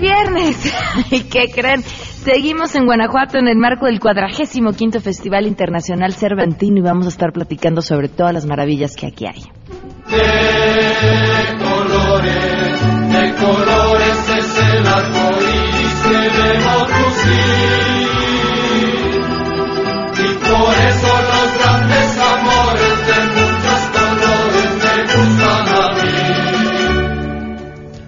viernes. 0.00 0.56
¿Y 1.10 1.20
qué 1.24 1.50
creen? 1.54 1.82
Seguimos 1.82 2.74
en 2.74 2.84
Guanajuato 2.84 3.38
en 3.38 3.48
el 3.48 3.56
marco 3.56 3.86
del 3.86 4.00
cuadragésimo 4.00 4.72
quinto 4.72 5.00
Festival 5.00 5.46
Internacional 5.46 6.12
Cervantino 6.12 6.78
y 6.78 6.82
vamos 6.82 7.06
a 7.06 7.08
estar 7.08 7.32
platicando 7.32 7.80
sobre 7.82 8.08
todas 8.08 8.34
las 8.34 8.46
maravillas 8.46 8.94
que 8.96 9.06
aquí 9.06 9.26
hay. 9.26 9.42
De 10.10 10.18
colores, 11.58 12.80
de 13.12 13.34
colores 13.34 14.28
es 14.36 14.58
el 14.74 14.86
arco 14.86 15.38
iris 15.40 15.94
que. 16.02 16.40
Y 20.20 20.28
por 20.34 20.74
eso 20.88 21.09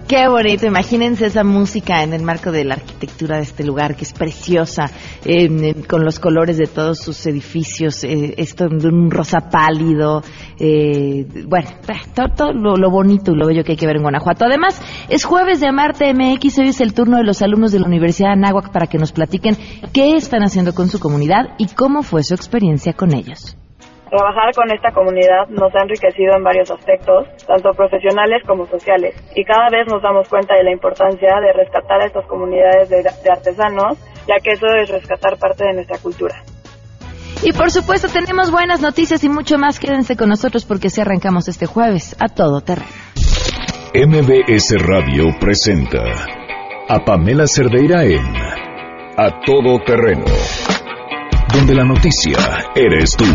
Qué 0.07 0.27
bonito, 0.27 0.65
imagínense 0.67 1.27
esa 1.27 1.45
música 1.45 2.03
en 2.03 2.13
el 2.13 2.23
marco 2.23 2.51
de 2.51 2.65
la 2.65 2.75
arquitectura 2.75 3.37
de 3.37 3.43
este 3.43 3.63
lugar 3.63 3.95
que 3.95 4.03
es 4.03 4.11
preciosa, 4.11 4.91
eh, 5.23 5.75
con 5.87 6.03
los 6.03 6.19
colores 6.19 6.57
de 6.57 6.67
todos 6.67 6.99
sus 6.99 7.25
edificios, 7.25 8.03
eh, 8.03 8.35
esto 8.37 8.67
de 8.67 8.89
un 8.89 9.09
rosa 9.09 9.49
pálido, 9.49 10.21
eh, 10.59 11.25
bueno, 11.47 11.69
eh, 11.87 12.01
todo, 12.13 12.27
todo 12.35 12.53
lo, 12.53 12.75
lo 12.75 12.91
bonito 12.91 13.31
y 13.31 13.37
lo 13.37 13.47
bello 13.47 13.63
que 13.63 13.71
hay 13.71 13.77
que 13.77 13.87
ver 13.87 13.95
en 13.95 14.01
Guanajuato. 14.01 14.43
Además, 14.45 14.81
es 15.07 15.23
jueves 15.23 15.61
de 15.61 15.67
Amarte 15.67 16.13
MX, 16.13 16.59
hoy 16.59 16.67
es 16.67 16.81
el 16.81 16.93
turno 16.93 17.17
de 17.17 17.23
los 17.23 17.41
alumnos 17.41 17.71
de 17.71 17.79
la 17.79 17.87
Universidad 17.87 18.27
de 18.29 18.33
Anáhuac 18.33 18.71
para 18.71 18.87
que 18.87 18.97
nos 18.97 19.13
platiquen 19.13 19.57
qué 19.93 20.17
están 20.17 20.43
haciendo 20.43 20.75
con 20.75 20.89
su 20.89 20.99
comunidad 20.99 21.55
y 21.57 21.67
cómo 21.67 22.03
fue 22.03 22.23
su 22.23 22.33
experiencia 22.33 22.91
con 22.91 23.15
ellos. 23.15 23.55
Trabajar 24.13 24.53
con 24.53 24.69
esta 24.69 24.91
comunidad 24.91 25.49
nos 25.49 25.73
ha 25.73 25.81
enriquecido 25.81 26.35
en 26.37 26.43
varios 26.43 26.69
aspectos, 26.69 27.25
tanto 27.47 27.71
profesionales 27.71 28.43
como 28.45 28.67
sociales, 28.67 29.15
y 29.35 29.43
cada 29.43 29.69
vez 29.71 29.87
nos 29.89 30.03
damos 30.03 30.29
cuenta 30.29 30.53
de 30.53 30.63
la 30.63 30.71
importancia 30.71 31.29
de 31.41 31.51
rescatar 31.51 31.99
a 31.99 32.05
estas 32.05 32.23
comunidades 32.27 32.89
de, 32.89 32.97
de 33.01 33.31
artesanos, 33.31 33.97
ya 34.27 34.35
que 34.43 34.51
eso 34.51 34.67
es 34.77 34.91
rescatar 34.91 35.39
parte 35.39 35.65
de 35.65 35.73
nuestra 35.73 35.97
cultura. 35.97 36.35
Y 37.41 37.53
por 37.53 37.71
supuesto 37.71 38.07
tenemos 38.07 38.51
buenas 38.51 38.81
noticias 38.81 39.23
y 39.23 39.29
mucho 39.29 39.57
más. 39.57 39.79
Quédense 39.79 40.15
con 40.15 40.29
nosotros 40.29 40.63
porque 40.63 40.91
si 40.91 41.01
arrancamos 41.01 41.47
este 41.47 41.65
jueves 41.65 42.15
a 42.19 42.27
todo 42.27 42.61
terreno. 42.61 42.85
MBS 43.95 44.75
Radio 44.77 45.23
presenta 45.39 46.03
a 46.87 47.03
Pamela 47.03 47.47
Cerdeira 47.47 48.03
en 48.03 48.21
A 49.17 49.39
Todo 49.43 49.79
Terreno, 49.83 50.25
donde 51.51 51.73
la 51.73 51.83
noticia 51.83 52.37
eres 52.75 53.17
tú. 53.17 53.25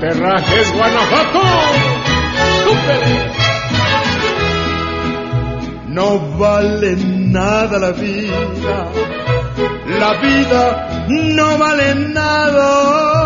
¡No 0.00 0.08
te 0.08 0.14
rajes, 0.14 0.72
Guanajuato! 0.72 1.40
¡Túmpele! 2.64 3.32
No 5.88 6.38
vale 6.38 6.96
nada 6.96 7.78
la 7.78 7.90
vida. 7.90 8.88
La 9.98 10.14
vida 10.14 11.06
no 11.06 11.58
vale 11.58 11.94
nada. 11.96 13.19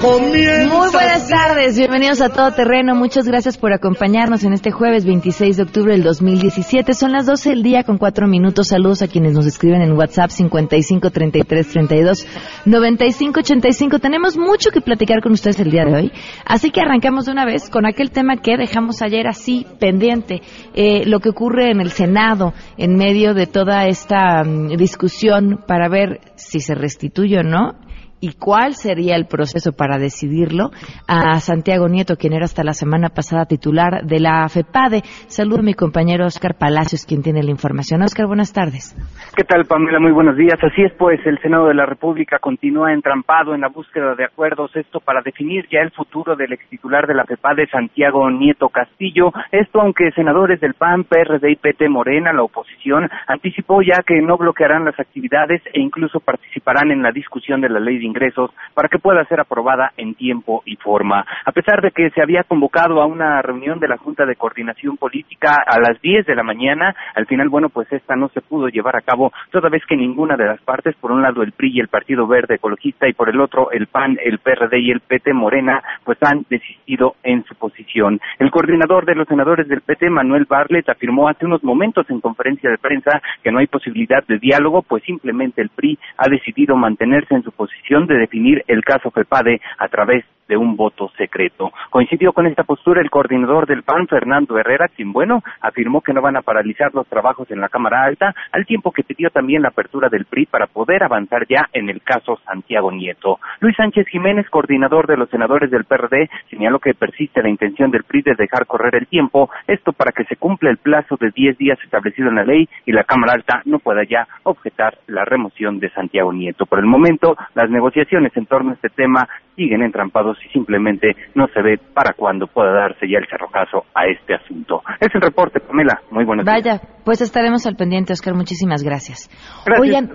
Comienza 0.00 0.76
Muy 0.76 0.90
buenas 0.90 1.28
tardes, 1.28 1.78
bienvenidos 1.78 2.20
a 2.20 2.28
Todo 2.28 2.52
Terreno. 2.52 2.94
Muchas 2.94 3.26
gracias 3.26 3.56
por 3.56 3.72
acompañarnos 3.72 4.44
en 4.44 4.52
este 4.52 4.70
jueves 4.70 5.06
26 5.06 5.56
de 5.56 5.62
octubre 5.62 5.92
del 5.92 6.02
2017. 6.02 6.92
Son 6.92 7.12
las 7.12 7.24
12 7.24 7.50
del 7.50 7.62
día 7.62 7.82
con 7.82 7.96
4 7.96 8.26
minutos. 8.26 8.68
Saludos 8.68 9.00
a 9.00 9.08
quienes 9.08 9.32
nos 9.32 9.46
escriben 9.46 9.80
en 9.80 9.92
WhatsApp 9.92 10.28
55 10.28 11.10
33 11.10 11.68
32 11.68 12.26
95 12.66 13.40
85. 13.40 13.98
Tenemos 13.98 14.36
mucho 14.36 14.70
que 14.70 14.82
platicar 14.82 15.22
con 15.22 15.32
ustedes 15.32 15.60
el 15.60 15.70
día 15.70 15.86
de 15.86 15.94
hoy. 15.94 16.12
Así 16.44 16.70
que 16.70 16.82
arrancamos 16.82 17.24
de 17.24 17.32
una 17.32 17.46
vez 17.46 17.70
con 17.70 17.86
aquel 17.86 18.10
tema 18.10 18.36
que 18.36 18.58
dejamos 18.58 19.00
ayer 19.00 19.26
así 19.26 19.66
pendiente. 19.80 20.42
Eh, 20.74 21.06
lo 21.06 21.20
que 21.20 21.30
ocurre 21.30 21.70
en 21.70 21.80
el 21.80 21.90
Senado 21.90 22.52
en 22.76 22.96
medio 22.96 23.32
de 23.32 23.46
toda 23.46 23.86
esta 23.86 24.44
mm, 24.44 24.76
discusión 24.76 25.64
para 25.66 25.88
ver 25.88 26.20
si 26.34 26.60
se 26.60 26.74
restituye 26.74 27.38
o 27.38 27.42
no 27.42 27.85
y 28.20 28.34
cuál 28.34 28.74
sería 28.74 29.16
el 29.16 29.26
proceso 29.26 29.72
para 29.72 29.98
decidirlo 29.98 30.70
a 31.08 31.38
Santiago 31.40 31.88
Nieto, 31.88 32.16
quien 32.16 32.32
era 32.32 32.44
hasta 32.44 32.64
la 32.64 32.72
semana 32.72 33.08
pasada 33.10 33.44
titular 33.46 34.04
de 34.04 34.20
la 34.20 34.48
FEPADE. 34.48 35.02
Saludo 35.28 35.60
a 35.60 35.62
mi 35.62 35.74
compañero 35.74 36.26
Oscar 36.26 36.54
Palacios, 36.58 37.04
quien 37.06 37.22
tiene 37.22 37.42
la 37.42 37.50
información. 37.50 38.02
Oscar, 38.02 38.26
buenas 38.26 38.52
tardes. 38.52 38.96
¿Qué 39.36 39.44
tal, 39.44 39.64
Pamela? 39.66 40.00
Muy 40.00 40.12
buenos 40.12 40.36
días. 40.36 40.58
Así 40.62 40.82
es, 40.82 40.92
pues, 40.94 41.20
el 41.26 41.38
Senado 41.40 41.66
de 41.66 41.74
la 41.74 41.86
República 41.86 42.38
continúa 42.38 42.92
entrampado 42.92 43.54
en 43.54 43.60
la 43.60 43.68
búsqueda 43.68 44.14
de 44.14 44.24
acuerdos, 44.24 44.74
esto 44.74 45.00
para 45.00 45.20
definir 45.22 45.66
ya 45.70 45.80
el 45.80 45.90
futuro 45.90 46.36
del 46.36 46.52
ex 46.52 46.66
titular 46.68 47.06
de 47.06 47.14
la 47.14 47.24
FEPADE, 47.24 47.66
Santiago 47.68 48.30
Nieto 48.30 48.68
Castillo. 48.68 49.32
Esto 49.52 49.80
aunque 49.80 50.10
senadores 50.12 50.60
del 50.60 50.74
PAN, 50.74 51.04
PRD 51.04 51.50
y 51.50 51.56
PT 51.56 51.88
Morena, 51.88 52.32
la 52.32 52.42
oposición, 52.42 53.08
anticipó 53.26 53.82
ya 53.82 54.02
que 54.06 54.20
no 54.22 54.36
bloquearán 54.36 54.84
las 54.84 54.98
actividades 54.98 55.62
e 55.72 55.80
incluso 55.80 56.20
participarán 56.20 56.90
en 56.90 57.02
la 57.02 57.12
discusión 57.12 57.60
de 57.60 57.68
la 57.68 57.80
ley 57.80 57.98
ingresos 58.06 58.50
para 58.74 58.88
que 58.88 58.98
pueda 58.98 59.24
ser 59.26 59.40
aprobada 59.40 59.92
en 59.96 60.14
tiempo 60.14 60.62
y 60.64 60.76
forma. 60.76 61.26
A 61.44 61.52
pesar 61.52 61.82
de 61.82 61.90
que 61.90 62.10
se 62.10 62.22
había 62.22 62.44
convocado 62.44 63.00
a 63.02 63.06
una 63.06 63.42
reunión 63.42 63.78
de 63.80 63.88
la 63.88 63.98
Junta 63.98 64.24
de 64.24 64.36
Coordinación 64.36 64.96
Política 64.96 65.62
a 65.66 65.78
las 65.78 66.00
10 66.00 66.26
de 66.26 66.34
la 66.34 66.42
mañana, 66.42 66.94
al 67.14 67.26
final, 67.26 67.48
bueno, 67.48 67.68
pues 67.68 67.92
esta 67.92 68.16
no 68.16 68.28
se 68.28 68.40
pudo 68.40 68.68
llevar 68.68 68.96
a 68.96 69.02
cabo, 69.02 69.32
toda 69.50 69.68
vez 69.68 69.84
que 69.86 69.96
ninguna 69.96 70.36
de 70.36 70.46
las 70.46 70.60
partes, 70.62 70.94
por 70.96 71.12
un 71.12 71.22
lado 71.22 71.42
el 71.42 71.52
PRI 71.52 71.72
y 71.74 71.80
el 71.80 71.88
Partido 71.88 72.26
Verde 72.26 72.56
Ecologista 72.56 73.08
y 73.08 73.12
por 73.12 73.28
el 73.28 73.40
otro 73.40 73.70
el 73.70 73.86
PAN, 73.86 74.18
el 74.22 74.38
PRD 74.38 74.78
y 74.78 74.90
el 74.90 75.00
PT 75.00 75.32
Morena, 75.32 75.82
pues 76.04 76.18
han 76.22 76.44
desistido 76.48 77.16
en 77.22 77.44
su 77.44 77.54
posición. 77.54 78.20
El 78.38 78.50
coordinador 78.50 79.04
de 79.06 79.14
los 79.14 79.28
senadores 79.28 79.68
del 79.68 79.80
PT, 79.80 80.10
Manuel 80.10 80.46
Barlet, 80.48 80.88
afirmó 80.88 81.28
hace 81.28 81.46
unos 81.46 81.62
momentos 81.64 82.08
en 82.10 82.20
conferencia 82.20 82.70
de 82.70 82.78
prensa 82.78 83.20
que 83.42 83.50
no 83.50 83.58
hay 83.58 83.66
posibilidad 83.66 84.24
de 84.26 84.38
diálogo, 84.38 84.82
pues 84.82 85.02
simplemente 85.04 85.62
el 85.62 85.70
PRI 85.70 85.98
ha 86.18 86.28
decidido 86.28 86.76
mantenerse 86.76 87.34
en 87.34 87.42
su 87.42 87.52
posición 87.52 87.95
de 88.04 88.18
definir 88.18 88.62
el 88.66 88.84
caso 88.84 89.10
FEPADE 89.10 89.62
a 89.78 89.88
través 89.88 90.24
de 90.48 90.56
un 90.56 90.76
voto 90.76 91.10
secreto. 91.16 91.72
Coincidió 91.90 92.32
con 92.32 92.46
esta 92.46 92.64
postura 92.64 93.00
el 93.00 93.10
coordinador 93.10 93.66
del 93.66 93.82
PAN, 93.82 94.06
Fernando 94.06 94.58
Herrera, 94.58 94.88
quien, 94.88 95.12
bueno, 95.12 95.42
afirmó 95.60 96.00
que 96.00 96.12
no 96.12 96.22
van 96.22 96.36
a 96.36 96.42
paralizar 96.42 96.94
los 96.94 97.06
trabajos 97.06 97.50
en 97.50 97.60
la 97.60 97.68
Cámara 97.68 98.04
Alta, 98.04 98.34
al 98.52 98.66
tiempo 98.66 98.92
que 98.92 99.02
pidió 99.02 99.30
también 99.30 99.62
la 99.62 99.68
apertura 99.68 100.08
del 100.08 100.24
PRI 100.24 100.46
para 100.46 100.66
poder 100.66 101.02
avanzar 101.02 101.46
ya 101.48 101.68
en 101.72 101.88
el 101.88 102.02
caso 102.02 102.38
Santiago 102.44 102.92
Nieto. 102.92 103.38
Luis 103.60 103.76
Sánchez 103.76 104.06
Jiménez, 104.08 104.48
coordinador 104.50 105.06
de 105.06 105.16
los 105.16 105.30
senadores 105.30 105.70
del 105.70 105.84
PRD, 105.84 106.30
señaló 106.50 106.78
que 106.78 106.94
persiste 106.94 107.42
la 107.42 107.48
intención 107.48 107.90
del 107.90 108.04
PRI 108.04 108.22
de 108.22 108.34
dejar 108.34 108.66
correr 108.66 108.94
el 108.94 109.06
tiempo, 109.06 109.50
esto 109.66 109.92
para 109.92 110.12
que 110.12 110.24
se 110.24 110.36
cumpla 110.36 110.70
el 110.70 110.78
plazo 110.78 111.16
de 111.16 111.30
10 111.30 111.58
días 111.58 111.78
establecido 111.82 112.28
en 112.28 112.36
la 112.36 112.44
ley 112.44 112.68
y 112.84 112.92
la 112.92 113.04
Cámara 113.04 113.34
Alta 113.34 113.62
no 113.64 113.78
pueda 113.78 114.04
ya 114.04 114.26
objetar 114.44 114.98
la 115.06 115.24
remoción 115.24 115.78
de 115.80 115.90
Santiago 115.90 116.32
Nieto. 116.32 116.66
Por 116.66 116.78
el 116.78 116.86
momento, 116.86 117.36
las 117.54 117.70
negociaciones 117.70 118.36
en 118.36 118.46
torno 118.46 118.70
a 118.70 118.74
este 118.74 118.88
tema 118.88 119.28
siguen 119.56 119.82
entrampados 119.82 120.36
y 120.44 120.52
simplemente 120.52 121.16
no 121.34 121.46
se 121.48 121.62
ve 121.62 121.78
para 121.94 122.12
cuándo 122.12 122.46
pueda 122.46 122.72
darse 122.72 123.08
ya 123.08 123.18
el 123.18 123.26
cerrojazo 123.28 123.84
a 123.94 124.06
este 124.06 124.34
asunto. 124.34 124.82
Es 125.00 125.08
el 125.14 125.20
reporte, 125.20 125.60
Pamela. 125.60 126.00
Muy 126.10 126.24
buenos 126.24 126.44
días. 126.44 126.62
Vaya, 126.62 126.80
pues 127.04 127.20
estaremos 127.20 127.66
al 127.66 127.76
pendiente, 127.76 128.12
Oscar. 128.12 128.34
Muchísimas 128.34 128.82
gracias. 128.82 129.28
Gracias. 129.64 129.80
Oigan, 129.80 130.10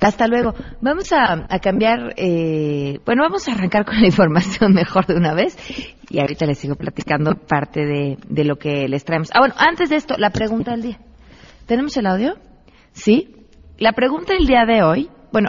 hasta 0.00 0.26
luego. 0.26 0.54
Vamos 0.80 1.12
a, 1.12 1.46
a 1.48 1.58
cambiar, 1.58 2.14
eh, 2.16 2.98
bueno, 3.04 3.22
vamos 3.22 3.48
a 3.48 3.52
arrancar 3.52 3.84
con 3.84 4.00
la 4.00 4.06
información 4.12 4.72
mejor 4.72 5.06
de 5.06 5.16
una 5.16 5.34
vez 5.34 5.56
y 6.10 6.20
ahorita 6.20 6.46
les 6.46 6.58
sigo 6.58 6.76
platicando 6.76 7.34
parte 7.34 7.84
de, 7.84 8.18
de 8.28 8.44
lo 8.44 8.56
que 8.56 8.88
les 8.88 9.04
traemos. 9.04 9.30
Ah, 9.34 9.40
bueno, 9.40 9.54
antes 9.58 9.90
de 9.90 9.96
esto, 9.96 10.14
la 10.18 10.30
pregunta 10.30 10.72
del 10.72 10.82
día. 10.82 10.98
¿Tenemos 11.66 11.96
el 11.96 12.06
audio? 12.06 12.34
Sí. 12.92 13.34
La 13.78 13.92
pregunta 13.92 14.34
del 14.34 14.46
día 14.46 14.64
de 14.64 14.82
hoy, 14.82 15.10
bueno, 15.32 15.48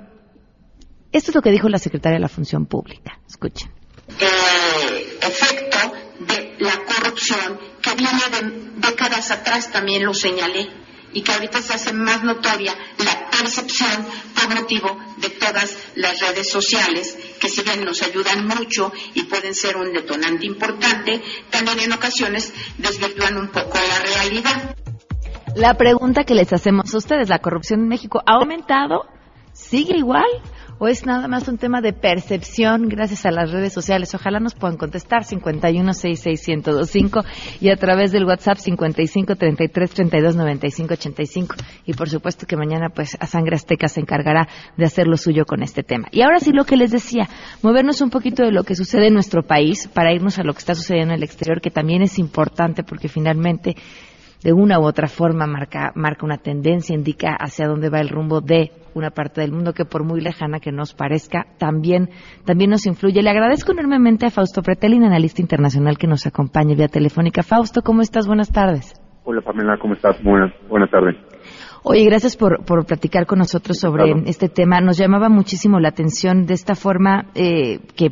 esto 1.11 1.31
es 1.31 1.35
lo 1.35 1.41
que 1.41 1.51
dijo 1.51 1.69
la 1.69 1.79
secretaria 1.79 2.17
de 2.17 2.21
la 2.21 2.29
Función 2.29 2.65
Pública. 2.65 3.19
Escuchen. 3.27 3.71
eh, 4.19 5.17
efecto 5.21 5.77
de 6.19 6.55
la 6.59 6.73
corrupción 6.85 7.59
que 7.81 7.93
viene 7.95 8.21
de 8.31 8.89
décadas 8.89 9.31
atrás, 9.31 9.71
también 9.71 10.05
lo 10.05 10.13
señalé, 10.13 10.67
y 11.13 11.21
que 11.21 11.31
ahorita 11.31 11.61
se 11.61 11.73
hace 11.73 11.93
más 11.93 12.23
notoria 12.23 12.73
la 12.97 13.29
percepción 13.29 14.05
por 14.35 14.53
motivo 14.55 14.97
de 15.17 15.29
todas 15.29 15.77
las 15.95 16.19
redes 16.19 16.49
sociales, 16.49 17.17
que 17.39 17.49
si 17.49 17.61
bien 17.63 17.83
nos 17.85 18.01
ayudan 18.01 18.47
mucho 18.47 18.91
y 19.13 19.23
pueden 19.23 19.53
ser 19.53 19.77
un 19.77 19.93
detonante 19.93 20.45
importante, 20.45 21.21
también 21.49 21.79
en 21.81 21.93
ocasiones 21.93 22.53
desvirtúan 22.77 23.37
un 23.37 23.47
poco 23.47 23.77
la 23.77 23.99
realidad. 24.15 24.75
La 25.55 25.75
pregunta 25.75 26.23
que 26.23 26.35
les 26.35 26.53
hacemos 26.53 26.93
a 26.93 26.97
ustedes, 26.97 27.29
¿la 27.29 27.39
corrupción 27.39 27.81
en 27.81 27.87
México 27.87 28.21
ha 28.25 28.35
aumentado? 28.35 29.05
¿Sigue 29.53 29.97
igual? 29.97 30.27
O 30.79 30.87
es 30.87 31.05
nada 31.05 31.27
más 31.27 31.47
un 31.47 31.57
tema 31.57 31.81
de 31.81 31.93
percepción 31.93 32.87
gracias 32.87 33.25
a 33.25 33.31
las 33.31 33.51
redes 33.51 33.73
sociales? 33.73 34.13
Ojalá 34.15 34.39
nos 34.39 34.55
puedan 34.55 34.77
contestar 34.77 35.23
5166125 35.23 37.25
y 37.61 37.69
a 37.69 37.75
través 37.75 38.11
del 38.11 38.25
WhatsApp 38.25 38.57
5533329585 38.57 41.55
y 41.85 41.93
por 41.93 42.09
supuesto 42.09 42.45
que 42.45 42.57
mañana 42.57 42.89
pues 42.89 43.15
a 43.19 43.27
Sangre 43.27 43.55
Azteca 43.55 43.87
se 43.87 44.01
encargará 44.01 44.47
de 44.77 44.85
hacer 44.85 45.07
lo 45.07 45.17
suyo 45.17 45.45
con 45.45 45.63
este 45.63 45.83
tema. 45.83 46.07
Y 46.11 46.21
ahora 46.21 46.39
sí 46.39 46.51
lo 46.51 46.65
que 46.65 46.77
les 46.77 46.91
decía, 46.91 47.27
movernos 47.61 48.01
un 48.01 48.09
poquito 48.09 48.43
de 48.43 48.51
lo 48.51 48.63
que 48.63 48.75
sucede 48.75 49.07
en 49.07 49.13
nuestro 49.13 49.43
país 49.43 49.87
para 49.87 50.13
irnos 50.13 50.37
a 50.39 50.43
lo 50.43 50.51
que 50.53 50.59
está 50.59 50.75
sucediendo 50.75 51.13
en 51.13 51.19
el 51.19 51.23
exterior 51.23 51.61
que 51.61 51.71
también 51.71 52.01
es 52.01 52.19
importante 52.19 52.83
porque 52.83 53.07
finalmente 53.07 53.77
de 54.43 54.53
una 54.53 54.79
u 54.79 54.83
otra 54.83 55.07
forma 55.07 55.47
marca, 55.47 55.91
marca 55.95 56.25
una 56.25 56.37
tendencia, 56.37 56.95
indica 56.95 57.35
hacia 57.39 57.67
dónde 57.67 57.89
va 57.89 57.99
el 57.99 58.09
rumbo 58.09 58.41
de 58.41 58.71
una 58.93 59.11
parte 59.11 59.41
del 59.41 59.51
mundo 59.51 59.73
que 59.73 59.85
por 59.85 60.03
muy 60.03 60.21
lejana 60.21 60.59
que 60.59 60.71
nos 60.71 60.93
parezca, 60.93 61.45
también, 61.57 62.09
también 62.45 62.69
nos 62.69 62.85
influye. 62.85 63.21
Le 63.21 63.29
agradezco 63.29 63.71
enormemente 63.71 64.25
a 64.25 64.29
Fausto 64.29 64.61
Pretelin, 64.61 65.03
analista 65.03 65.41
internacional 65.41 65.97
que 65.97 66.07
nos 66.07 66.25
acompaña 66.25 66.75
vía 66.75 66.87
telefónica. 66.87 67.43
Fausto, 67.43 67.81
¿cómo 67.81 68.01
estás? 68.01 68.27
Buenas 68.27 68.51
tardes. 68.51 68.99
Hola 69.23 69.41
Pamela, 69.41 69.77
¿cómo 69.77 69.93
estás? 69.93 70.21
Buenas, 70.23 70.53
buenas 70.69 70.89
tardes. 70.89 71.15
Oye, 71.83 72.05
gracias 72.05 72.35
por, 72.35 72.65
por 72.65 72.85
platicar 72.85 73.25
con 73.25 73.39
nosotros 73.39 73.79
sobre 73.79 74.11
este 74.25 74.49
tema. 74.49 74.81
Nos 74.81 74.97
llamaba 74.97 75.29
muchísimo 75.29 75.79
la 75.79 75.89
atención 75.89 76.45
de 76.45 76.53
esta 76.53 76.75
forma 76.75 77.27
eh, 77.35 77.79
que 77.95 78.11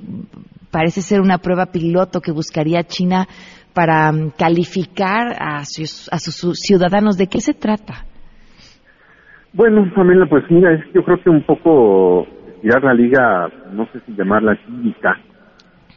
parece 0.71 1.01
ser 1.01 1.21
una 1.21 1.37
prueba 1.37 1.67
piloto 1.67 2.21
que 2.21 2.31
buscaría 2.31 2.83
China 2.83 3.27
para 3.75 4.11
mm, 4.11 4.31
calificar 4.37 5.35
a 5.37 5.63
sus, 5.65 6.09
a 6.11 6.17
sus 6.17 6.57
ciudadanos. 6.59 7.17
¿De 7.17 7.27
qué 7.27 7.41
se 7.41 7.53
trata? 7.53 8.05
Bueno, 9.53 9.89
Pamela, 9.93 10.25
pues 10.25 10.43
mira, 10.49 10.73
es 10.73 10.81
yo 10.93 11.03
creo 11.03 11.21
que 11.21 11.29
un 11.29 11.43
poco 11.43 12.25
tirar 12.61 12.83
la 12.83 12.93
liga, 12.93 13.47
no 13.71 13.85
sé 13.93 13.99
si 14.05 14.15
llamarla 14.15 14.57
cívica, 14.65 15.17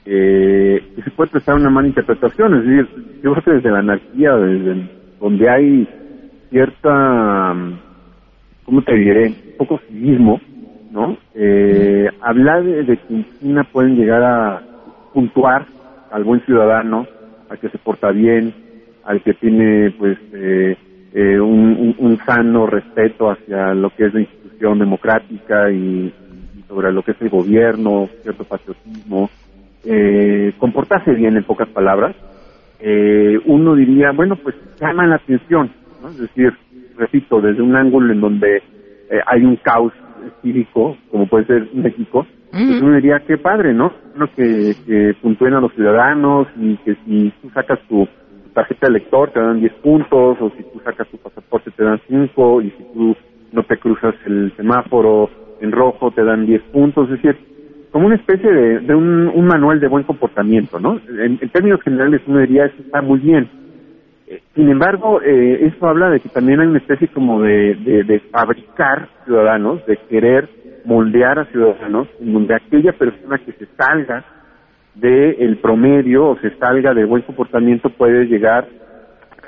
eh, 0.04 0.80
se 1.02 1.10
puede 1.12 1.30
prestar 1.30 1.56
una 1.56 1.70
mala 1.70 1.88
interpretación. 1.88 2.54
Es 2.54 2.64
decir, 2.64 3.20
yo 3.22 3.32
creo 3.32 3.44
que 3.44 3.52
desde 3.52 3.70
la 3.70 3.78
anarquía, 3.80 4.34
desde 4.36 4.90
donde 5.20 5.50
hay 5.50 5.88
cierta, 6.50 7.54
¿cómo 8.64 8.82
te 8.82 8.94
diré? 8.94 9.26
Un 9.26 9.56
poco 9.58 9.80
civismo, 9.88 10.40
¿no? 10.90 11.16
Eh, 11.34 12.08
hablar 12.20 12.62
de, 12.62 12.84
de 12.84 12.96
que 12.96 13.14
en 13.14 13.26
China 13.40 13.66
pueden 13.72 13.96
llegar 13.96 14.22
a 14.22 14.62
puntuar 15.12 15.66
al 16.10 16.24
buen 16.24 16.40
ciudadano, 16.42 17.06
al 17.48 17.58
que 17.58 17.68
se 17.68 17.78
porta 17.78 18.10
bien, 18.10 18.52
al 19.04 19.22
que 19.22 19.34
tiene 19.34 19.90
pues 19.92 20.18
eh, 20.32 20.76
eh, 21.14 21.40
un, 21.40 22.18
sano 22.26 22.66
respeto 22.66 23.30
hacia 23.30 23.74
lo 23.74 23.90
que 23.90 24.06
es 24.06 24.14
la 24.14 24.20
institución 24.20 24.78
democrática 24.78 25.70
y, 25.70 26.12
sobre 26.68 26.92
lo 26.92 27.02
que 27.02 27.12
es 27.12 27.22
el 27.22 27.30
gobierno, 27.30 28.08
cierto 28.22 28.44
patriotismo, 28.44 29.30
eh, 29.84 30.52
comportarse 30.58 31.12
bien 31.12 31.36
en 31.36 31.44
pocas 31.44 31.68
palabras, 31.68 32.14
eh, 32.80 33.38
uno 33.46 33.74
diría, 33.74 34.12
bueno, 34.12 34.36
pues 34.36 34.54
llama 34.80 35.06
la 35.06 35.16
atención, 35.16 35.70
¿no? 36.02 36.10
es 36.10 36.18
decir, 36.18 36.52
repito, 36.96 37.40
desde 37.40 37.62
un 37.62 37.74
ángulo 37.74 38.12
en 38.12 38.20
donde 38.20 38.56
eh, 38.56 39.20
hay 39.26 39.42
un 39.42 39.56
caos 39.56 39.92
cívico, 40.42 40.96
como 41.10 41.26
puede 41.26 41.46
ser 41.46 41.68
México, 41.72 42.26
pues 42.50 42.82
uno 42.82 42.94
diría, 42.96 43.20
qué 43.26 43.36
padre, 43.36 43.74
¿no? 43.74 43.92
Uno 44.16 44.28
que, 44.34 44.74
que 44.86 45.14
puntúen 45.20 45.54
a 45.54 45.60
los 45.60 45.72
ciudadanos 45.74 46.48
y 46.56 46.76
que 46.78 46.96
si 47.04 47.32
tú 47.42 47.50
sacas 47.50 47.78
tu, 47.88 48.08
tarjeta 48.58 48.88
de 48.88 48.94
lector 48.94 49.30
te 49.30 49.40
dan 49.40 49.60
10 49.60 49.72
puntos, 49.74 50.36
o 50.40 50.50
si 50.56 50.62
tú 50.64 50.80
sacas 50.84 51.06
tu 51.08 51.16
pasaporte 51.18 51.70
te 51.70 51.84
dan 51.84 52.00
5, 52.08 52.62
y 52.62 52.70
si 52.70 52.84
tú 52.92 53.16
no 53.52 53.62
te 53.62 53.76
cruzas 53.76 54.14
el 54.26 54.52
semáforo 54.56 55.30
en 55.60 55.70
rojo 55.70 56.10
te 56.10 56.24
dan 56.24 56.44
10 56.44 56.62
puntos, 56.72 57.08
es 57.08 57.22
decir, 57.22 57.36
como 57.92 58.06
una 58.06 58.16
especie 58.16 58.50
de, 58.50 58.80
de 58.80 58.94
un, 58.94 59.28
un, 59.28 59.46
manual 59.46 59.78
de 59.80 59.88
buen 59.88 60.04
comportamiento, 60.04 60.80
¿no? 60.80 61.00
En, 61.08 61.38
en, 61.40 61.48
términos 61.50 61.80
generales 61.82 62.20
uno 62.26 62.40
diría, 62.40 62.66
eso 62.66 62.82
está 62.82 63.00
muy 63.00 63.20
bien. 63.20 63.48
Sin 64.54 64.68
embargo, 64.68 65.20
eh, 65.22 65.66
eso 65.66 65.86
habla 65.86 66.10
de 66.10 66.20
que 66.20 66.28
también 66.28 66.60
hay 66.60 66.66
una 66.66 66.78
especie 66.78 67.08
como 67.08 67.42
de, 67.42 67.74
de, 67.76 68.04
de 68.04 68.20
fabricar 68.30 69.08
ciudadanos, 69.24 69.84
de 69.86 69.96
querer 70.08 70.48
moldear 70.84 71.38
a 71.38 71.44
ciudadanos, 71.46 72.08
en 72.20 72.32
donde 72.32 72.54
aquella 72.54 72.92
persona 72.92 73.38
que 73.38 73.52
se 73.52 73.66
salga 73.76 74.24
del 74.94 75.36
el 75.38 75.56
promedio 75.58 76.26
o 76.28 76.38
se 76.38 76.50
salga 76.56 76.92
de 76.92 77.04
buen 77.04 77.22
comportamiento 77.22 77.88
puede 77.90 78.26
llegar 78.26 78.66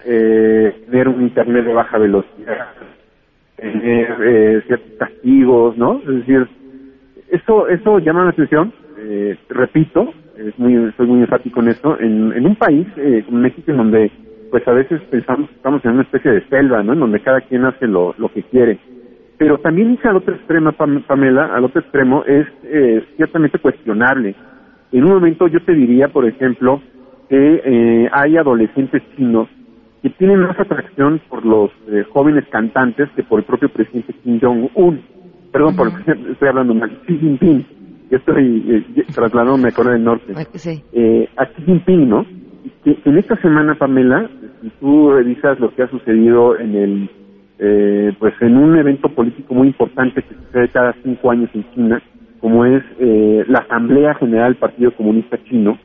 eh, 0.05 0.85
tener 0.91 1.09
un 1.09 1.23
internet 1.23 1.65
de 1.65 1.73
baja 1.73 1.99
velocidad, 1.99 2.69
tener 3.57 4.17
eh, 4.23 4.63
ciertos 4.67 4.93
castigos, 4.99 5.77
¿no? 5.77 6.01
Es 6.01 6.27
decir, 6.27 6.49
eso 7.31 7.69
eso 7.69 7.99
llama 7.99 8.25
la 8.25 8.31
atención. 8.31 8.73
Eh, 8.99 9.37
repito, 9.49 10.13
es 10.37 10.59
muy, 10.59 10.93
soy 10.97 11.07
muy 11.07 11.21
enfático 11.21 11.61
en 11.61 11.69
esto. 11.69 11.99
En, 12.01 12.33
en 12.33 12.47
un 12.47 12.57
país 12.57 12.87
eh, 12.97 13.25
México, 13.31 13.71
en 13.71 13.77
donde 13.77 14.11
pues 14.51 14.67
a 14.67 14.73
veces 14.73 15.01
pensamos 15.11 15.49
que 15.49 15.57
estamos 15.57 15.85
en 15.85 15.93
una 15.93 16.03
especie 16.03 16.31
de 16.31 16.49
selva, 16.49 16.83
¿no? 16.83 16.93
En 16.93 17.01
donde 17.01 17.21
cada 17.21 17.41
quien 17.43 17.65
hace 17.65 17.87
lo, 17.87 18.15
lo 18.19 18.29
que 18.33 18.43
quiere 18.45 18.79
pero 19.41 19.57
también 19.57 19.93
irse 19.93 20.07
al 20.07 20.17
otro 20.17 20.35
extremo, 20.35 20.71
Pamela, 20.73 21.47
al 21.55 21.65
otro 21.65 21.81
extremo 21.81 22.23
es 22.27 22.47
eh, 22.63 23.03
ciertamente 23.17 23.59
cuestionable. 23.59 24.35
En 24.93 25.05
un 25.05 25.15
momento 25.15 25.47
yo 25.47 25.65
te 25.65 25.73
diría, 25.73 26.09
por 26.09 26.27
ejemplo, 26.27 26.83
que 27.31 27.63
eh, 27.65 28.11
hay 28.13 28.37
adolescentes 28.37 29.03
chinos 29.17 29.49
que 30.03 30.11
tienen 30.11 30.41
más 30.41 30.61
atracción 30.61 31.23
por 31.31 31.47
los 31.47 31.71
eh, 31.89 32.05
jóvenes 32.13 32.45
cantantes 32.51 33.09
que 33.17 33.23
por 33.23 33.39
el 33.39 33.47
propio 33.47 33.71
presidente 33.71 34.13
Kim 34.23 34.39
Jong-un. 34.43 35.01
Perdón, 35.51 35.75
por 35.75 35.89
estoy 36.33 36.49
hablando 36.49 36.75
mal. 36.75 36.91
Xi 37.07 37.17
Jinping. 37.17 37.67
Yo 38.11 38.19
estoy 38.19 38.85
eh, 38.95 39.05
trasladándome 39.15 39.69
a 39.69 39.73
Corea 39.73 39.95
del 39.95 40.05
Norte. 40.05 40.35
Sí. 40.53 40.85
Eh, 40.93 41.27
a 41.39 41.47
Xi 41.47 41.63
Jinping, 41.63 42.11
¿no? 42.11 42.27
Que 42.85 42.95
en 43.07 43.17
esta 43.17 43.37
semana, 43.37 43.75
Pamela, 43.77 44.29
si 44.61 44.71
tú 44.81 45.11
revisas 45.11 45.59
lo 45.61 45.75
que 45.75 45.83
ha 45.83 45.89
sucedido 45.89 46.59
en 46.59 46.75
el 46.75 47.11
eh, 47.59 48.13
pues 48.19 48.33
en 48.41 48.57
un 48.57 48.79
evento 48.79 49.09
político 49.11 49.55
muy 49.55 49.69
importante 49.69 50.23
que 50.23 50.35
sucede 50.35 50.69
cada 50.69 50.95
cinco 51.03 51.31
años 51.31 51.51
en 51.53 51.71
China, 51.75 52.03
como 52.41 52.65
es 52.65 52.83
eh, 52.99 53.45
la 53.49 53.59
Asamblea 53.59 54.15
General 54.15 54.53
del 54.53 54.61
Partido 54.61 54.93
Comunista 54.93 55.39
Chino, 55.45 55.79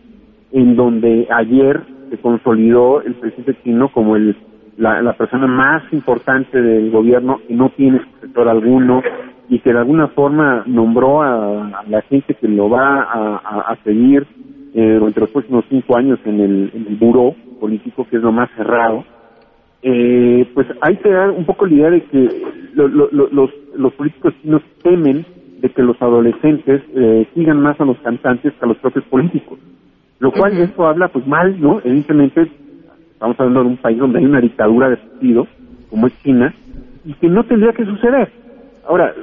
en 0.54 0.77
donde 0.77 1.27
ayer 1.30 1.81
se 2.10 2.18
consolidó 2.18 3.01
el 3.01 3.16
presidente 3.16 3.57
chino 3.62 3.89
como 3.89 4.16
el, 4.16 4.38
la, 4.78 5.01
la 5.01 5.13
persona 5.13 5.48
más 5.48 5.83
importante 5.92 6.62
del 6.62 6.92
gobierno 6.92 7.42
que 7.45 7.54
no 7.54 7.69
tiene 7.75 8.00
sector 8.21 8.48
alguno 8.48 9.01
y 9.50 9.60
que 9.60 9.74
de 9.74 9.80
alguna 9.80 10.07
forma 10.07 10.63
nombró 10.66 11.21
a, 11.21 11.83
la 11.89 12.01
gente 12.04 12.36
que 12.36 12.48
lo 12.48 12.69
va 12.69 13.01
a, 13.01 13.71
a, 13.71 13.75
seguir 13.83 14.25
eh, 14.74 14.95
durante 14.98 15.19
los 15.19 15.30
próximos 15.30 15.66
cinco 15.69 15.97
años 15.97 16.19
en 16.26 16.40
el, 16.40 16.71
en 16.73 16.88
el 16.88 16.95
buró 16.95 17.35
político, 17.59 18.07
que 18.09 18.18
es 18.18 18.21
lo 18.21 18.31
más 18.31 18.50
cerrado 18.56 19.04
eh, 19.88 20.50
pues 20.56 20.66
hay 20.81 20.97
que 20.97 21.12
dar 21.12 21.30
un 21.30 21.45
poco 21.45 21.68
la 21.68 21.74
idea 21.76 21.90
de 21.92 22.04
que 22.06 22.44
los, 22.74 23.52
los 23.76 23.94
políticos 23.94 24.33
chinos 24.42 24.64
temen 24.81 25.24
de 25.62 25.69
que 25.69 25.83
los 25.83 26.02
adolescentes 26.02 26.81
eh, 26.95 27.28
sigan 27.35 27.62
más 27.62 27.80
a 27.80 27.85
los 27.85 28.00
cantantes 28.00 28.52
que 28.54 28.66
a 28.66 28.68
los 28.68 28.78
propios 28.78 29.06
políticos. 29.06 29.59
Lo 30.18 30.31
cual 30.31 30.57
esto 30.57 30.88
habla 30.88 31.09
pues 31.09 31.28
mal, 31.28 31.62
¿no? 31.62 31.81
Evidentemente 31.83 32.50
estamos 33.12 33.40
hablando 33.40 33.62
de 33.62 33.69
un 33.69 33.78
país 33.78 34.00
donde 34.00 34.18
hay 34.18 34.26
una 34.26 34.42
dictadura 34.42 34.90
de 34.90 34.97
partido, 34.97 35.47
como 35.92 36.07
es 36.07 36.24
China, 36.24 36.52
y 37.06 37.14
que 37.14 37.30
no 37.30 37.44
tendría 37.44 37.74
que 37.74 37.85
suceder. 37.85 38.31
Ahora, 38.88 39.14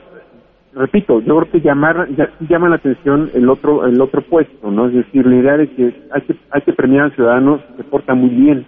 repito, 0.75 1.21
yo 1.21 1.39
creo 1.39 1.51
que 1.53 1.61
llamar, 1.61 2.09
ya, 2.17 2.31
llama 2.49 2.69
la 2.69 2.77
atención 2.77 3.31
el 3.35 3.49
otro, 3.49 3.87
el 3.87 4.01
otro 4.01 4.23
puesto, 4.23 4.71
¿no? 4.71 4.89
Es 4.89 4.95
decir, 4.95 5.27
la 5.27 5.37
idea 5.37 5.57
de 5.57 5.71
que 5.71 5.95
hay 6.11 6.23
que, 6.23 6.37
hay 6.51 6.63
que 6.63 6.73
premiar 6.73 7.05
al 7.05 7.15
ciudadano 7.15 7.59
que 7.59 7.83
se 7.83 7.85
porta 7.85 8.15
muy 8.15 8.31
bien, 8.31 8.67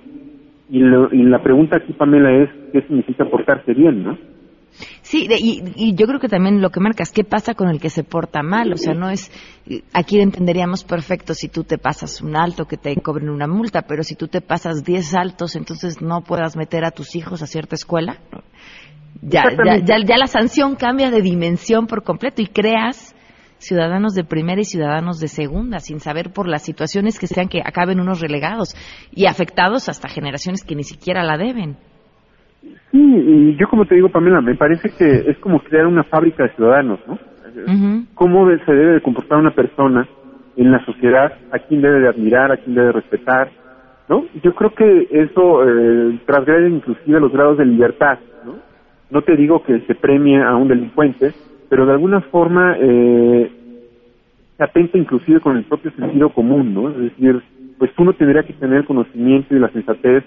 y, 0.71 0.81
la 0.81 1.43
pregunta 1.43 1.77
aquí, 1.77 1.93
Pamela, 1.93 2.33
es 2.33 2.51
qué 2.73 2.81
significa 2.83 3.25
portarse 3.27 3.75
bien, 3.75 4.03
¿no? 4.03 4.19
Sí, 5.03 5.29
y, 5.31 5.95
yo 5.95 6.07
creo 6.07 6.19
que 6.19 6.29
también 6.29 6.61
lo 6.61 6.71
que 6.71 6.81
marcas, 6.81 7.13
¿qué 7.13 7.23
pasa 7.23 7.55
con 7.55 7.69
el 7.69 7.81
que 7.81 7.91
se 7.91 8.03
porta 8.03 8.43
mal? 8.43 8.73
O 8.73 8.77
sea, 8.77 8.95
no 8.95 9.09
es, 9.11 9.31
aquí 9.93 10.19
entenderíamos 10.21 10.83
perfecto 10.83 11.35
si 11.35 11.49
tú 11.49 11.63
te 11.63 11.79
pasas 11.79 12.23
un 12.23 12.35
alto, 12.37 12.65
que 12.65 12.77
te 12.77 12.97
cobren 12.97 13.29
una 13.29 13.47
multa, 13.47 13.83
pero 13.83 14.03
si 14.03 14.17
tú 14.17 14.27
te 14.27 14.41
pasas 14.41 14.83
10 14.83 15.15
altos, 15.15 15.55
entonces 15.55 16.03
no 16.03 16.23
puedas 16.23 16.57
meter 16.57 16.85
a 16.85 16.91
tus 16.91 17.15
hijos 17.15 17.43
a 17.43 17.47
cierta 17.47 17.77
escuela. 17.77 18.19
Ya, 19.27 19.43
ya, 19.85 19.97
ya 20.05 20.19
la 20.19 20.27
sanción 20.27 20.77
cambia 20.77 21.11
de 21.11 21.23
dimensión 21.23 21.87
por 21.87 22.03
completo 22.03 22.43
y 22.43 22.47
creas 22.47 23.15
ciudadanos 23.59 24.15
de 24.15 24.25
primera 24.25 24.61
y 24.61 24.65
ciudadanos 24.65 25.19
de 25.21 25.29
segunda, 25.29 25.79
sin 25.79 26.01
saber 26.01 26.31
por 26.35 26.47
las 26.49 26.63
situaciones 26.63 27.19
que 27.19 27.27
sean 27.27 27.49
que 27.49 27.61
acaben 27.65 28.01
unos 28.01 28.21
relegados 28.21 28.75
y 29.13 29.27
afectados 29.27 29.89
hasta 29.89 30.09
generaciones 30.09 30.65
que 30.65 30.75
ni 30.75 30.83
siquiera 30.83 31.25
la 31.25 31.39
deben. 31.39 31.77
Sí, 32.91 33.01
y 33.01 33.57
yo 33.57 33.67
como 33.69 33.87
te 33.87 33.95
digo, 33.95 34.09
Pamela, 34.11 34.41
me 34.41 34.55
parece 34.55 34.91
que 34.91 35.31
es 35.31 35.39
como 35.39 35.61
crear 35.61 35.87
una 35.87 36.05
fábrica 36.05 36.45
de 36.45 36.55
ciudadanos, 36.55 37.01
¿no? 37.07 37.19
¿Cómo 38.15 38.47
se 38.67 38.73
debe 38.73 38.95
de 38.95 39.01
comportar 39.01 39.39
una 39.39 39.55
persona 39.55 40.09
en 40.57 40.73
la 40.73 40.85
sociedad? 40.85 41.33
¿A 41.53 41.59
quién 41.61 41.83
debe 41.83 42.01
de 42.01 42.09
admirar? 42.09 42.51
¿A 42.51 42.57
quién 42.57 42.75
debe 42.75 42.89
de 42.89 42.93
respetar? 42.93 43.51
¿No? 44.09 44.25
Yo 44.43 44.55
creo 44.55 44.75
que 44.75 45.09
eso 45.11 45.63
eh, 45.65 46.21
transgrede 46.27 46.69
inclusive 46.69 47.21
los 47.21 47.33
grados 47.33 47.59
de 47.59 47.65
libertad, 47.65 48.19
¿no? 49.15 49.23
Te 49.23 49.37
digo 49.37 49.63
que 49.63 49.81
se 49.87 49.95
premie 49.95 50.43
a 50.43 50.57
un 50.57 50.67
delincuente, 50.67 51.33
pero 51.71 51.87
de 51.87 51.93
alguna 51.93 52.21
forma 52.21 52.77
eh, 52.81 53.49
se 54.57 54.65
atenta 54.65 54.99
inclusive 54.99 55.41
con 55.41 55.57
el 55.57 55.63
propio 55.63 55.93
sentido 55.93 56.31
común, 56.31 56.75
¿no? 56.75 56.91
Es 56.91 56.99
decir, 56.99 57.41
pues 57.79 57.93
uno 57.97 58.13
tendría 58.13 58.43
que 58.43 58.55
tener 58.55 58.85
conocimiento 58.85 59.55
y 59.55 59.61
la 59.61 59.71
sensatez 59.71 60.25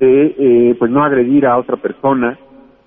de 0.00 0.34
eh, 0.36 0.76
pues 0.76 0.90
no 0.90 1.04
agredir 1.04 1.46
a 1.46 1.56
otra 1.56 1.76
persona, 1.76 2.36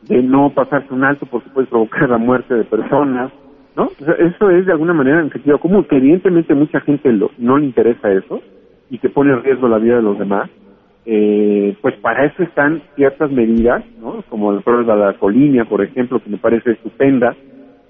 de 0.03 0.21
no 0.21 0.49
pasarse 0.49 0.93
un 0.93 1.05
alto 1.05 1.25
porque 1.25 1.49
puede 1.49 1.67
provocar 1.67 2.09
la 2.09 2.17
muerte 2.17 2.53
de 2.53 2.65
personas, 2.65 3.31
¿no? 3.75 3.89
Eso 3.99 4.49
es 4.49 4.65
de 4.65 4.71
alguna 4.73 4.93
manera 4.93 5.21
en 5.21 5.31
sentido 5.31 5.59
común, 5.59 5.85
que 5.85 5.95
evidentemente 5.95 6.53
mucha 6.55 6.81
gente 6.81 7.11
lo, 7.13 7.31
no 7.37 7.57
le 7.57 7.65
interesa 7.65 8.11
eso 8.11 8.41
y 8.89 8.97
que 8.97 9.09
pone 9.09 9.31
en 9.31 9.43
riesgo 9.43 9.69
la 9.69 9.77
vida 9.77 9.95
de 9.95 10.01
los 10.01 10.19
demás, 10.19 10.49
eh, 11.09 11.73
pues 11.81 11.95
para 12.01 12.25
eso 12.25 12.43
están 12.43 12.81
ciertas 12.95 13.31
medidas, 13.31 13.81
¿no? 14.01 14.21
Como 14.29 14.51
el 14.51 14.61
prueba 14.61 14.93
de 14.93 15.01
la 15.01 15.13
colinia, 15.13 15.63
por 15.63 15.81
ejemplo, 15.81 16.21
que 16.21 16.29
me 16.29 16.37
parece 16.37 16.71
estupenda, 16.71 17.33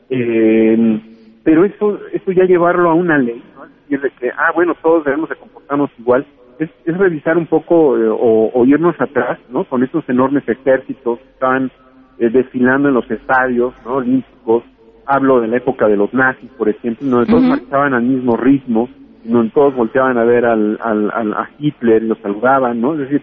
eh, 0.08 1.02
pero 1.44 1.66
eso, 1.66 2.00
eso 2.14 2.32
ya 2.32 2.44
llevarlo 2.44 2.92
a 2.92 2.94
una 2.94 3.18
ley, 3.18 3.42
¿no? 3.56 3.66
Es 3.66 3.72
decir, 3.82 4.02
de 4.02 4.12
que, 4.12 4.30
ah, 4.30 4.52
bueno, 4.54 4.76
todos 4.84 5.04
debemos 5.04 5.30
de 5.30 5.36
comportarnos 5.36 5.90
igual, 5.98 6.28
es, 6.60 6.70
es 6.86 6.96
revisar 6.96 7.40
un 7.40 7.48
poco 7.48 7.98
eh, 7.98 8.08
o, 8.08 8.52
o 8.54 8.66
irnos 8.66 8.96
atrás, 9.02 9.40
¿no? 9.50 9.64
Con 9.64 9.84
estos 9.84 10.08
enormes 10.08 10.48
ejércitos 10.48 11.18
que 11.18 11.30
estaban 11.30 11.72
eh, 12.20 12.30
desfilando 12.30 12.90
en 12.90 12.94
los 12.94 13.10
estadios, 13.10 13.74
¿no? 13.84 13.96
Olímpicos. 13.96 14.64
Hablo 15.08 15.42
de 15.42 15.48
la 15.48 15.58
época 15.58 15.88
de 15.88 15.98
los 15.98 16.14
nazis, 16.14 16.52
por 16.52 16.70
ejemplo, 16.70 17.08
donde 17.08 17.26
todos 17.26 17.42
Ujú. 17.42 17.50
marchaban 17.50 17.96
al 17.96 18.04
mismo 18.04 18.38
ritmo, 18.38 18.90
donde 19.28 19.52
todos 19.52 19.76
volteaban 19.76 20.18
a 20.18 20.24
ver 20.24 20.46
al, 20.46 20.80
al, 20.82 21.12
al- 21.12 21.34
a 21.34 21.50
Hitler 21.60 22.04
y 22.04 22.08
lo 22.08 22.16
saludaban, 22.16 22.80
¿no? 22.82 22.94
Es 22.94 23.00
decir, 23.00 23.22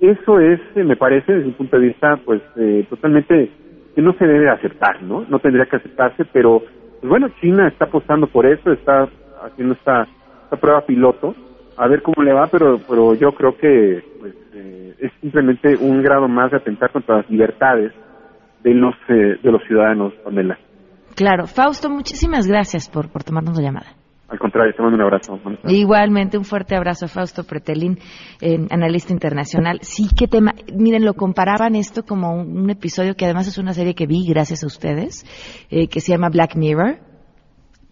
eso 0.00 0.40
es, 0.40 0.60
eh, 0.74 0.84
me 0.84 0.96
parece, 0.96 1.32
desde 1.32 1.48
un 1.48 1.54
punto 1.54 1.78
de 1.78 1.86
vista, 1.86 2.16
pues, 2.24 2.42
eh, 2.56 2.84
totalmente 2.90 3.50
que 3.94 4.02
no 4.02 4.12
se 4.14 4.26
debe 4.26 4.50
aceptar, 4.50 5.02
¿no? 5.02 5.24
No 5.28 5.38
tendría 5.38 5.66
que 5.66 5.76
aceptarse, 5.76 6.24
pero, 6.32 6.60
pues 7.00 7.08
bueno, 7.08 7.28
China 7.40 7.68
está 7.68 7.84
apostando 7.84 8.26
por 8.26 8.44
eso, 8.46 8.72
está 8.72 9.08
haciendo 9.44 9.74
esta, 9.74 10.06
prueba 10.60 10.82
piloto, 10.82 11.34
a 11.76 11.88
ver 11.88 12.02
cómo 12.02 12.22
le 12.22 12.32
va, 12.32 12.46
pero, 12.46 12.78
pero 12.88 13.14
yo 13.14 13.32
creo 13.32 13.56
que, 13.56 14.02
pues, 14.20 14.34
eh, 14.54 14.94
es 15.00 15.12
simplemente 15.20 15.76
un 15.76 16.02
grado 16.02 16.28
más 16.28 16.50
de 16.50 16.58
atentar 16.58 16.90
contra 16.90 17.16
las 17.18 17.30
libertades 17.30 17.92
de 18.62 18.74
los, 18.74 18.94
eh, 19.08 19.36
de 19.42 19.50
los 19.52 19.62
ciudadanos, 19.64 20.12
Pamela. 20.22 20.56
Claro. 21.16 21.46
Fausto, 21.46 21.90
muchísimas 21.90 22.46
gracias 22.46 22.88
por, 22.88 23.10
por 23.10 23.22
tomarnos 23.24 23.56
la 23.56 23.62
llamada. 23.62 23.86
Al 24.28 24.38
contrario, 24.38 24.72
te 24.74 24.82
mando 24.82 24.96
un 24.96 25.02
abrazo. 25.02 25.38
Igualmente, 25.64 26.38
un 26.38 26.44
fuerte 26.44 26.74
abrazo 26.74 27.04
a 27.04 27.08
Fausto 27.08 27.44
Pretelín, 27.44 27.98
analista 28.70 29.12
internacional. 29.12 29.80
Sí, 29.82 30.08
qué 30.16 30.26
tema. 30.26 30.54
Miren, 30.74 31.04
lo 31.04 31.14
comparaban 31.14 31.74
esto 31.76 32.04
como 32.04 32.34
un, 32.34 32.56
un 32.56 32.70
episodio 32.70 33.14
que 33.14 33.26
además 33.26 33.46
es 33.48 33.58
una 33.58 33.74
serie 33.74 33.94
que 33.94 34.06
vi 34.06 34.26
gracias 34.26 34.64
a 34.64 34.66
ustedes, 34.66 35.24
eh, 35.70 35.88
que 35.88 36.00
se 36.00 36.12
llama 36.12 36.30
Black 36.30 36.56
Mirror. 36.56 37.13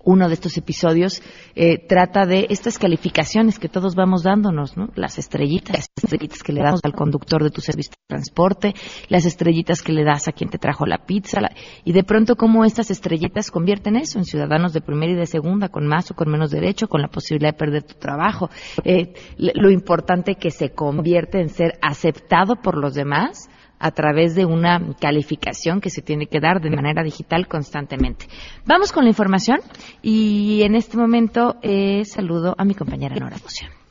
Uno 0.04 0.28
de 0.28 0.34
estos 0.34 0.56
episodios 0.56 1.22
eh, 1.54 1.78
trata 1.86 2.26
de 2.26 2.46
estas 2.50 2.78
calificaciones 2.78 3.58
que 3.58 3.68
todos 3.68 3.94
vamos 3.94 4.22
dándonos, 4.22 4.76
¿no? 4.76 4.88
Las 4.94 5.18
estrellitas, 5.18 5.76
las 5.76 6.04
estrellitas 6.04 6.42
que 6.42 6.52
le 6.52 6.62
damos 6.62 6.80
al 6.82 6.92
conductor 6.92 7.42
de 7.42 7.50
tu 7.50 7.60
servicio 7.60 7.92
de 7.92 8.06
transporte, 8.16 8.74
las 9.08 9.24
estrellitas 9.24 9.82
que 9.82 9.92
le 9.92 10.04
das 10.04 10.28
a 10.28 10.32
quien 10.32 10.50
te 10.50 10.58
trajo 10.58 10.86
la 10.86 11.04
pizza, 11.06 11.40
la- 11.40 11.52
y 11.84 11.92
de 11.92 12.02
pronto 12.04 12.36
cómo 12.36 12.64
estas 12.64 12.90
estrellitas 12.90 13.50
convierten 13.50 13.96
eso 13.96 14.18
en 14.18 14.24
ciudadanos 14.24 14.72
de 14.72 14.80
primera 14.80 15.12
y 15.12 15.16
de 15.16 15.26
segunda, 15.26 15.68
con 15.68 15.86
más 15.86 16.10
o 16.10 16.14
con 16.14 16.30
menos 16.30 16.50
derecho, 16.50 16.88
con 16.88 17.00
la 17.00 17.08
posibilidad 17.08 17.52
de 17.52 17.58
perder 17.58 17.82
tu 17.84 17.94
trabajo. 17.94 18.50
Eh, 18.84 19.14
lo 19.36 19.70
importante 19.70 20.34
que 20.34 20.50
se 20.50 20.70
convierte 20.70 21.40
en 21.40 21.48
ser 21.48 21.78
aceptado 21.80 22.56
por 22.56 22.76
los 22.76 22.94
demás 22.94 23.48
a 23.82 23.90
través 23.90 24.36
de 24.36 24.46
una 24.46 24.80
calificación 25.00 25.80
que 25.80 25.90
se 25.90 26.02
tiene 26.02 26.28
que 26.28 26.38
dar 26.38 26.60
de 26.60 26.70
manera 26.70 27.02
digital 27.02 27.48
constantemente. 27.48 28.26
Vamos 28.64 28.92
con 28.92 29.02
la 29.02 29.10
información 29.10 29.58
y 30.02 30.62
en 30.62 30.76
este 30.76 30.96
momento 30.96 31.56
eh, 31.62 32.04
saludo 32.04 32.54
a 32.56 32.64
mi 32.64 32.74
compañera 32.74 33.16
Nora 33.16 33.38
Moción. 33.42 33.81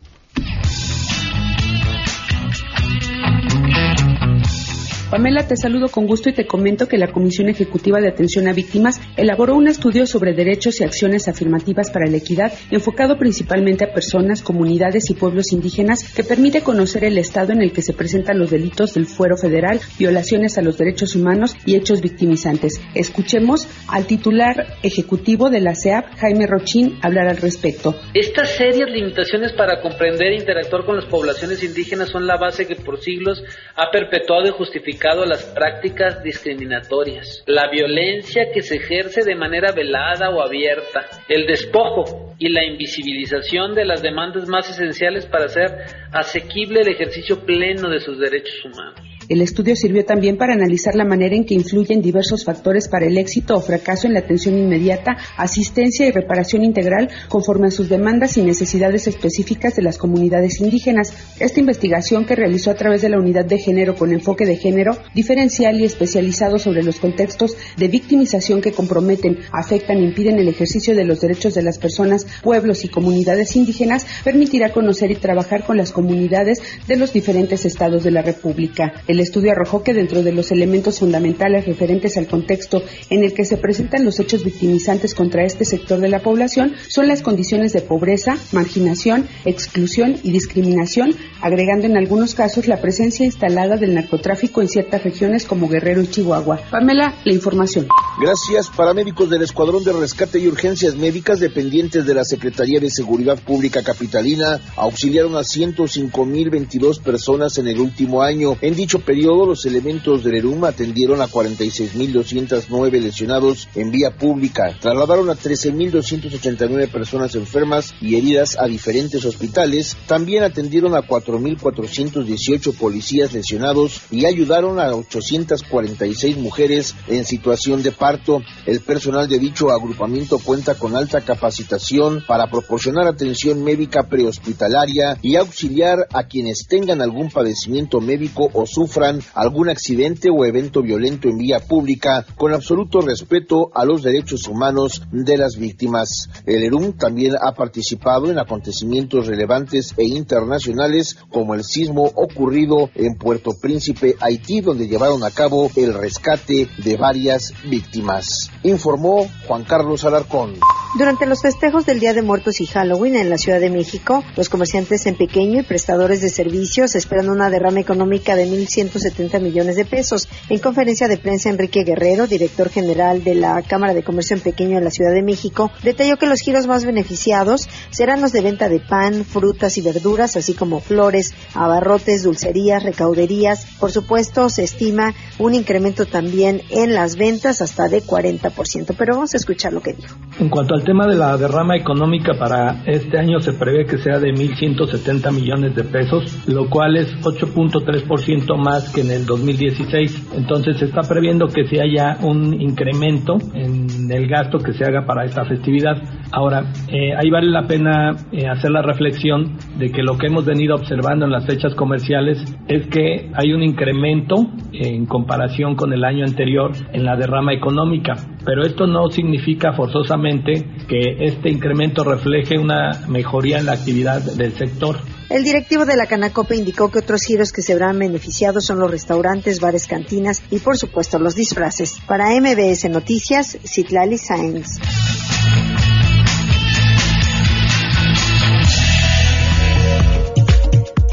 Pamela, 5.11 5.45
te 5.45 5.57
saludo 5.57 5.89
con 5.89 6.07
gusto 6.07 6.29
y 6.29 6.33
te 6.33 6.47
comento 6.47 6.87
que 6.87 6.97
la 6.97 7.11
Comisión 7.11 7.49
Ejecutiva 7.49 7.99
de 7.99 8.07
Atención 8.07 8.47
a 8.47 8.53
Víctimas 8.53 9.01
elaboró 9.17 9.55
un 9.55 9.67
estudio 9.67 10.07
sobre 10.07 10.31
derechos 10.31 10.79
y 10.79 10.85
acciones 10.85 11.27
afirmativas 11.27 11.91
para 11.91 12.09
la 12.09 12.15
equidad 12.15 12.53
enfocado 12.71 13.17
principalmente 13.17 13.83
a 13.83 13.93
personas, 13.93 14.41
comunidades 14.41 15.09
y 15.09 15.15
pueblos 15.15 15.51
indígenas 15.51 16.13
que 16.13 16.23
permite 16.23 16.61
conocer 16.61 17.03
el 17.03 17.17
estado 17.17 17.51
en 17.51 17.61
el 17.61 17.73
que 17.73 17.81
se 17.81 17.91
presentan 17.91 18.39
los 18.39 18.51
delitos 18.51 18.93
del 18.93 19.05
fuero 19.05 19.35
federal, 19.35 19.81
violaciones 19.99 20.57
a 20.57 20.61
los 20.61 20.77
derechos 20.77 21.13
humanos 21.13 21.57
y 21.65 21.75
hechos 21.75 21.99
victimizantes. 21.99 22.79
Escuchemos 22.95 23.67
al 23.89 24.07
titular 24.07 24.77
ejecutivo 24.81 25.49
de 25.49 25.59
la 25.59 25.75
CEAP, 25.75 26.05
Jaime 26.19 26.47
Rochín, 26.47 26.99
hablar 27.01 27.27
al 27.27 27.35
respecto. 27.35 27.99
Estas 28.13 28.51
serias 28.51 28.89
limitaciones 28.89 29.51
para 29.51 29.81
comprender 29.81 30.31
e 30.31 30.35
interactuar 30.37 30.85
con 30.85 30.95
las 30.95 31.05
poblaciones 31.07 31.61
indígenas 31.65 32.07
son 32.07 32.25
la 32.25 32.37
base 32.37 32.65
que 32.65 32.77
por 32.77 33.01
siglos 33.01 33.43
ha 33.75 33.91
perpetuado 33.91 34.47
y 34.47 34.51
justificado 34.51 35.00
las 35.25 35.45
prácticas 35.45 36.23
discriminatorias, 36.23 37.43
la 37.47 37.69
violencia 37.69 38.51
que 38.53 38.61
se 38.61 38.75
ejerce 38.75 39.23
de 39.23 39.35
manera 39.35 39.71
velada 39.71 40.29
o 40.29 40.41
abierta, 40.41 41.07
el 41.27 41.47
despojo 41.47 42.35
y 42.37 42.49
la 42.49 42.63
invisibilización 42.63 43.73
de 43.73 43.85
las 43.85 44.01
demandas 44.01 44.47
más 44.47 44.69
esenciales 44.69 45.25
para 45.25 45.45
hacer 45.45 45.71
asequible 46.11 46.81
el 46.81 46.89
ejercicio 46.89 47.43
pleno 47.43 47.89
de 47.89 47.99
sus 47.99 48.19
derechos 48.19 48.63
humanos. 48.63 49.01
El 49.31 49.41
estudio 49.41 49.77
sirvió 49.77 50.03
también 50.03 50.35
para 50.35 50.55
analizar 50.55 50.93
la 50.93 51.05
manera 51.05 51.37
en 51.37 51.45
que 51.45 51.53
influyen 51.53 52.01
diversos 52.01 52.43
factores 52.43 52.89
para 52.89 53.05
el 53.05 53.17
éxito 53.17 53.55
o 53.55 53.61
fracaso 53.61 54.05
en 54.05 54.13
la 54.13 54.19
atención 54.19 54.57
inmediata, 54.57 55.15
asistencia 55.37 56.05
y 56.05 56.11
reparación 56.11 56.65
integral 56.65 57.09
conforme 57.29 57.67
a 57.67 57.71
sus 57.71 57.87
demandas 57.87 58.35
y 58.35 58.41
necesidades 58.41 59.07
específicas 59.07 59.77
de 59.77 59.83
las 59.83 59.97
comunidades 59.97 60.59
indígenas. 60.59 61.13
Esta 61.39 61.61
investigación 61.61 62.25
que 62.25 62.35
realizó 62.35 62.71
a 62.71 62.75
través 62.75 63.03
de 63.03 63.07
la 63.07 63.19
unidad 63.19 63.45
de 63.45 63.57
género 63.57 63.95
con 63.95 64.11
enfoque 64.11 64.45
de 64.45 64.57
género 64.57 64.97
diferencial 65.15 65.79
y 65.79 65.85
especializado 65.85 66.59
sobre 66.59 66.83
los 66.83 66.99
contextos 66.99 67.55
de 67.77 67.87
victimización 67.87 68.59
que 68.59 68.73
comprometen, 68.73 69.39
afectan 69.53 69.99
e 69.99 70.07
impiden 70.07 70.39
el 70.39 70.49
ejercicio 70.49 70.93
de 70.93 71.05
los 71.05 71.21
derechos 71.21 71.53
de 71.53 71.63
las 71.63 71.79
personas, 71.79 72.27
pueblos 72.43 72.83
y 72.83 72.89
comunidades 72.89 73.55
indígenas, 73.55 74.05
permitirá 74.25 74.73
conocer 74.73 75.09
y 75.09 75.15
trabajar 75.15 75.63
con 75.63 75.77
las 75.77 75.93
comunidades 75.93 76.61
de 76.85 76.97
los 76.97 77.13
diferentes 77.13 77.63
estados 77.63 78.03
de 78.03 78.11
la 78.11 78.23
República. 78.23 78.91
Estudio 79.21 79.51
arrojó 79.51 79.83
que 79.83 79.93
dentro 79.93 80.23
de 80.23 80.31
los 80.31 80.51
elementos 80.51 80.99
fundamentales 80.99 81.65
referentes 81.65 82.17
al 82.17 82.27
contexto 82.27 82.83
en 83.09 83.23
el 83.23 83.33
que 83.33 83.45
se 83.45 83.57
presentan 83.57 84.05
los 84.05 84.19
hechos 84.19 84.43
victimizantes 84.43 85.15
contra 85.15 85.45
este 85.45 85.65
sector 85.65 85.99
de 85.99 86.09
la 86.09 86.19
población 86.19 86.73
son 86.87 87.07
las 87.07 87.21
condiciones 87.21 87.73
de 87.73 87.81
pobreza, 87.81 88.37
marginación, 88.51 89.27
exclusión 89.45 90.17
y 90.23 90.31
discriminación, 90.31 91.15
agregando 91.41 91.87
en 91.87 91.97
algunos 91.97 92.35
casos 92.35 92.67
la 92.67 92.81
presencia 92.81 93.25
instalada 93.25 93.77
del 93.77 93.95
narcotráfico 93.95 94.61
en 94.61 94.69
ciertas 94.69 95.03
regiones 95.03 95.45
como 95.45 95.67
Guerrero 95.67 96.01
y 96.01 96.07
Chihuahua. 96.07 96.59
Pamela, 96.69 97.15
la 97.23 97.33
información. 97.33 97.87
Gracias, 98.21 98.69
paramédicos 98.75 99.29
del 99.29 99.41
Escuadrón 99.41 99.83
de 99.83 99.93
Rescate 99.93 100.39
y 100.39 100.47
Urgencias 100.47 100.95
Médicas 100.95 101.39
dependientes 101.39 102.05
de 102.05 102.13
la 102.13 102.23
Secretaría 102.23 102.79
de 102.79 102.89
Seguridad 102.89 103.39
Pública 103.39 103.83
Capitalina 103.83 104.59
auxiliaron 104.75 105.35
a 105.35 105.41
105.022 105.41 107.01
personas 107.01 107.57
en 107.57 107.67
el 107.67 107.79
último 107.79 108.21
año. 108.21 108.57
En 108.61 108.75
dicho 108.75 108.99
periodo, 109.11 109.45
los 109.45 109.65
elementos 109.65 110.23
del 110.23 110.35
ERUM 110.35 110.63
atendieron 110.63 111.21
a 111.21 111.27
46.209 111.27 112.91
lesionados 113.01 113.67
en 113.75 113.91
vía 113.91 114.11
pública, 114.11 114.73
trasladaron 114.79 115.29
a 115.29 115.33
13.289 115.33 116.89
personas 116.89 117.35
enfermas 117.35 117.93
y 117.99 118.15
heridas 118.15 118.57
a 118.57 118.67
diferentes 118.67 119.25
hospitales, 119.25 119.97
también 120.07 120.43
atendieron 120.43 120.95
a 120.95 121.01
4.418 121.01 122.73
policías 122.77 123.33
lesionados 123.33 123.99
y 124.11 124.23
ayudaron 124.23 124.79
a 124.79 124.95
846 124.95 126.37
mujeres 126.37 126.95
en 127.09 127.25
situación 127.25 127.83
de 127.83 127.91
parto. 127.91 128.41
El 128.65 128.79
personal 128.79 129.27
de 129.27 129.39
dicho 129.39 129.71
agrupamiento 129.71 130.39
cuenta 130.39 130.75
con 130.75 130.95
alta 130.95 131.19
capacitación 131.19 132.23
para 132.25 132.49
proporcionar 132.49 133.07
atención 133.07 133.61
médica 133.61 134.03
prehospitalaria 134.03 135.17
y 135.21 135.35
auxiliar 135.35 136.07
a 136.13 136.23
quienes 136.27 136.65
tengan 136.65 137.01
algún 137.01 137.29
padecimiento 137.29 137.99
médico 137.99 138.49
o 138.53 138.65
sufran 138.91 139.21
algún 139.35 139.69
accidente 139.69 140.29
o 140.29 140.43
evento 140.45 140.81
violento 140.81 141.29
en 141.29 141.37
vía 141.37 141.59
pública 141.59 142.25
con 142.35 142.53
absoluto 142.53 142.99
respeto 142.99 143.71
a 143.73 143.85
los 143.85 144.03
derechos 144.03 144.47
humanos 144.47 145.01
de 145.11 145.37
las 145.37 145.55
víctimas. 145.55 146.29
El 146.45 146.63
ERUM 146.63 146.93
también 146.97 147.35
ha 147.41 147.53
participado 147.53 148.29
en 148.29 148.37
acontecimientos 148.37 149.27
relevantes 149.27 149.93
e 149.97 150.03
internacionales 150.03 151.15
como 151.29 151.55
el 151.55 151.63
sismo 151.63 152.03
ocurrido 152.03 152.89
en 152.95 153.15
Puerto 153.15 153.51
Príncipe, 153.61 154.15
Haití, 154.19 154.59
donde 154.59 154.87
llevaron 154.87 155.23
a 155.23 155.31
cabo 155.31 155.71
el 155.75 155.93
rescate 155.93 156.67
de 156.83 156.97
varias 156.97 157.53
víctimas. 157.69 158.49
Informó 158.63 159.25
Juan 159.47 159.63
Carlos 159.63 160.03
Alarcón. 160.03 160.55
Durante 160.93 161.25
los 161.25 161.41
festejos 161.41 161.85
del 161.85 162.01
Día 162.01 162.13
de 162.13 162.21
Muertos 162.21 162.59
y 162.59 162.65
Halloween 162.65 163.15
en 163.15 163.29
la 163.29 163.37
Ciudad 163.37 163.61
de 163.61 163.69
México, 163.69 164.25
los 164.35 164.49
comerciantes 164.49 165.05
en 165.05 165.15
pequeño 165.15 165.61
y 165.61 165.63
prestadores 165.63 166.19
de 166.19 166.27
servicios 166.27 166.95
esperan 166.95 167.29
una 167.29 167.49
derrama 167.49 167.79
económica 167.79 168.35
de 168.35 168.45
1.170 168.89 169.41
millones 169.41 169.75
de 169.75 169.85
pesos. 169.85 170.27
En 170.49 170.59
conferencia 170.59 171.07
de 171.07 171.17
prensa, 171.17 171.49
Enrique 171.49 171.83
Guerrero, 171.83 172.27
director 172.27 172.69
general 172.69 173.23
de 173.23 173.35
la 173.35 173.61
Cámara 173.61 173.93
de 173.93 174.03
Comercio 174.03 174.35
en 174.35 174.41
Pequeño 174.41 174.77
de 174.77 174.83
la 174.83 174.91
Ciudad 174.91 175.13
de 175.13 175.23
México, 175.23 175.71
detalló 175.83 176.17
que 176.17 176.27
los 176.27 176.39
giros 176.39 176.67
más 176.67 176.85
beneficiados 176.85 177.67
serán 177.89 178.21
los 178.21 178.31
de 178.31 178.41
venta 178.41 178.69
de 178.69 178.79
pan, 178.79 179.25
frutas 179.25 179.77
y 179.77 179.81
verduras, 179.81 180.35
así 180.37 180.53
como 180.53 180.79
flores, 180.79 181.33
abarrotes, 181.53 182.23
dulcerías, 182.23 182.83
recauderías. 182.83 183.65
Por 183.79 183.91
supuesto, 183.91 184.49
se 184.49 184.63
estima 184.63 185.13
un 185.39 185.53
incremento 185.53 186.05
también 186.05 186.61
en 186.69 186.93
las 186.93 187.15
ventas 187.15 187.61
hasta 187.61 187.87
de 187.87 188.03
40%. 188.03 188.95
Pero 188.97 189.15
vamos 189.15 189.33
a 189.33 189.37
escuchar 189.37 189.73
lo 189.73 189.81
que 189.81 189.93
dijo. 189.93 190.15
En 190.39 190.49
cuanto 190.49 190.73
al 190.73 190.83
tema 190.83 191.07
de 191.07 191.15
la 191.15 191.37
derrama 191.37 191.75
económica 191.75 192.33
para 192.37 192.83
este 192.85 193.17
año 193.17 193.39
se 193.39 193.53
prevé 193.53 193.85
que 193.85 193.97
sea 193.97 194.19
de 194.19 194.29
1.170 194.29 195.31
millones 195.31 195.75
de 195.75 195.83
pesos, 195.83 196.23
lo 196.47 196.69
cual 196.69 196.97
es 196.97 197.07
8.3% 197.21 198.57
más 198.57 198.70
que 198.93 199.01
en 199.01 199.11
el 199.11 199.25
2016. 199.25 200.33
Entonces 200.35 200.77
se 200.77 200.85
está 200.85 201.01
previendo 201.01 201.47
que 201.47 201.65
si 201.65 201.79
haya 201.79 202.17
un 202.21 202.59
incremento 202.59 203.37
en 203.53 203.87
el 204.11 204.27
gasto 204.27 204.59
que 204.59 204.73
se 204.73 204.85
haga 204.85 205.05
para 205.05 205.25
esta 205.25 205.45
festividad. 205.45 206.01
Ahora, 206.31 206.71
eh, 206.87 207.13
ahí 207.17 207.29
vale 207.29 207.49
la 207.49 207.67
pena 207.67 208.15
eh, 208.31 208.47
hacer 208.47 208.71
la 208.71 208.81
reflexión 208.81 209.57
de 209.77 209.91
que 209.91 210.01
lo 210.01 210.17
que 210.17 210.27
hemos 210.27 210.45
venido 210.45 210.75
observando 210.75 211.25
en 211.25 211.31
las 211.31 211.45
fechas 211.45 211.75
comerciales 211.75 212.37
es 212.67 212.87
que 212.87 213.29
hay 213.33 213.53
un 213.53 213.63
incremento 213.63 214.35
en 214.73 215.05
comparación 215.05 215.75
con 215.75 215.93
el 215.93 216.03
año 216.03 216.23
anterior 216.25 216.71
en 216.93 217.03
la 217.03 217.15
derrama 217.15 217.53
económica. 217.53 218.13
Pero 218.45 218.63
esto 218.63 218.87
no 218.87 219.09
significa 219.09 219.73
forzosamente 219.73 220.53
que 220.87 221.25
este 221.25 221.49
incremento 221.49 222.03
refleje 222.03 222.57
una 222.57 222.91
mejoría 223.07 223.59
en 223.59 223.65
la 223.65 223.73
actividad 223.73 224.21
del 224.37 224.51
sector. 224.53 224.97
El 225.31 225.45
directivo 225.45 225.85
de 225.85 225.95
la 225.95 226.07
Canacope 226.07 226.57
indicó 226.57 226.91
que 226.91 226.99
otros 226.99 227.23
giros 227.23 227.53
que 227.53 227.61
se 227.61 227.73
verán 227.73 227.97
beneficiados 227.97 228.65
son 228.65 228.79
los 228.79 228.91
restaurantes, 228.91 229.61
bares, 229.61 229.87
cantinas 229.87 230.43
y 230.51 230.59
por 230.59 230.77
supuesto 230.77 231.19
los 231.19 231.35
disfraces. 231.35 231.99
Para 232.05 232.29
MBS 232.37 232.89
Noticias, 232.89 233.57
Citlali 233.63 234.17
Sáenz. 234.17 234.77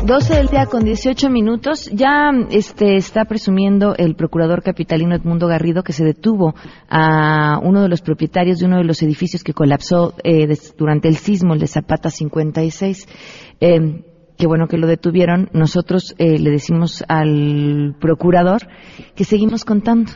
12 0.04 0.34
del 0.36 0.46
día 0.46 0.66
con 0.66 0.84
18 0.84 1.28
minutos. 1.28 1.88
Ya 1.92 2.30
este, 2.50 2.96
está 2.96 3.26
presumiendo 3.26 3.94
el 3.94 4.16
procurador 4.16 4.62
capitalino 4.62 5.14
Edmundo 5.14 5.46
Garrido 5.46 5.82
que 5.82 5.92
se 5.92 6.02
detuvo 6.02 6.54
a 6.88 7.60
uno 7.62 7.82
de 7.82 7.88
los 7.88 8.00
propietarios 8.00 8.58
de 8.58 8.66
uno 8.66 8.78
de 8.78 8.84
los 8.84 9.02
edificios 9.02 9.44
que 9.44 9.52
colapsó 9.52 10.14
eh, 10.24 10.48
durante 10.76 11.08
el 11.08 11.16
sismo, 11.16 11.52
el 11.52 11.60
de 11.60 11.66
Zapata 11.66 12.10
56. 12.10 13.06
Eh, 13.60 14.02
qué 14.38 14.46
bueno 14.46 14.68
que 14.68 14.78
lo 14.78 14.86
detuvieron. 14.86 15.50
Nosotros 15.52 16.14
eh, 16.16 16.38
le 16.38 16.50
decimos 16.50 17.04
al 17.08 17.96
procurador 18.00 18.68
que 19.14 19.24
seguimos 19.24 19.64
contando. 19.64 20.12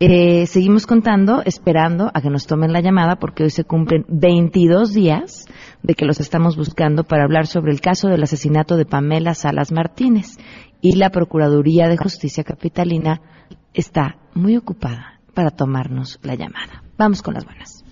Eh, 0.00 0.46
seguimos 0.46 0.86
contando, 0.86 1.42
esperando 1.44 2.10
a 2.14 2.20
que 2.22 2.30
nos 2.30 2.46
tomen 2.46 2.72
la 2.72 2.80
llamada, 2.80 3.16
porque 3.16 3.42
hoy 3.42 3.50
se 3.50 3.64
cumplen 3.64 4.04
22 4.08 4.94
días 4.94 5.46
de 5.82 5.94
que 5.94 6.06
los 6.06 6.20
estamos 6.20 6.56
buscando 6.56 7.04
para 7.04 7.24
hablar 7.24 7.46
sobre 7.46 7.72
el 7.72 7.80
caso 7.80 8.08
del 8.08 8.22
asesinato 8.22 8.76
de 8.76 8.86
Pamela 8.86 9.34
Salas 9.34 9.72
Martínez. 9.72 10.38
Y 10.80 10.96
la 10.96 11.10
Procuraduría 11.10 11.88
de 11.88 11.96
Justicia 11.96 12.44
Capitalina 12.44 13.20
está 13.74 14.16
muy 14.34 14.56
ocupada 14.56 15.20
para 15.34 15.50
tomarnos 15.50 16.20
la 16.22 16.34
llamada. 16.34 16.84
Vamos 16.96 17.22
con 17.22 17.34
las 17.34 17.44
buenas. 17.44 17.84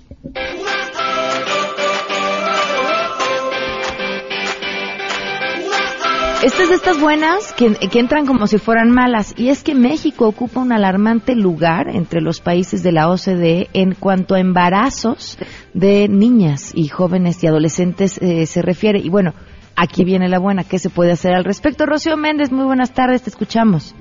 Esta 6.44 6.64
es 6.64 6.68
de 6.68 6.74
estas 6.74 7.00
buenas 7.00 7.54
que, 7.54 7.72
que 7.74 7.98
entran 7.98 8.26
como 8.26 8.46
si 8.46 8.58
fueran 8.58 8.90
malas, 8.90 9.32
y 9.34 9.48
es 9.48 9.62
que 9.62 9.74
México 9.74 10.28
ocupa 10.28 10.60
un 10.60 10.72
alarmante 10.72 11.34
lugar 11.34 11.88
entre 11.88 12.20
los 12.20 12.42
países 12.42 12.82
de 12.82 12.92
la 12.92 13.08
OCDE 13.08 13.70
en 13.72 13.94
cuanto 13.94 14.34
a 14.34 14.40
embarazos 14.40 15.38
de 15.72 16.06
niñas 16.06 16.72
y 16.74 16.88
jóvenes 16.88 17.42
y 17.42 17.46
adolescentes 17.46 18.18
eh, 18.18 18.44
se 18.44 18.60
refiere. 18.60 18.98
Y 18.98 19.08
bueno, 19.08 19.32
aquí 19.74 20.04
viene 20.04 20.28
la 20.28 20.38
buena, 20.38 20.64
¿qué 20.64 20.78
se 20.78 20.90
puede 20.90 21.12
hacer 21.12 21.32
al 21.32 21.44
respecto? 21.44 21.86
Rocío 21.86 22.18
Méndez, 22.18 22.52
muy 22.52 22.66
buenas 22.66 22.92
tardes, 22.92 23.22
te 23.22 23.30
escuchamos. 23.30 23.94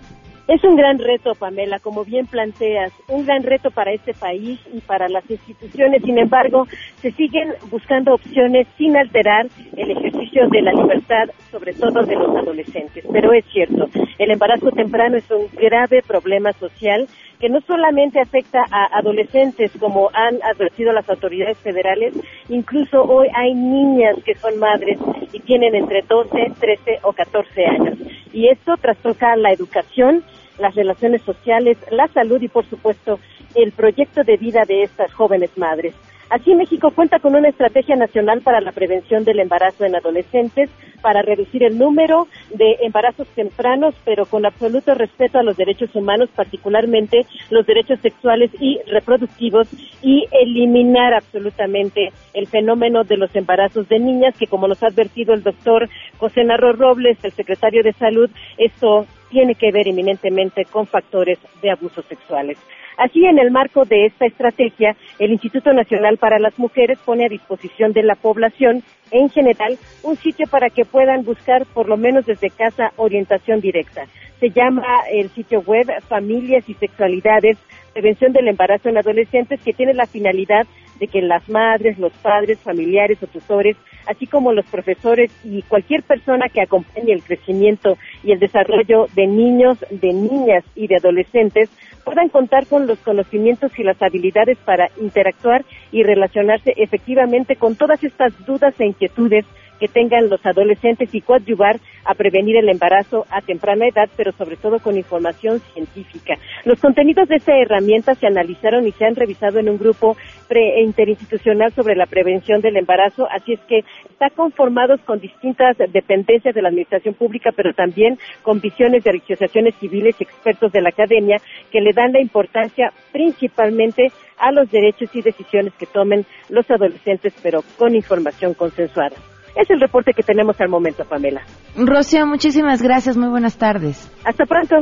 Es 0.45 0.61
un 0.65 0.75
gran 0.75 0.99
reto, 0.99 1.35
Pamela, 1.35 1.79
como 1.79 2.03
bien 2.03 2.25
planteas, 2.27 2.91
un 3.07 3.25
gran 3.25 3.43
reto 3.43 3.71
para 3.71 3.93
este 3.93 4.13
país 4.13 4.59
y 4.73 4.81
para 4.81 5.07
las 5.07 5.29
instituciones. 5.31 6.03
Sin 6.03 6.17
embargo, 6.17 6.67
se 6.97 7.11
siguen 7.11 7.53
buscando 7.71 8.13
opciones 8.13 8.67
sin 8.77 8.97
alterar 8.97 9.47
el 9.77 9.91
ejercicio 9.91 10.49
de 10.49 10.61
la 10.61 10.73
libertad, 10.73 11.29
sobre 11.49 11.73
todo 11.73 12.03
de 12.03 12.15
los 12.15 12.35
adolescentes. 12.35 13.05
Pero 13.09 13.31
es 13.31 13.45
cierto, 13.53 13.87
el 14.17 14.31
embarazo 14.31 14.69
temprano 14.71 15.15
es 15.15 15.31
un 15.31 15.47
grave 15.53 16.01
problema 16.01 16.51
social 16.51 17.07
que 17.39 17.47
no 17.47 17.61
solamente 17.61 18.19
afecta 18.19 18.65
a 18.69 18.97
adolescentes, 18.97 19.71
como 19.79 20.09
han 20.13 20.41
advertido 20.43 20.91
las 20.91 21.09
autoridades 21.09 21.57
federales, 21.57 22.13
incluso 22.49 23.01
hoy 23.03 23.27
hay 23.33 23.53
niñas 23.53 24.17
que 24.25 24.35
son 24.35 24.59
madres 24.59 24.97
y 25.31 25.39
tienen 25.39 25.75
entre 25.75 26.01
12, 26.03 26.53
13 26.59 26.99
o 27.03 27.13
14 27.13 27.65
años. 27.65 27.97
Y 28.33 28.49
esto 28.49 28.75
trastoca 28.77 29.35
la 29.35 29.51
educación, 29.51 30.23
las 30.57 30.75
relaciones 30.75 31.21
sociales, 31.21 31.77
la 31.91 32.07
salud 32.07 32.41
y, 32.41 32.47
por 32.47 32.65
supuesto, 32.65 33.19
el 33.55 33.71
proyecto 33.71 34.23
de 34.23 34.37
vida 34.37 34.65
de 34.65 34.83
estas 34.83 35.13
jóvenes 35.13 35.57
madres. 35.57 35.93
Así, 36.29 36.55
México 36.55 36.91
cuenta 36.91 37.19
con 37.19 37.35
una 37.35 37.49
estrategia 37.49 37.95
nacional 37.95 38.41
para 38.41 38.61
la 38.61 38.71
prevención 38.71 39.23
del 39.23 39.39
embarazo 39.39 39.85
en 39.85 39.95
adolescentes, 39.95 40.69
para 41.01 41.21
reducir 41.21 41.63
el 41.63 41.77
número 41.77 42.27
de 42.53 42.77
embarazos 42.81 43.27
tempranos, 43.35 43.93
pero 44.05 44.25
con 44.25 44.45
absoluto 44.45 44.93
respeto 44.95 45.37
a 45.37 45.43
los 45.43 45.57
derechos 45.57 45.93
humanos, 45.95 46.29
particularmente 46.33 47.25
los 47.49 47.65
derechos 47.65 47.99
sexuales 47.99 48.51
y 48.59 48.79
reproductivos, 48.87 49.67
y 50.01 50.25
eliminar 50.31 51.13
absolutamente 51.13 52.11
el 52.33 52.47
fenómeno 52.47 53.03
de 53.03 53.17
los 53.17 53.35
embarazos 53.35 53.87
de 53.89 53.99
niñas, 53.99 54.35
que 54.37 54.47
como 54.47 54.67
nos 54.67 54.81
ha 54.81 54.87
advertido 54.87 55.33
el 55.33 55.43
doctor 55.43 55.89
José 56.17 56.43
Narro 56.43 56.73
Robles, 56.73 57.17
el 57.23 57.31
secretario 57.31 57.83
de 57.83 57.93
Salud, 57.93 58.29
esto 58.57 59.05
tiene 59.33 59.55
que 59.55 59.71
ver 59.71 59.87
eminentemente 59.87 60.63
con 60.65 60.85
factores 60.85 61.39
de 61.61 61.71
abusos 61.71 62.05
sexuales. 62.05 62.57
Así, 62.97 63.25
en 63.25 63.39
el 63.39 63.49
marco 63.49 63.83
de 63.85 64.05
esta 64.05 64.27
estrategia, 64.27 64.95
el 65.17 65.31
Instituto 65.31 65.73
Nacional 65.73 66.17
para 66.19 66.37
las 66.37 66.57
Mujeres 66.59 66.99
pone 67.03 67.25
a 67.25 67.29
disposición 67.29 67.91
de 67.91 68.03
la 68.03 68.13
población 68.13 68.83
en 69.09 69.29
general 69.29 69.79
un 70.03 70.15
sitio 70.17 70.45
para 70.47 70.69
que 70.69 70.85
puedan 70.85 71.23
buscar, 71.23 71.65
por 71.73 71.89
lo 71.89 71.97
menos 71.97 72.27
desde 72.27 72.51
casa, 72.51 72.91
orientación 72.97 73.59
directa. 73.59 74.05
Se 74.39 74.51
llama 74.51 74.85
el 75.11 75.29
sitio 75.29 75.61
web 75.61 75.87
Familias 76.07 76.69
y 76.69 76.75
Sexualidades, 76.75 77.57
Prevención 77.93 78.31
del 78.33 78.47
Embarazo 78.47 78.89
en 78.89 78.99
Adolescentes, 78.99 79.61
que 79.61 79.73
tiene 79.73 79.95
la 79.95 80.05
finalidad 80.05 80.67
de 80.99 81.07
que 81.07 81.21
las 81.21 81.49
madres, 81.49 81.97
los 81.97 82.13
padres, 82.13 82.59
familiares 82.59 83.17
o 83.23 83.27
tutores, 83.27 83.75
así 84.07 84.27
como 84.27 84.53
los 84.53 84.65
profesores 84.65 85.31
y 85.43 85.61
cualquier 85.63 86.03
persona 86.03 86.49
que 86.49 86.61
acompañe 86.61 87.13
el 87.13 87.23
crecimiento 87.23 87.97
y 88.23 88.31
el 88.31 88.39
desarrollo 88.39 89.07
de 89.15 89.27
niños, 89.27 89.77
de 89.89 90.13
niñas 90.13 90.63
y 90.75 90.87
de 90.87 90.97
adolescentes, 90.97 91.69
puedan 92.03 92.29
contar 92.29 92.67
con 92.67 92.87
los 92.87 92.99
conocimientos 92.99 93.71
y 93.77 93.83
las 93.83 94.01
habilidades 94.01 94.57
para 94.59 94.89
interactuar 94.99 95.63
y 95.91 96.03
relacionarse 96.03 96.73
efectivamente 96.77 97.55
con 97.55 97.75
todas 97.75 98.03
estas 98.03 98.33
dudas 98.45 98.73
e 98.79 98.85
inquietudes 98.85 99.45
que 99.83 99.89
tengan 99.89 100.29
los 100.29 100.39
adolescentes 100.45 101.13
y 101.13 101.19
coadyuvar 101.19 101.75
a 102.05 102.13
prevenir 102.13 102.55
el 102.55 102.69
embarazo 102.69 103.25
a 103.29 103.41
temprana 103.41 103.85
edad, 103.85 104.09
pero 104.15 104.31
sobre 104.31 104.55
todo 104.55 104.79
con 104.79 104.95
información 104.95 105.59
científica. 105.73 106.35
Los 106.63 106.79
contenidos 106.79 107.27
de 107.27 107.35
esta 107.35 107.51
herramienta 107.57 108.15
se 108.15 108.27
analizaron 108.27 108.87
y 108.87 108.93
se 108.93 109.03
han 109.03 109.17
revisado 109.17 109.59
en 109.59 109.67
un 109.67 109.77
grupo 109.77 110.15
pre 110.47 110.81
interinstitucional 110.81 111.73
sobre 111.73 111.97
la 111.97 112.05
prevención 112.05 112.61
del 112.61 112.77
embarazo, 112.77 113.27
así 113.29 113.55
es 113.55 113.59
que 113.67 113.83
está 114.09 114.29
conformados 114.29 115.01
con 115.01 115.19
distintas 115.19 115.75
dependencias 115.91 116.55
de 116.55 116.61
la 116.61 116.69
administración 116.69 117.13
pública, 117.13 117.51
pero 117.53 117.73
también 117.73 118.17
con 118.41 118.61
visiones 118.61 119.03
de 119.03 119.09
asociaciones 119.09 119.75
civiles 119.81 120.15
y 120.17 120.23
expertos 120.23 120.71
de 120.71 120.79
la 120.79 120.89
academia 120.89 121.41
que 121.73 121.81
le 121.81 121.91
dan 121.91 122.13
la 122.13 122.21
importancia 122.21 122.93
principalmente 123.11 124.13
a 124.37 124.53
los 124.53 124.71
derechos 124.71 125.13
y 125.13 125.21
decisiones 125.21 125.73
que 125.73 125.87
tomen 125.87 126.25
los 126.47 126.71
adolescentes, 126.71 127.33
pero 127.43 127.65
con 127.77 127.95
información 127.95 128.53
consensuada. 128.53 129.32
Es 129.55 129.69
el 129.69 129.79
reporte 129.79 130.11
que 130.15 130.23
tenemos 130.23 130.59
al 130.59 130.69
momento, 130.69 131.03
Pamela. 131.05 131.41
Rocío, 131.75 132.25
muchísimas 132.25 132.81
gracias, 132.81 133.17
muy 133.17 133.29
buenas 133.29 133.57
tardes. 133.57 134.09
Hasta 134.25 134.45
pronto. 134.45 134.75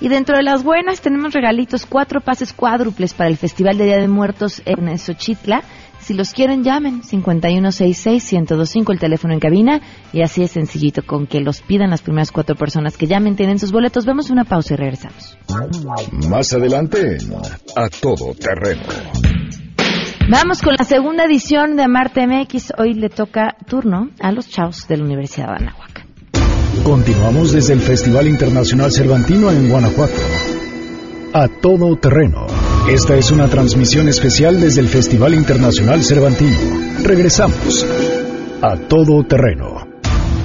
Y 0.00 0.08
dentro 0.08 0.36
de 0.36 0.42
las 0.42 0.64
buenas 0.64 1.02
tenemos 1.02 1.34
regalitos, 1.34 1.84
cuatro 1.84 2.20
pases 2.20 2.54
cuádruples 2.54 3.12
para 3.12 3.28
el 3.28 3.36
Festival 3.36 3.76
de 3.76 3.84
Día 3.84 3.98
de 3.98 4.08
Muertos 4.08 4.62
en 4.64 4.98
Xochitla. 4.98 5.62
Si 6.00 6.14
los 6.14 6.32
quieren, 6.32 6.64
llamen 6.64 7.02
5166-1025, 7.02 8.92
el 8.92 8.98
teléfono 8.98 9.34
en 9.34 9.40
cabina. 9.40 9.82
Y 10.14 10.22
así 10.22 10.42
es 10.42 10.52
sencillito, 10.52 11.02
con 11.04 11.26
que 11.26 11.40
los 11.40 11.60
pidan 11.60 11.90
las 11.90 12.00
primeras 12.00 12.32
cuatro 12.32 12.56
personas 12.56 12.96
que 12.96 13.06
llamen, 13.06 13.36
tienen 13.36 13.58
sus 13.58 13.72
boletos. 13.72 14.06
Vemos 14.06 14.30
una 14.30 14.44
pausa 14.44 14.72
y 14.72 14.78
regresamos. 14.78 15.36
Más 16.30 16.52
adelante 16.54 17.18
en 17.18 17.34
A 17.76 17.90
Todo 18.00 18.34
Terreno. 18.34 18.82
Vamos 20.30 20.62
con 20.62 20.74
la 20.78 20.84
segunda 20.84 21.24
edición 21.24 21.74
de 21.74 21.82
Amarte 21.82 22.24
MX. 22.24 22.74
Hoy 22.78 22.94
le 22.94 23.08
toca 23.08 23.56
turno 23.66 24.10
a 24.20 24.30
los 24.30 24.48
chavos 24.48 24.86
de 24.86 24.96
la 24.96 25.02
Universidad 25.02 25.48
de 25.48 25.64
Anáhuac. 25.64 26.06
Continuamos 26.84 27.50
desde 27.50 27.72
el 27.72 27.80
Festival 27.80 28.28
Internacional 28.28 28.92
Cervantino 28.92 29.50
en 29.50 29.68
Guanajuato. 29.68 30.14
A 31.32 31.48
todo 31.48 31.96
terreno. 31.96 32.46
Esta 32.88 33.16
es 33.16 33.32
una 33.32 33.48
transmisión 33.48 34.06
especial 34.06 34.60
desde 34.60 34.82
el 34.82 34.86
Festival 34.86 35.34
Internacional 35.34 36.04
Cervantino. 36.04 36.58
Regresamos. 37.02 37.84
A 38.62 38.76
todo 38.76 39.24
terreno. 39.24 39.78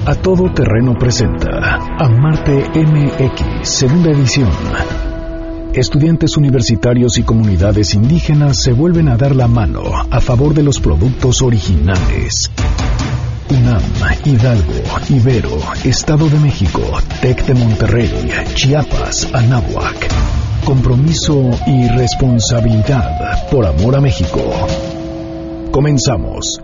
A 0.07 0.15
todo 0.15 0.51
terreno 0.51 0.95
presenta 0.97 1.75
Amarte 1.99 2.71
MX, 2.73 3.69
segunda 3.69 4.09
edición. 4.09 4.49
Estudiantes 5.75 6.37
universitarios 6.37 7.17
y 7.17 7.23
comunidades 7.23 7.95
indígenas 7.95 8.63
se 8.63 8.71
vuelven 8.71 9.09
a 9.09 9.17
dar 9.17 9.35
la 9.35 9.49
mano 9.49 9.81
a 10.09 10.21
favor 10.21 10.53
de 10.53 10.63
los 10.63 10.79
productos 10.79 11.41
originales. 11.41 12.49
UNAM, 13.49 13.83
Hidalgo, 14.23 14.71
Ibero, 15.09 15.57
Estado 15.83 16.29
de 16.29 16.39
México, 16.39 16.79
TEC 17.21 17.45
de 17.47 17.55
Monterrey, 17.55 18.09
Chiapas, 18.53 19.27
Anáhuac. 19.33 20.07
Compromiso 20.63 21.49
y 21.67 21.89
responsabilidad 21.89 23.49
por 23.51 23.65
amor 23.65 23.97
a 23.97 24.01
México. 24.01 24.39
Comenzamos. 25.71 26.61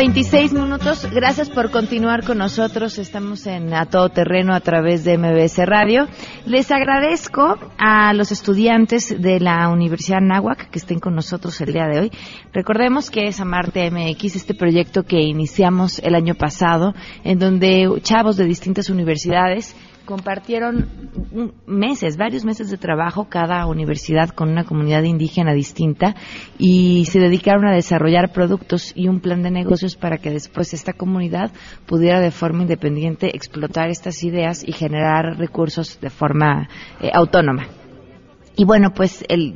26 0.00 0.54
minutos. 0.54 1.06
Gracias 1.12 1.50
por 1.50 1.70
continuar 1.70 2.24
con 2.24 2.38
nosotros. 2.38 2.96
Estamos 2.96 3.46
en 3.46 3.74
A 3.74 3.84
Todo 3.84 4.08
Terreno 4.08 4.54
a 4.54 4.60
través 4.60 5.04
de 5.04 5.18
MBS 5.18 5.58
Radio. 5.66 6.08
Les 6.46 6.70
agradezco 6.70 7.58
a 7.76 8.14
los 8.14 8.32
estudiantes 8.32 9.14
de 9.20 9.40
la 9.40 9.68
Universidad 9.68 10.22
Nahuac 10.22 10.70
que 10.70 10.78
estén 10.78 11.00
con 11.00 11.14
nosotros 11.14 11.60
el 11.60 11.74
día 11.74 11.86
de 11.86 12.00
hoy. 12.00 12.12
Recordemos 12.50 13.10
que 13.10 13.26
es 13.26 13.40
Amarte 13.40 13.90
MX, 13.90 14.36
este 14.36 14.54
proyecto 14.54 15.02
que 15.02 15.20
iniciamos 15.20 15.98
el 15.98 16.14
año 16.14 16.34
pasado, 16.34 16.94
en 17.22 17.38
donde 17.38 17.86
chavos 18.00 18.38
de 18.38 18.46
distintas 18.46 18.88
universidades 18.88 19.76
compartieron 20.10 20.88
meses, 21.66 22.16
varios 22.16 22.44
meses 22.44 22.68
de 22.68 22.76
trabajo 22.76 23.28
cada 23.28 23.64
universidad 23.66 24.30
con 24.30 24.48
una 24.50 24.64
comunidad 24.64 25.04
indígena 25.04 25.52
distinta 25.52 26.16
y 26.58 27.04
se 27.04 27.20
dedicaron 27.20 27.64
a 27.66 27.72
desarrollar 27.72 28.32
productos 28.32 28.92
y 28.96 29.06
un 29.06 29.20
plan 29.20 29.44
de 29.44 29.52
negocios 29.52 29.94
para 29.94 30.18
que 30.18 30.30
después 30.30 30.74
esta 30.74 30.94
comunidad 30.94 31.52
pudiera 31.86 32.18
de 32.18 32.32
forma 32.32 32.62
independiente 32.62 33.36
explotar 33.36 33.88
estas 33.88 34.24
ideas 34.24 34.66
y 34.66 34.72
generar 34.72 35.38
recursos 35.38 36.00
de 36.00 36.10
forma 36.10 36.68
eh, 37.00 37.10
autónoma. 37.14 37.68
Y 38.56 38.64
bueno, 38.64 38.92
pues 38.92 39.24
el 39.28 39.54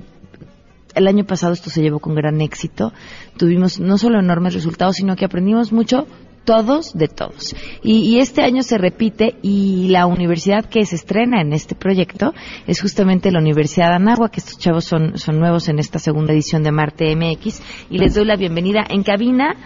el 0.95 1.09
año 1.09 1.25
pasado 1.25 1.53
esto 1.53 1.71
se 1.71 1.83
llevó 1.83 1.99
con 1.99 2.14
gran 2.14 2.40
éxito. 2.40 2.93
Tuvimos 3.37 3.81
no 3.81 3.99
solo 3.99 4.21
enormes 4.21 4.55
resultados, 4.55 4.95
sino 4.95 5.17
que 5.17 5.25
aprendimos 5.25 5.73
mucho 5.73 6.07
todos 6.44 6.96
de 6.96 7.09
todos. 7.09 7.54
Y, 7.83 8.18
este 8.18 8.42
año 8.42 8.62
se 8.62 8.78
repite 8.78 9.37
y 9.42 9.88
la 9.88 10.07
universidad 10.07 10.64
que 10.64 10.85
se 10.85 10.96
estrena 10.96 11.40
en 11.40 11.52
este 11.52 11.74
proyecto 11.74 12.33
es 12.66 12.80
justamente 12.80 13.30
la 13.30 13.40
Universidad 13.40 13.88
de 13.88 13.96
Anáhuac, 13.96 14.33
que 14.33 14.40
estos 14.40 14.59
chavos 14.59 14.85
son, 14.85 15.18
son 15.18 15.38
nuevos 15.38 15.68
en 15.68 15.78
esta 15.78 15.98
segunda 15.98 16.33
edición 16.33 16.62
de 16.62 16.70
Marte 16.70 17.14
MX. 17.14 17.62
Y 17.90 17.98
les 17.98 18.14
doy 18.14 18.24
la 18.24 18.37
bienvenida 18.37 18.85
en 18.88 19.02
cabina. 19.02 19.57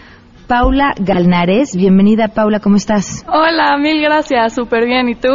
Paula 0.47 0.95
Galnares, 0.99 1.77
bienvenida 1.77 2.29
Paula, 2.29 2.59
¿cómo 2.61 2.77
estás? 2.77 3.23
Hola, 3.29 3.77
mil 3.77 4.01
gracias, 4.01 4.55
súper 4.55 4.87
bien, 4.87 5.11
¿y 5.11 5.15
tú? 5.15 5.29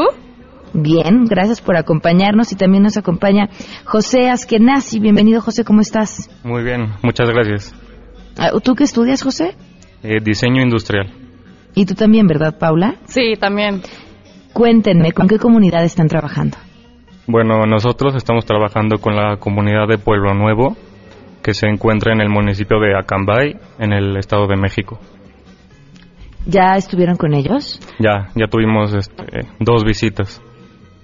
Bien, 0.74 1.26
gracias 1.26 1.62
por 1.62 1.78
acompañarnos 1.78 2.52
y 2.52 2.56
también 2.56 2.82
nos 2.82 2.98
acompaña 2.98 3.48
José 3.86 4.30
Askenazi. 4.32 5.00
Bienvenido 5.00 5.40
José, 5.40 5.64
¿cómo 5.64 5.82
estás? 5.82 6.32
Muy 6.44 6.64
bien, 6.64 6.94
muchas 7.04 7.30
gracias. 7.30 7.76
Ah, 8.40 8.50
¿Tú 8.64 8.74
qué 8.74 8.86
estudias, 8.86 9.22
José? 9.22 9.56
Eh, 10.02 10.18
diseño 10.20 10.64
industrial. 10.64 11.23
Y 11.76 11.86
tú 11.86 11.96
también, 11.96 12.28
¿verdad, 12.28 12.58
Paula? 12.58 12.96
Sí, 13.06 13.34
también. 13.40 13.82
Cuéntenme, 14.54 15.12
¿con 15.12 15.28
qué 15.28 15.40
comunidad 15.40 15.84
están 15.84 16.08
trabajando? 16.08 16.58
Bueno, 17.26 17.66
nosotros 17.66 18.16
estamos 18.16 18.46
trabajando 18.46 19.00
con 19.00 19.16
la 19.16 19.38
comunidad 19.38 19.88
de 19.88 19.98
Pueblo 19.98 20.34
Nuevo, 20.34 20.76
que 21.42 21.54
se 21.54 21.68
encuentra 21.68 22.14
en 22.14 22.22
el 22.22 22.30
municipio 22.30 22.80
de 22.80 22.96
Acambay, 22.96 23.56
en 23.80 23.94
el 23.94 24.18
Estado 24.18 24.46
de 24.48 24.58
México. 24.58 25.00
¿Ya 26.46 26.76
estuvieron 26.76 27.16
con 27.16 27.34
ellos? 27.34 27.80
Ya, 28.00 28.30
ya 28.36 28.48
tuvimos 28.48 28.94
este, 28.94 29.48
dos 29.60 29.84
visitas. 29.84 30.42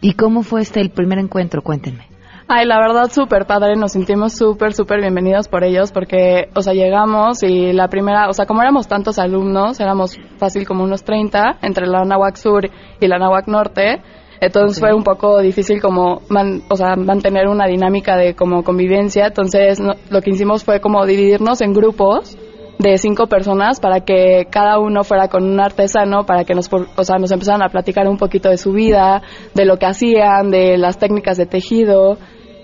¿Y 0.01 0.13
cómo 0.13 0.43
fue 0.43 0.61
este 0.61 0.81
el 0.81 0.91
primer 0.91 1.17
encuentro? 1.19 1.61
Cuéntenme. 1.61 2.05
Ay, 2.51 2.65
la 2.65 2.79
verdad, 2.79 3.11
súper 3.11 3.45
padre, 3.45 3.75
nos 3.75 3.91
sentimos 3.91 4.33
súper, 4.33 4.73
súper 4.73 5.01
bienvenidos 5.01 5.47
por 5.47 5.63
ellos 5.63 5.91
porque, 5.91 6.49
o 6.55 6.63
sea, 6.63 6.73
llegamos 6.73 7.43
y 7.43 7.73
la 7.73 7.89
primera, 7.89 8.27
o 8.27 8.33
sea, 8.33 8.47
como 8.47 8.63
éramos 8.63 8.87
tantos 8.87 9.19
alumnos, 9.19 9.79
éramos 9.79 10.17
fácil 10.39 10.65
como 10.65 10.83
unos 10.83 11.03
30 11.03 11.59
entre 11.61 11.85
la 11.85 12.03
Nahuac 12.05 12.37
Sur 12.37 12.67
y 12.99 13.07
la 13.07 13.19
Nahuac 13.19 13.47
Norte, 13.47 14.01
entonces 14.41 14.79
fue 14.79 14.95
un 14.95 15.03
poco 15.03 15.37
difícil 15.41 15.79
como, 15.79 16.21
o 16.69 16.75
sea, 16.75 16.95
mantener 16.95 17.47
una 17.47 17.67
dinámica 17.67 18.17
de 18.17 18.33
como 18.33 18.63
convivencia, 18.63 19.27
entonces 19.27 19.79
lo 20.09 20.21
que 20.23 20.31
hicimos 20.31 20.63
fue 20.63 20.81
como 20.81 21.05
dividirnos 21.05 21.61
en 21.61 21.71
grupos 21.71 22.35
de 22.79 22.97
cinco 22.97 23.27
personas 23.27 23.79
para 23.79 23.99
que 23.99 24.47
cada 24.49 24.79
uno 24.79 25.03
fuera 25.03 25.27
con 25.27 25.43
un 25.43 25.59
artesano 25.59 26.25
para 26.25 26.45
que 26.45 26.55
nos, 26.55 26.67
o 26.73 27.03
sea, 27.03 27.19
nos 27.19 27.29
empezaran 27.29 27.61
a 27.61 27.69
platicar 27.69 28.07
un 28.07 28.17
poquito 28.17 28.49
de 28.49 28.57
su 28.57 28.71
vida, 28.71 29.21
de 29.53 29.65
lo 29.65 29.77
que 29.77 29.85
hacían, 29.85 30.49
de 30.49 30.79
las 30.79 30.97
técnicas 30.97 31.37
de 31.37 31.45
tejido 31.45 32.17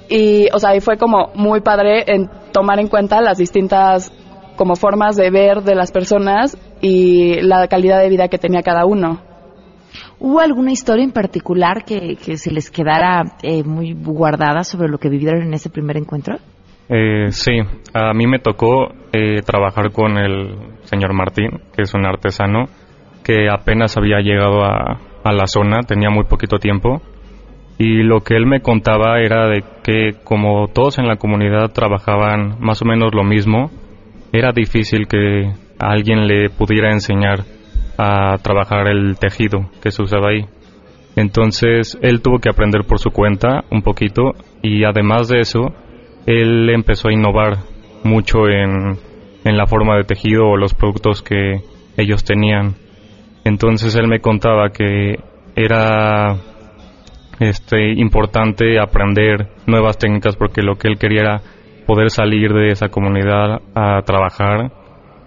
y, 0.10 0.48
o 0.54 0.60
sea, 0.60 0.76
y 0.76 0.82
fue 0.82 0.98
como 0.98 1.32
muy 1.36 1.62
padre 1.62 2.04
en 2.08 2.30
tomar 2.52 2.80
en 2.80 2.88
cuenta 2.88 3.22
las 3.22 3.38
distintas 3.38 4.12
como 4.56 4.76
formas 4.76 5.16
de 5.16 5.30
ver 5.32 5.64
de 5.64 5.76
las 5.76 5.92
personas 5.92 6.58
y 6.82 7.42
la 7.42 7.68
calidad 7.68 8.00
de 8.00 8.10
vida 8.10 8.28
que 8.28 8.38
tenía 8.38 8.62
cada 8.62 8.86
uno. 8.86 9.22
¿Hubo 10.20 10.40
alguna 10.40 10.72
historia 10.72 11.04
en 11.04 11.12
particular 11.12 11.84
que, 11.84 12.16
que 12.16 12.38
se 12.38 12.52
les 12.52 12.72
quedara 12.72 13.24
eh, 13.44 13.64
muy 13.64 13.94
guardada 13.94 14.64
sobre 14.64 14.88
lo 14.88 14.98
que 14.98 15.10
vivieron 15.10 15.42
en 15.42 15.54
ese 15.54 15.70
primer 15.70 15.98
encuentro? 15.98 16.38
Eh, 16.88 17.32
sí, 17.32 17.60
a 17.94 18.14
mí 18.14 18.28
me 18.28 18.40
tocó 18.40 18.94
eh, 19.12 19.42
trabajar 19.44 19.92
con 19.92 20.18
el 20.18 20.56
señor 20.84 21.14
Martín, 21.14 21.50
que 21.76 21.82
es 21.82 21.94
un 21.94 22.06
artesano 22.06 22.66
que 23.24 23.50
apenas 23.50 23.98
había 23.98 24.20
llegado 24.20 24.64
a, 24.64 25.00
a 25.24 25.34
la 25.34 25.48
zona, 25.48 25.82
tenía 25.82 26.10
muy 26.10 26.26
poquito 26.26 26.60
tiempo 26.60 27.02
y 27.78 28.04
lo 28.04 28.22
que 28.22 28.36
él 28.36 28.46
me 28.46 28.62
contaba 28.62 29.20
era 29.20 29.48
de 29.50 29.64
que 29.86 30.14
como 30.24 30.68
todos 30.68 30.98
en 30.98 31.08
la 31.08 31.18
comunidad 31.18 31.72
trabajaban 31.72 32.58
más 32.60 32.82
o 32.82 32.86
menos 32.86 33.14
lo 33.14 33.24
mismo, 33.24 33.70
era 34.34 34.52
difícil 34.52 35.08
que 35.08 35.52
alguien 35.78 36.26
le 36.26 36.50
pudiera 36.50 36.92
enseñar 36.92 37.44
a 37.96 38.36
trabajar 38.40 38.88
el 38.88 39.16
tejido 39.20 39.70
que 39.84 39.92
se 39.92 40.02
usaba 40.02 40.30
ahí. 40.32 40.48
Entonces 41.16 42.00
él 42.02 42.24
tuvo 42.24 42.40
que 42.40 42.50
aprender 42.50 42.86
por 42.86 42.98
su 42.98 43.12
cuenta 43.12 43.64
un 43.70 43.84
poquito 43.84 44.32
y 44.64 44.84
además 44.86 45.28
de 45.28 45.42
eso, 45.42 45.68
él 46.26 46.68
empezó 46.72 47.10
a 47.10 47.14
innovar 47.14 47.60
mucho 48.04 48.48
en, 48.48 48.98
en 49.44 49.56
la 49.56 49.68
forma 49.68 49.98
de 49.98 50.06
tejido 50.06 50.48
o 50.48 50.58
los 50.58 50.74
productos 50.74 51.22
que 51.22 51.62
ellos 51.96 52.24
tenían. 52.24 52.74
Entonces 53.44 53.96
él 53.96 54.08
me 54.08 54.20
contaba 54.20 54.72
que 54.72 55.20
era 55.56 56.38
este, 57.40 57.94
importante 57.94 58.80
aprender 58.80 59.50
nuevas 59.68 59.98
técnicas 59.98 60.36
porque 60.36 60.62
lo 60.62 60.76
que 60.76 60.88
él 60.88 60.98
quería 60.98 61.22
era 61.22 61.42
poder 61.86 62.10
salir 62.10 62.54
de 62.54 62.72
esa 62.72 62.90
comunidad 62.90 63.62
a 63.76 64.02
trabajar 64.04 64.72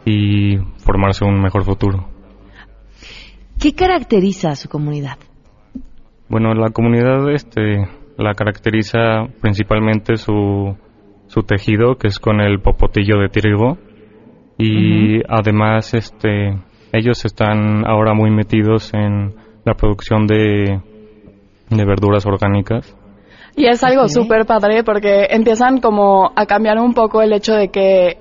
y 0.04 0.56
formarse 0.78 1.24
un 1.24 1.40
mejor 1.40 1.64
futuro. 1.64 2.08
¿Qué 3.60 3.74
caracteriza 3.74 4.50
a 4.50 4.56
su 4.56 4.68
comunidad? 4.68 5.18
Bueno, 6.28 6.54
la 6.54 6.70
comunidad 6.70 7.30
este, 7.30 7.88
la 8.16 8.34
caracteriza 8.34 9.26
principalmente 9.40 10.16
su, 10.16 10.76
su 11.26 11.42
tejido, 11.42 11.96
que 11.96 12.08
es 12.08 12.18
con 12.18 12.40
el 12.40 12.60
popotillo 12.60 13.18
de 13.18 13.28
trigo, 13.28 13.78
y 14.58 15.20
además 15.28 15.94
este, 15.94 16.58
ellos 16.92 17.24
están 17.24 17.86
ahora 17.86 18.12
muy 18.14 18.30
metidos 18.30 18.92
en 18.92 19.34
la 19.64 19.74
producción 19.74 20.26
de 20.26 20.80
de 21.70 21.84
verduras 21.84 22.26
orgánicas. 22.26 22.96
Y 23.56 23.66
es 23.66 23.82
algo 23.82 24.08
súper 24.08 24.46
padre 24.46 24.84
porque 24.84 25.26
empiezan 25.30 25.80
como 25.80 26.30
a 26.36 26.46
cambiar 26.46 26.78
un 26.78 26.94
poco 26.94 27.22
el 27.22 27.32
hecho 27.32 27.54
de 27.54 27.68
que 27.68 28.18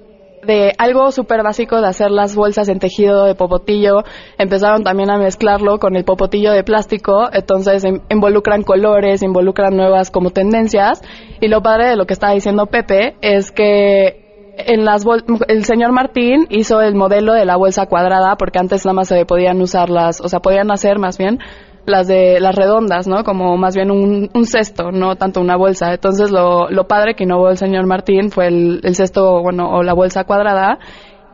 de 0.47 0.73
algo 0.77 1.11
súper 1.11 1.43
básico 1.43 1.79
de 1.81 1.87
hacer 1.87 2.09
las 2.09 2.35
bolsas 2.35 2.69
en 2.69 2.79
tejido 2.79 3.25
de 3.25 3.35
popotillo, 3.35 4.03
empezaron 4.37 4.83
también 4.83 5.11
a 5.11 5.17
mezclarlo 5.17 5.77
con 5.77 5.95
el 5.95 6.05
popotillo 6.05 6.51
de 6.53 6.63
plástico, 6.63 7.27
entonces 7.31 7.83
involucran 8.09 8.63
colores, 8.63 9.23
involucran 9.23 9.75
nuevas 9.75 10.09
como 10.09 10.31
tendencias, 10.31 11.01
y 11.41 11.49
lo 11.49 11.61
padre 11.61 11.89
de 11.89 11.95
lo 11.97 12.05
que 12.05 12.13
estaba 12.13 12.33
diciendo 12.33 12.67
Pepe 12.67 13.15
es 13.21 13.51
que 13.51 14.25
en 14.57 14.85
las 14.85 15.05
el 15.47 15.65
señor 15.65 15.91
Martín 15.91 16.47
hizo 16.49 16.81
el 16.81 16.95
modelo 16.95 17.33
de 17.33 17.45
la 17.45 17.57
bolsa 17.57 17.85
cuadrada 17.85 18.37
porque 18.37 18.57
antes 18.57 18.85
nada 18.85 18.95
más 18.95 19.07
se 19.07 19.25
podían 19.25 19.61
usar 19.61 19.89
las, 19.89 20.19
o 20.19 20.29
sea, 20.29 20.39
podían 20.39 20.71
hacer 20.71 20.97
más 20.97 21.17
bien 21.17 21.39
las 21.87 22.05
de 22.05 22.39
las 22.39 22.53
redondas, 22.55 23.07
¿no? 23.07 23.23
Como 23.23 23.57
más 23.57 23.75
bien 23.75 23.89
un, 23.89 24.29
cesto, 24.45 24.91
no 24.91 25.15
tanto 25.15 25.39
una 25.41 25.55
bolsa. 25.55 25.93
Entonces 25.93 26.29
lo, 26.31 26.69
lo 26.69 26.87
padre 26.87 27.15
que 27.15 27.23
innovó 27.23 27.49
el 27.49 27.57
señor 27.57 27.87
Martín 27.87 28.29
fue 28.29 28.47
el, 28.47 28.81
el 28.83 28.95
cesto, 28.95 29.41
bueno, 29.41 29.69
o 29.71 29.83
la 29.83 29.93
bolsa 29.93 30.25
cuadrada. 30.25 30.79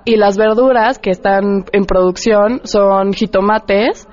Y 0.05 0.17
las 0.17 0.37
verduras 0.37 0.99
que 0.99 1.09
están 1.09 1.65
en 1.71 1.85
producción 1.85 2.61
son 2.63 3.13
jitomates, 3.13 4.07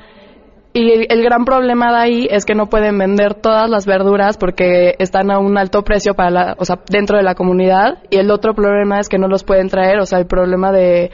y 0.72 1.12
el 1.12 1.22
gran 1.24 1.44
problema 1.44 1.90
de 1.90 1.98
ahí 1.98 2.28
es 2.30 2.44
que 2.44 2.54
no 2.54 2.66
pueden 2.66 2.96
vender 2.96 3.34
todas 3.34 3.68
las 3.68 3.86
verduras 3.86 4.38
porque 4.38 4.94
están 5.00 5.32
a 5.32 5.40
un 5.40 5.58
alto 5.58 5.82
precio 5.82 6.14
para 6.14 6.30
la, 6.30 6.56
o 6.58 6.64
sea, 6.64 6.78
dentro 6.88 7.16
de 7.16 7.24
la 7.24 7.34
comunidad. 7.34 7.98
Y 8.08 8.18
el 8.18 8.30
otro 8.30 8.54
problema 8.54 9.00
es 9.00 9.08
que 9.08 9.18
no 9.18 9.26
los 9.26 9.42
pueden 9.42 9.68
traer, 9.68 9.98
o 9.98 10.06
sea, 10.06 10.20
el 10.20 10.26
problema 10.26 10.70
de, 10.70 11.10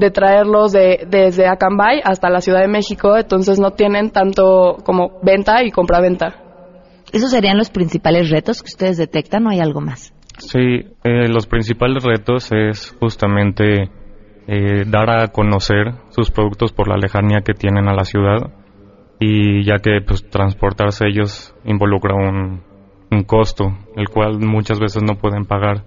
de 0.00 0.10
traerlos 0.10 0.72
de, 0.72 1.06
desde 1.08 1.46
Acambay 1.46 2.00
hasta 2.02 2.30
la 2.30 2.40
Ciudad 2.40 2.60
de 2.60 2.68
México, 2.68 3.16
entonces 3.16 3.60
no 3.60 3.72
tienen 3.72 4.10
tanto 4.10 4.78
como 4.84 5.20
venta 5.22 5.62
y 5.62 5.70
compra-venta. 5.70 6.42
¿Esos 7.12 7.30
serían 7.30 7.58
los 7.58 7.70
principales 7.70 8.30
retos 8.30 8.62
que 8.62 8.68
ustedes 8.68 8.96
detectan 8.96 9.46
o 9.46 9.50
hay 9.50 9.60
algo 9.60 9.80
más? 9.80 10.14
Sí, 10.38 10.86
eh, 11.04 11.28
los 11.28 11.46
principales 11.46 12.02
retos 12.02 12.50
es 12.52 12.96
justamente 12.98 13.90
eh, 14.46 14.84
dar 14.86 15.10
a 15.10 15.28
conocer 15.28 15.92
sus 16.10 16.30
productos 16.30 16.72
por 16.72 16.88
la 16.88 16.96
lejanía 16.96 17.42
que 17.44 17.52
tienen 17.52 17.88
a 17.88 17.94
la 17.94 18.04
ciudad 18.04 18.50
y 19.18 19.64
ya 19.64 19.76
que 19.76 20.00
pues 20.06 20.28
transportarse 20.30 21.06
ellos 21.06 21.54
involucra 21.64 22.14
un, 22.14 22.62
un 23.10 23.24
costo, 23.24 23.66
el 23.96 24.08
cual 24.08 24.38
muchas 24.40 24.80
veces 24.80 25.02
no 25.02 25.16
pueden 25.16 25.44
pagar. 25.44 25.84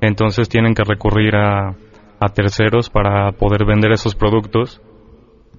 Entonces 0.00 0.48
tienen 0.48 0.74
que 0.74 0.84
recurrir 0.84 1.34
a, 1.34 1.74
a 2.20 2.28
terceros 2.28 2.90
para 2.90 3.32
poder 3.32 3.64
vender 3.66 3.92
esos 3.92 4.14
productos 4.14 4.80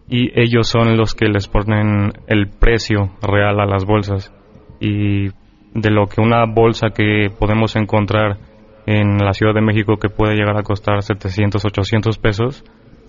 y 0.10 0.32
ellos 0.40 0.68
son 0.68 0.98
los 0.98 1.14
que 1.14 1.28
les 1.28 1.48
ponen 1.48 2.14
el 2.28 2.48
precio 2.50 3.12
real 3.22 3.60
a 3.60 3.66
las 3.66 3.86
bolsas 3.86 4.34
y 4.80 5.28
de 5.74 5.92
lo 5.92 6.08
que 6.08 6.22
una 6.22 6.46
bolsa 6.46 6.90
que 6.90 7.28
podemos 7.38 7.76
encontrar 7.76 8.38
en 8.86 9.18
la 9.18 9.34
Ciudad 9.34 9.54
de 9.54 9.62
México 9.62 9.98
que 9.98 10.10
puede 10.10 10.36
llegar 10.36 10.58
a 10.58 10.64
costar 10.64 11.04
700, 11.04 11.64
800 11.64 12.18
pesos, 12.18 12.64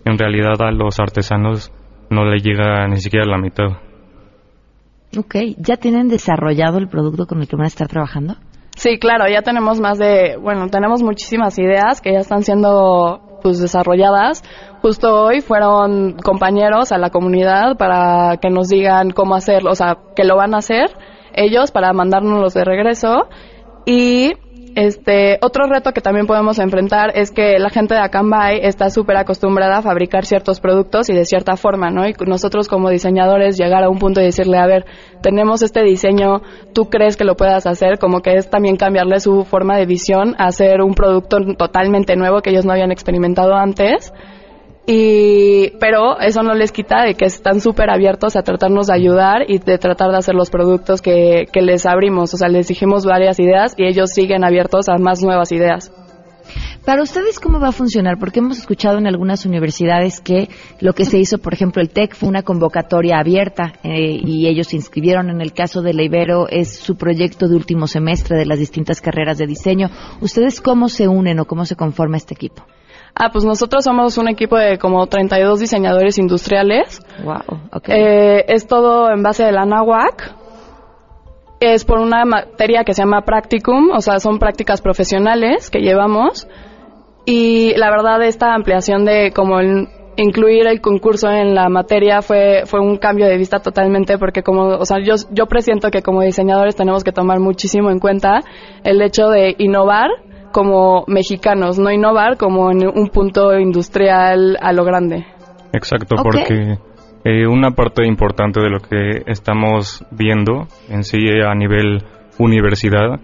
en 0.05 0.19
realidad 0.19 0.61
a 0.61 0.73
los 0.73 0.99
artesanos 0.99 1.73
no 2.11 2.25
le 2.25 2.41
llega 2.41 2.87
ni 2.89 2.97
siquiera 2.97 3.27
la 3.27 3.39
mitad. 3.39 3.79
Ok, 5.17 5.37
¿ya 5.57 5.77
tienen 5.77 6.09
desarrollado 6.09 6.79
el 6.79 6.89
producto 6.89 7.27
con 7.27 7.41
el 7.41 7.49
que 7.49 7.57
van 7.57 7.65
a 7.65 7.69
estar 7.69 7.87
trabajando? 7.87 8.35
Sí, 8.77 8.99
claro, 8.99 9.25
ya 9.29 9.43
tenemos 9.43 9.81
más 9.81 9.99
de, 9.99 10.37
bueno, 10.37 10.69
tenemos 10.69 11.03
muchísimas 11.03 11.59
ideas 11.59 12.01
que 12.01 12.13
ya 12.13 12.21
están 12.21 12.43
siendo 12.43 13.28
pues 13.43 13.61
desarrolladas. 13.61 14.43
Justo 14.83 15.25
hoy 15.25 15.41
fueron 15.41 16.17
compañeros 16.25 16.93
a 16.93 16.99
la 16.99 17.11
comunidad 17.11 17.77
para 17.77 18.37
que 18.39 18.51
nos 18.51 18.69
digan 18.69 19.11
cómo 19.11 19.35
hacerlo, 19.35 19.71
o 19.71 19.75
sea, 19.75 19.99
que 20.15 20.25
lo 20.25 20.37
van 20.37 20.55
a 20.55 20.59
hacer 20.59 20.91
ellos 21.35 21.71
para 21.71 21.93
mandárnoslos 21.93 22.55
de 22.55 22.65
regreso 22.65 23.29
y 23.87 24.33
este, 24.79 25.39
otro 25.43 25.67
reto 25.67 25.91
que 25.91 26.01
también 26.01 26.29
podemos 26.29 26.61
enfrentar 26.61 27.11
es 27.17 27.33
que 27.33 27.59
la 27.59 27.69
gente 27.69 27.95
de 27.95 28.01
Acambay 28.01 28.61
está 28.63 28.91
súper 28.91 29.17
acostumbrada 29.17 29.79
a 29.79 29.83
fabricar 29.83 30.25
ciertos 30.25 30.61
productos 30.61 31.11
y 31.11 31.15
de 31.15 31.25
cierta 31.25 31.57
forma, 31.57 31.91
¿no? 31.91 32.07
Y 32.07 32.15
nosotros 32.27 32.69
como 32.69 32.89
diseñadores 32.89 33.59
llegar 33.59 33.83
a 33.83 33.89
un 33.89 33.99
punto 33.99 34.21
y 34.21 34.25
decirle, 34.27 34.57
a 34.57 34.67
ver, 34.67 34.87
tenemos 35.21 35.63
este 35.63 35.83
diseño, 35.83 36.43
¿tú 36.75 36.89
crees 36.89 37.17
que 37.17 37.25
lo 37.25 37.37
puedas 37.37 37.67
hacer? 37.67 37.99
Como 37.99 38.21
que 38.21 38.35
es 38.35 38.51
también 38.51 38.77
cambiarle 38.77 39.19
su 39.19 39.43
forma 39.43 39.77
de 39.77 39.87
visión 39.87 40.37
hacer 40.39 40.81
un 40.81 40.95
producto 40.95 41.39
totalmente 41.57 42.15
nuevo 42.15 42.41
que 42.41 42.51
ellos 42.51 42.65
no 42.65 42.71
habían 42.71 42.93
experimentado 42.93 43.57
antes 43.57 44.13
y, 44.91 45.77
pero 45.81 46.19
eso 46.19 46.43
no 46.43 46.55
les 46.55 46.73
quita 46.73 47.03
de 47.03 47.13
que 47.13 47.27
están 47.27 47.61
súper 47.61 47.91
abiertos 47.91 48.37
a 48.37 48.43
tratarnos 48.43 48.87
de 48.87 48.95
ayudar 48.95 49.43
y 49.47 49.59
de 49.59 49.77
tratar 49.77 50.11
de 50.11 50.17
hacer 50.17 50.35
los 50.35 50.49
productos 50.49 51.03
que, 51.03 51.47
que 51.53 51.61
les 51.61 51.85
abrimos. 51.85 52.33
O 52.33 52.39
sea, 52.39 52.49
les 52.49 52.69
dijimos 52.69 53.05
varias 53.05 53.39
ideas 53.39 53.75
y 53.77 53.85
ellos 53.85 54.13
siguen 54.15 54.45
abiertos 54.45 54.89
a 54.89 54.97
más 54.97 55.23
nuevas 55.23 55.53
ideas. 55.53 55.93
Para 56.87 57.03
ustedes, 57.03 57.39
¿cómo 57.39 57.61
va 57.61 57.69
a 57.69 57.73
funcionar? 57.73 58.17
Porque 58.19 58.39
hemos 58.39 58.57
escuchado 58.57 58.97
en 58.97 59.07
algunas 59.07 59.45
universidades 59.45 60.23
que 60.23 60.49
lo 60.81 60.95
que 60.95 61.05
se 61.05 61.19
hizo, 61.19 61.37
por 61.37 61.53
ejemplo, 61.53 61.83
el 61.83 61.91
TEC 61.91 62.15
fue 62.15 62.31
una 62.31 62.43
convocatoria 62.43 63.19
abierta 63.19 63.75
eh, 63.83 64.19
y 64.25 64.47
ellos 64.47 64.69
se 64.69 64.77
inscribieron. 64.77 65.29
En 65.29 65.43
el 65.43 65.53
caso 65.53 65.83
de 65.83 65.93
la 65.93 66.03
Ibero 66.03 66.49
es 66.49 66.75
su 66.79 66.97
proyecto 66.97 67.47
de 67.47 67.57
último 67.57 67.89
semestre 67.89 68.39
de 68.39 68.47
las 68.47 68.59
distintas 68.59 69.03
carreras 69.03 69.37
de 69.37 69.47
diseño. 69.47 69.91
¿Ustedes 70.23 70.63
cómo 70.63 70.89
se 70.89 71.09
unen 71.09 71.41
o 71.41 71.45
cómo 71.45 71.67
se 71.67 71.77
conforma 71.77 72.17
este 72.17 72.33
equipo? 72.33 72.65
Ah, 73.15 73.31
pues 73.33 73.45
nosotros 73.45 73.85
somos 73.85 74.19
un 74.19 74.29
equipo 74.29 74.57
de 74.57 74.79
como 74.79 75.07
32 75.07 75.61
diseñadores 75.61 76.19
industriales. 76.19 77.01
Wow, 77.25 77.61
eh, 77.89 78.45
es 78.49 78.67
todo 78.67 79.11
en 79.11 79.23
base 79.23 79.45
de 79.45 79.53
la 79.53 79.65
NAWAC. 79.65 80.35
Es 81.61 81.85
por 81.85 81.99
una 81.99 82.25
materia 82.25 82.85
que 82.85 82.95
se 82.95 83.03
llama 83.03 83.23
practicum, 83.23 83.91
o 83.91 84.01
sea, 84.01 84.21
son 84.21 84.39
prácticas 84.39 84.81
profesionales 84.81 85.71
que 85.71 85.81
llevamos. 85.81 86.47
Y 87.25 87.75
la 87.77 87.91
verdad, 87.91 88.23
esta 88.23 88.55
ampliación 88.55 89.05
de 89.05 89.33
como 89.35 89.59
el, 89.59 89.89
incluir 90.19 90.67
el 90.67 90.81
concurso 90.81 91.31
en 91.31 91.55
la 91.55 91.69
materia 91.69 92.23
fue, 92.23 92.63
fue 92.67 92.81
un 92.81 92.97
cambio 92.97 93.27
de 93.27 93.37
vista 93.39 93.61
totalmente 93.61 94.19
porque 94.19 94.43
como, 94.43 94.67
o 94.67 94.85
sea, 94.85 94.99
yo, 95.03 95.15
yo 95.31 95.47
presiento 95.47 95.91
que 95.91 96.03
como 96.03 96.23
diseñadores 96.23 96.75
tenemos 96.75 97.05
que 97.05 97.13
tomar 97.13 97.39
muchísimo 97.39 97.91
en 97.91 98.01
cuenta 98.01 98.41
el 98.83 99.01
hecho 99.01 99.29
de 99.29 99.55
innovar 99.59 100.11
como 100.53 101.05
mexicanos, 101.07 101.79
no 101.79 101.91
innovar 101.91 102.37
como 102.37 102.71
en 102.71 102.87
un 102.87 103.09
punto 103.09 103.59
industrial 103.59 104.57
a 104.61 104.73
lo 104.73 104.85
grande. 104.85 105.27
Exacto, 105.73 106.17
porque 106.23 106.79
eh, 107.25 107.47
una 107.47 107.73
parte 107.73 108.07
importante 108.07 108.61
de 108.61 108.71
lo 108.71 108.81
que 108.81 109.23
estamos 109.27 110.05
viendo 110.11 110.67
en 110.89 111.05
sí 111.05 111.19
a 111.45 111.55
nivel 111.55 112.03
universidad 112.39 113.21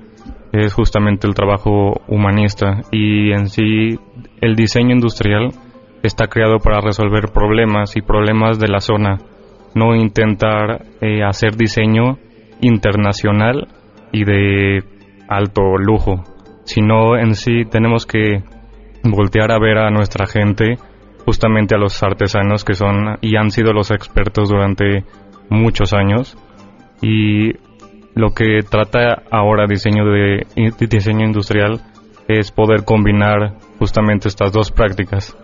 es 0.53 0.73
justamente 0.75 1.27
el 1.27 1.35
trabajo 1.35 2.01
humanista 2.07 2.83
y 2.93 3.33
en 3.33 3.49
sí 3.49 3.99
el 4.41 4.55
diseño 4.55 4.93
industrial 4.93 5.51
está 6.03 6.27
creado 6.27 6.59
para 6.59 6.81
resolver 6.81 7.33
problemas 7.33 7.97
y 7.97 8.03
problemas 8.03 8.59
de 8.59 8.69
la 8.69 8.81
zona, 8.81 9.19
no 9.75 9.95
intentar 9.95 10.83
eh, 11.01 11.23
hacer 11.25 11.57
diseño 11.57 12.19
internacional 12.61 13.69
y 14.13 14.25
de 14.25 14.85
alto 15.29 15.77
lujo 15.79 16.34
sino 16.65 17.17
en 17.17 17.35
sí 17.35 17.65
tenemos 17.71 18.07
que 18.07 18.43
voltear 19.03 19.53
a 19.53 19.59
ver 19.59 19.79
a 19.79 19.91
nuestra 19.91 20.27
gente, 20.27 20.79
justamente 21.25 21.75
a 21.75 21.79
los 21.79 22.03
artesanos 22.03 22.65
que 22.65 22.75
son 22.75 23.19
y 23.21 23.37
han 23.37 23.51
sido 23.51 23.73
los 23.73 23.91
expertos 23.91 24.49
durante 24.49 25.05
muchos 25.49 25.93
años 25.93 26.37
y 27.01 27.53
lo 28.15 28.31
que 28.31 28.61
trata 28.69 29.23
ahora 29.31 29.67
diseño 29.67 30.05
de 30.05 30.47
diseño 30.89 31.25
industrial 31.25 31.81
es 32.29 32.51
poder 32.51 32.85
combinar 32.85 33.59
justamente 33.79 34.29
estas 34.29 34.53
dos 34.53 34.71
prácticas. 34.71 35.37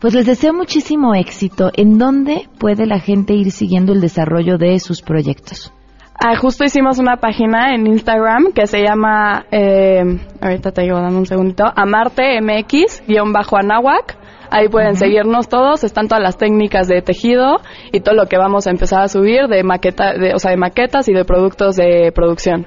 Pues 0.00 0.14
les 0.14 0.24
deseo 0.24 0.54
muchísimo 0.54 1.14
éxito. 1.14 1.70
¿En 1.74 1.98
dónde 1.98 2.48
puede 2.58 2.86
la 2.86 3.00
gente 3.00 3.34
ir 3.34 3.50
siguiendo 3.50 3.92
el 3.92 4.00
desarrollo 4.00 4.56
de 4.56 4.78
sus 4.78 5.02
proyectos? 5.02 5.74
Ah, 6.22 6.36
justo 6.36 6.64
hicimos 6.64 6.98
una 6.98 7.16
página 7.16 7.74
en 7.74 7.86
Instagram 7.86 8.52
que 8.52 8.66
se 8.66 8.82
llama, 8.82 9.46
eh, 9.50 10.02
ahorita 10.42 10.70
te 10.70 10.82
digo, 10.82 11.00
dame 11.00 11.16
un 11.16 11.24
segundito, 11.24 11.64
Amarte 11.74 12.38
MX-Anahuac. 12.42 14.18
Ahí 14.50 14.68
pueden 14.68 14.96
seguirnos 14.96 15.48
todos, 15.48 15.82
están 15.82 16.08
todas 16.08 16.22
las 16.22 16.36
técnicas 16.36 16.88
de 16.88 17.00
tejido 17.00 17.60
y 17.90 18.00
todo 18.00 18.14
lo 18.16 18.26
que 18.26 18.36
vamos 18.36 18.66
a 18.66 18.70
empezar 18.70 19.00
a 19.00 19.08
subir 19.08 19.46
de 19.46 19.62
maqueta, 19.62 20.12
de, 20.12 20.34
o 20.34 20.38
sea, 20.38 20.50
de 20.50 20.58
maquetas 20.58 21.08
y 21.08 21.14
de 21.14 21.24
productos 21.24 21.76
de 21.76 22.12
producción. 22.14 22.66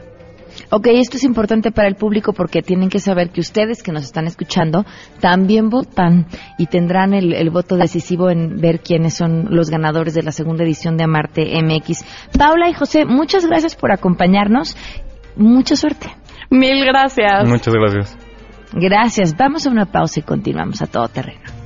Ok, 0.70 0.88
esto 0.92 1.18
es 1.18 1.24
importante 1.24 1.72
para 1.72 1.88
el 1.88 1.96
público 1.96 2.34
porque 2.34 2.62
tienen 2.62 2.89
que 2.89 3.00
saber 3.00 3.30
que 3.30 3.42
ustedes 3.42 3.84
que 3.84 3.92
nos 3.92 4.04
están 4.04 4.26
escuchando 4.28 4.86
también 5.20 5.70
votan 5.70 6.28
y 6.58 6.68
tendrán 6.68 7.13
el, 7.13 7.50
voto 7.50 7.76
decisivo 7.76 8.30
en 8.30 8.60
ver 8.60 8.80
quiénes 8.80 9.16
son 9.16 9.48
los 9.50 9.70
ganadores 9.70 10.13
de 10.13 10.24
la 10.24 10.32
segunda 10.32 10.63
edición 10.63 10.98
de 10.98 11.04
Amarte 11.04 11.44
MX. 11.62 12.06
Paula 12.38 12.70
y 12.70 12.74
José, 12.74 13.06
muchas 13.06 13.46
gracias 13.46 13.76
por 13.76 13.92
acompañarnos. 13.92 14.76
Mucha 15.36 15.76
suerte. 15.76 16.08
Mil 16.50 16.84
gracias. 16.86 17.48
Muchas 17.48 17.74
gracias. 17.74 18.18
Gracias. 18.74 19.38
Vamos 19.38 19.68
a 19.68 19.70
una 19.70 19.86
pausa 19.86 20.20
y 20.20 20.24
continuamos 20.24 20.82
a 20.82 20.88
todo 20.88 21.08
terreno. 21.08 21.62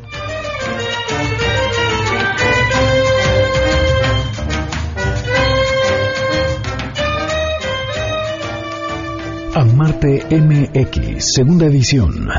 Amarte 9.59 10.23
MX, 10.29 11.33
segunda 11.33 11.65
edición. 11.65 12.29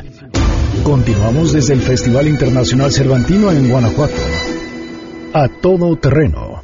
Continuamos 0.85 1.53
desde 1.53 1.75
el 1.75 1.83
Festival 1.83 2.29
Internacional 2.29 2.93
Cervantino 2.93 3.51
en 3.51 3.69
Guanajuato. 3.69 4.15
A 5.33 5.49
todo 5.49 5.97
terreno. 5.97 6.63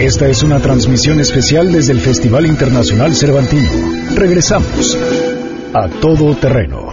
Esta 0.00 0.26
es 0.26 0.42
una 0.42 0.58
transmisión 0.58 1.20
especial 1.20 1.70
desde 1.70 1.92
el 1.92 2.00
Festival 2.00 2.46
Internacional 2.46 3.14
Cervantino. 3.14 3.70
Regresamos. 4.16 4.98
A 5.72 5.88
todo 5.88 6.34
terreno. 6.34 6.91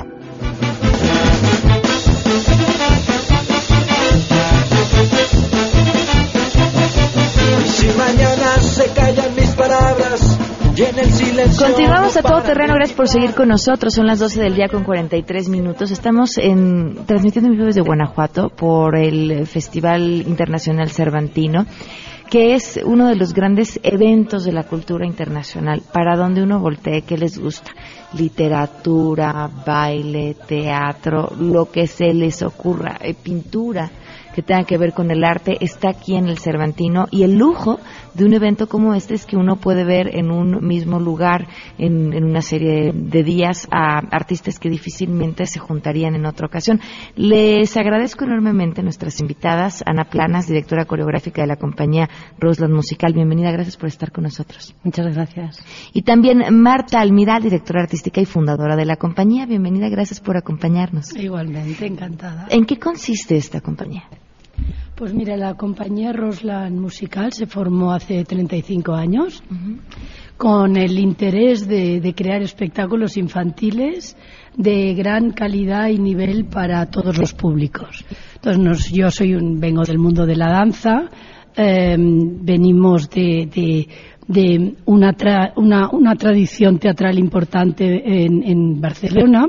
Continuamos 11.59 12.15
a 12.15 12.21
todo 12.21 12.41
terreno, 12.41 12.75
gracias 12.75 12.95
por 12.95 13.09
seguir 13.09 13.35
con 13.35 13.49
nosotros. 13.49 13.93
Son 13.93 14.07
las 14.07 14.19
12 14.19 14.41
del 14.41 14.55
día 14.55 14.69
con 14.69 14.85
43 14.85 15.49
minutos. 15.49 15.91
Estamos 15.91 16.37
en, 16.37 17.05
transmitiendo 17.05 17.49
en 17.49 17.55
vivo 17.55 17.65
desde 17.65 17.81
Guanajuato 17.81 18.47
por 18.49 18.95
el 18.95 19.45
Festival 19.45 20.23
Internacional 20.25 20.89
Cervantino, 20.89 21.65
que 22.29 22.53
es 22.53 22.79
uno 22.85 23.09
de 23.09 23.17
los 23.17 23.33
grandes 23.33 23.77
eventos 23.83 24.45
de 24.45 24.53
la 24.53 24.63
cultura 24.63 25.05
internacional. 25.05 25.83
Para 25.91 26.15
donde 26.15 26.43
uno 26.43 26.61
voltee, 26.61 27.01
¿qué 27.01 27.17
les 27.17 27.37
gusta? 27.37 27.71
Literatura, 28.13 29.49
baile, 29.65 30.37
teatro, 30.47 31.29
lo 31.37 31.69
que 31.69 31.87
se 31.87 32.13
les 32.13 32.41
ocurra, 32.41 32.97
eh, 33.01 33.13
pintura 33.13 33.91
que 34.39 34.43
tenga 34.43 34.63
que 34.63 34.77
ver 34.77 34.93
con 34.93 35.11
el 35.11 35.25
arte 35.25 35.57
está 35.59 35.89
aquí 35.89 36.15
en 36.15 36.29
el 36.29 36.39
Cervantino 36.39 37.07
y 37.11 37.23
el 37.23 37.37
lujo 37.37 37.77
de 38.13 38.23
un 38.23 38.33
evento 38.33 38.67
como 38.69 38.93
este 38.93 39.13
es 39.13 39.25
que 39.25 39.35
uno 39.35 39.57
puede 39.57 39.83
ver 39.83 40.15
en 40.15 40.31
un 40.31 40.65
mismo 40.65 40.97
lugar, 40.97 41.47
en, 41.77 42.13
en 42.13 42.23
una 42.23 42.41
serie 42.41 42.93
de 42.93 43.23
días, 43.23 43.67
a 43.69 43.97
artistas 43.97 44.57
que 44.57 44.69
difícilmente 44.69 45.45
se 45.45 45.59
juntarían 45.59 46.15
en 46.15 46.25
otra 46.25 46.47
ocasión. 46.47 46.79
Les 47.17 47.75
agradezco 47.75 48.23
enormemente 48.23 48.79
a 48.79 48.83
nuestras 48.83 49.19
invitadas, 49.19 49.83
Ana 49.85 50.05
Planas, 50.05 50.47
directora 50.47 50.85
coreográfica 50.85 51.41
de 51.41 51.47
la 51.47 51.57
compañía 51.57 52.09
Rosland 52.37 52.73
Musical. 52.73 53.13
Bienvenida, 53.13 53.51
gracias 53.51 53.75
por 53.75 53.89
estar 53.89 54.13
con 54.13 54.23
nosotros. 54.23 54.73
Muchas 54.83 55.13
gracias. 55.13 55.61
Y 55.93 56.03
también 56.03 56.43
Marta 56.61 57.01
Almiral, 57.01 57.43
directora 57.43 57.81
artística 57.81 58.21
y 58.21 58.25
fundadora 58.25 58.77
de 58.77 58.85
la 58.85 58.95
compañía. 58.95 59.45
Bienvenida, 59.45 59.89
gracias 59.89 60.21
por 60.21 60.37
acompañarnos. 60.37 61.13
Igualmente, 61.13 61.85
encantada. 61.85 62.47
¿En 62.49 62.63
qué 62.63 62.79
consiste 62.79 63.35
esta 63.35 63.59
compañía? 63.59 64.03
Pues 64.99 65.13
mira, 65.13 65.37
la 65.37 65.53
compañía 65.53 66.11
Rosland 66.11 66.77
Musical 66.77 67.31
se 67.31 67.45
formó 67.45 67.93
hace 67.93 68.25
35 68.25 68.93
años 68.93 69.41
con 70.35 70.75
el 70.75 70.99
interés 70.99 71.69
de, 71.69 72.13
crear 72.13 72.41
espectáculos 72.41 73.15
infantiles 73.15 74.17
de 74.57 74.93
gran 74.95 75.31
calidad 75.31 75.87
y 75.87 75.99
nivel 75.99 76.47
para 76.47 76.85
todos 76.87 77.17
los 77.17 77.33
públicos. 77.33 78.03
Entonces, 78.35 78.91
yo 78.91 79.09
soy 79.09 79.35
un, 79.35 79.57
vengo 79.61 79.83
del 79.83 79.99
mundo 79.99 80.25
de 80.25 80.35
la 80.35 80.49
danza, 80.51 81.09
eh, 81.55 81.95
venimos 81.97 83.09
de, 83.09 83.87
de- 84.27 84.75
una, 84.85 85.13
tra- 85.15 85.53
una, 85.55 86.15
tradición 86.15 86.77
teatral 86.77 87.17
importante 87.17 88.03
en 88.25 88.81
Barcelona 88.81 89.47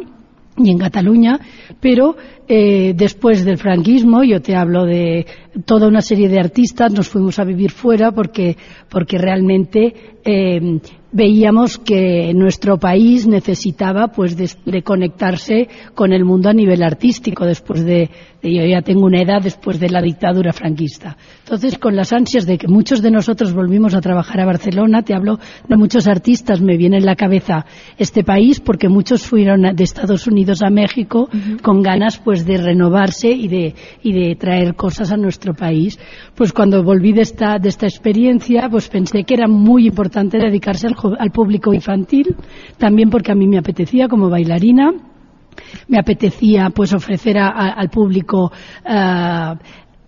y 0.57 0.71
en 0.71 0.79
Cataluña, 0.79 1.39
pero 1.81 2.17
eh, 2.49 2.93
después 2.97 3.45
del 3.45 3.59
franquismo, 3.59 4.23
yo 4.25 4.43
te 4.43 4.57
hablo 4.57 4.85
de 4.85 5.27
toda 5.65 5.89
una 5.89 6.01
serie 6.01 6.29
de 6.29 6.41
artistas, 6.41 6.93
nos 6.93 7.09
fuimos 7.09 7.39
a 7.39 7.45
vivir 7.45 7.71
fuera 7.71 8.13
porque, 8.13 8.57
porque 8.89 9.19
realmente 9.19 10.20
eh, 10.25 10.81
veíamos 11.13 11.77
que 11.79 12.33
nuestro 12.35 12.79
país 12.79 13.27
necesitaba 13.27 14.09
pues 14.09 14.37
de, 14.37 14.49
de 14.65 14.83
conectarse 14.83 15.69
con 15.95 16.13
el 16.13 16.25
mundo 16.25 16.49
a 16.49 16.53
nivel 16.53 16.83
artístico 16.85 17.45
después 17.45 17.85
de, 17.85 18.09
de- 18.43 18.55
yo 18.55 18.65
ya 18.65 18.81
tengo 18.83 19.07
una 19.07 19.21
edad 19.21 19.43
después 19.43 19.81
de 19.81 19.89
la 19.89 20.01
dictadura 20.03 20.53
franquista. 20.53 21.17
Entonces, 21.41 21.79
con 21.79 21.97
las 21.97 22.13
ansias 22.13 22.47
de 22.47 22.59
que 22.59 22.69
muchos 22.69 23.03
de 23.03 23.11
nosotros 23.11 23.53
volvimos 23.53 23.95
a 23.95 24.01
trabajar 24.01 24.41
a 24.41 24.47
Barcelona, 24.47 25.03
te 25.03 25.13
hablo 25.15 25.41
de 25.69 25.77
muchos 25.77 26.07
artistas, 26.07 26.61
me 26.61 26.77
viene 26.77 26.99
en 26.99 27.07
la 27.07 27.17
cabeza 27.17 27.67
este 27.99 28.23
país 28.23 28.61
porque 28.61 28.89
muchos 28.89 29.27
fueron 29.27 29.63
de 29.75 29.83
Estados 29.85 30.29
Unidos 30.29 30.63
a 30.63 30.71
México 30.71 31.29
con 31.63 31.83
ganas 31.83 32.19
pues 32.19 32.47
de 32.47 32.57
renovarse 32.57 33.31
y 33.33 33.49
de, 33.49 33.75
y 34.05 34.13
de 34.13 34.37
traer 34.37 34.77
cosas 34.77 35.11
a 35.11 35.17
nuestro 35.17 35.55
país. 35.55 35.99
Pues 36.37 36.53
cuando 36.53 36.85
volví 36.85 37.13
de 37.13 37.23
esta, 37.23 37.59
de 37.59 37.69
esta 37.69 37.87
experiencia, 37.87 38.69
pues 38.71 38.89
pensé 38.89 39.25
que 39.25 39.35
era 39.35 39.49
muy 39.49 39.89
importante 39.89 40.10
dedicarse 40.39 40.87
al, 40.89 40.95
al 41.19 41.31
público 41.31 41.73
infantil, 41.73 42.37
también 42.79 43.11
porque 43.11 43.33
a 43.33 43.35
mí 43.35 43.47
me 43.47 43.59
apetecía 43.59 44.09
como 44.09 44.29
bailarina, 44.29 44.93
me 45.89 45.99
apetecía 45.99 46.71
pues 46.71 46.93
ofrecer 46.93 47.39
a- 47.39 47.49
al 47.49 47.89
público 47.91 48.51
ah, 48.85 49.57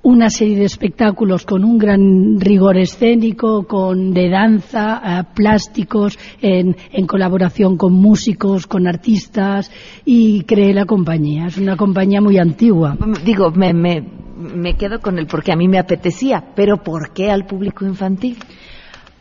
una 0.05 0.31
serie 0.31 0.57
de 0.57 0.65
espectáculos 0.65 1.47
con 1.47 1.63
un 1.65 1.79
gran 1.79 2.41
rigor 2.41 2.77
escénico, 2.77 3.65
con 3.69 4.13
de 4.13 4.29
danza, 4.31 5.01
ah, 5.03 5.23
plásticos, 5.33 6.19
en, 6.41 6.75
en 6.93 7.07
colaboración 7.07 7.77
con 7.77 7.93
músicos, 7.93 8.67
con 8.67 8.89
artistas 8.89 9.71
y 10.05 10.43
creé 10.43 10.75
la 10.75 10.87
compañía. 10.87 11.47
Es 11.47 11.57
una 11.59 11.77
compañía 11.77 12.21
muy 12.21 12.37
antigua. 12.39 12.97
Digo, 13.25 13.53
me, 13.53 13.73
me, 13.73 14.03
me 14.57 14.75
quedo 14.75 14.99
con 15.01 15.19
el 15.21 15.27
porque 15.27 15.53
a 15.53 15.57
mí 15.57 15.69
me 15.69 15.79
apetecía, 15.79 16.43
pero 16.57 16.79
¿por 16.83 17.13
qué 17.13 17.31
al 17.31 17.47
público 17.47 17.85
infantil? 17.87 18.39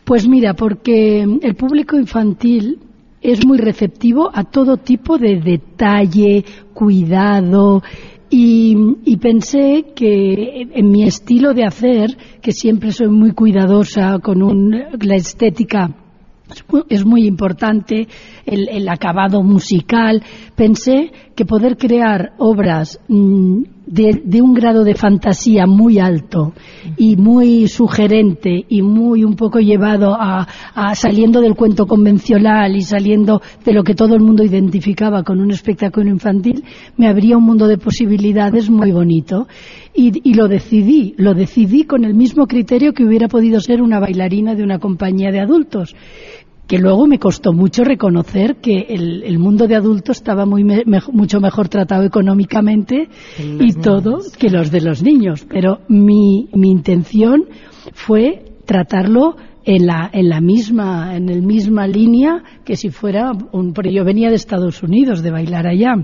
Pues 0.06 0.28
mira, 0.28 0.54
porque 0.54 1.22
el 1.22 1.56
público 1.56 1.98
infantil 1.98 2.80
es 3.22 3.46
muy 3.46 3.58
receptivo 3.60 4.30
a 4.34 4.44
todo 4.44 4.78
tipo 4.78 5.18
de 5.18 5.40
detalle, 5.40 6.44
cuidado 6.74 7.84
y, 8.30 9.18
pensé 9.18 9.88
que 9.94 10.68
en 10.74 10.90
mi 10.90 11.04
estilo 11.04 11.54
de 11.54 11.66
hacer, 11.66 12.18
que 12.42 12.52
siempre 12.52 12.92
soy 12.92 13.10
muy 13.10 13.32
cuidadosa 13.34 14.20
con 14.20 14.42
un- 14.42 14.72
la 15.02 15.16
estética 15.16 15.92
es 16.90 17.06
muy 17.06 17.26
importante 17.28 18.08
el, 18.45 18.88
acabado 18.89 19.43
musical. 19.43 20.23
Pensé 20.56 21.12
que 21.36 21.45
poder 21.45 21.77
crear 21.77 22.34
obras 22.38 22.99
mm, 23.08 23.63
de, 23.86 24.21
de 24.23 24.41
un 24.41 24.54
grado 24.54 24.84
de 24.84 24.95
fantasía 24.95 25.65
muy 25.65 25.99
alto 25.99 26.54
y 26.97 27.15
muy 27.17 27.67
sugerente 27.67 28.65
y 28.69 28.82
muy 28.82 29.23
un 29.23 29.36
poco 29.36 29.60
llevado 29.60 30.15
a, 30.17 30.47
saliendo 30.95 31.41
del 31.41 31.56
cuento 31.56 31.86
convencional 31.86 32.75
y 32.75 32.82
saliendo 32.82 33.41
de 33.65 33.73
lo 33.73 33.84
que 33.84 33.95
todo 33.95 34.15
el 34.15 34.21
mundo 34.21 34.43
identificaba 34.43 35.23
con 35.23 35.39
un 35.39 35.51
espectáculo 35.51 36.10
infantil, 36.10 36.63
me 36.97 37.08
abría 37.08 37.38
un 37.38 37.43
mundo 37.43 37.67
de 37.67 37.77
posibilidades 37.77 38.69
muy 38.69 38.91
bonito. 38.91 39.47
Y 39.93 40.34
lo 40.36 40.47
decidí, 40.47 41.15
lo 41.17 41.34
decidí 41.34 41.84
con 41.84 42.06
el 42.06 42.13
mismo 42.13 42.47
criterio 42.47 42.93
que 42.93 43.04
hubiera 43.04 43.27
podido 43.27 43.60
ser 43.60 43.82
una 43.82 43.99
bailarina 43.99 44.56
de 44.56 44.63
una 44.63 44.80
compañía 44.80 45.32
de 45.32 45.41
adultos 45.41 45.93
que 46.71 46.77
luego 46.79 47.05
me 47.05 47.19
costó 47.19 47.51
mucho 47.51 47.84
reconocer 47.84 48.62
que 48.62 48.86
el, 48.88 49.23
el 49.23 49.39
mundo 49.39 49.67
de 49.67 49.75
adultos 49.75 50.15
estaba 50.15 50.45
muy 50.45 50.63
me- 50.63 50.84
mucho 51.12 51.41
mejor 51.41 51.67
tratado 51.67 52.03
económicamente 52.05 53.10
y 53.60 53.73
todo 53.73 54.19
que 54.39 54.49
los 54.49 54.71
de 54.71 54.79
los 54.79 55.03
niños. 55.03 55.45
Pero 55.49 55.79
mi, 55.89 56.47
mi 56.53 56.71
intención 56.71 57.43
fue 57.93 58.53
tratarlo 58.65 59.36
en 59.65 59.86
la, 59.86 60.10
en 60.13 60.29
la 60.29 60.39
misma, 60.39 61.17
en 61.17 61.27
el 61.27 61.41
misma 61.41 61.88
línea 61.88 62.41
que 62.63 62.77
si 62.77 62.89
fuera 62.89 63.34
un, 63.51 63.73
porque 63.73 63.91
yo 63.91 64.05
venía 64.05 64.29
de 64.29 64.36
Estados 64.36 64.81
Unidos 64.81 65.21
de 65.21 65.31
bailar 65.31 65.67
allá. 65.67 65.95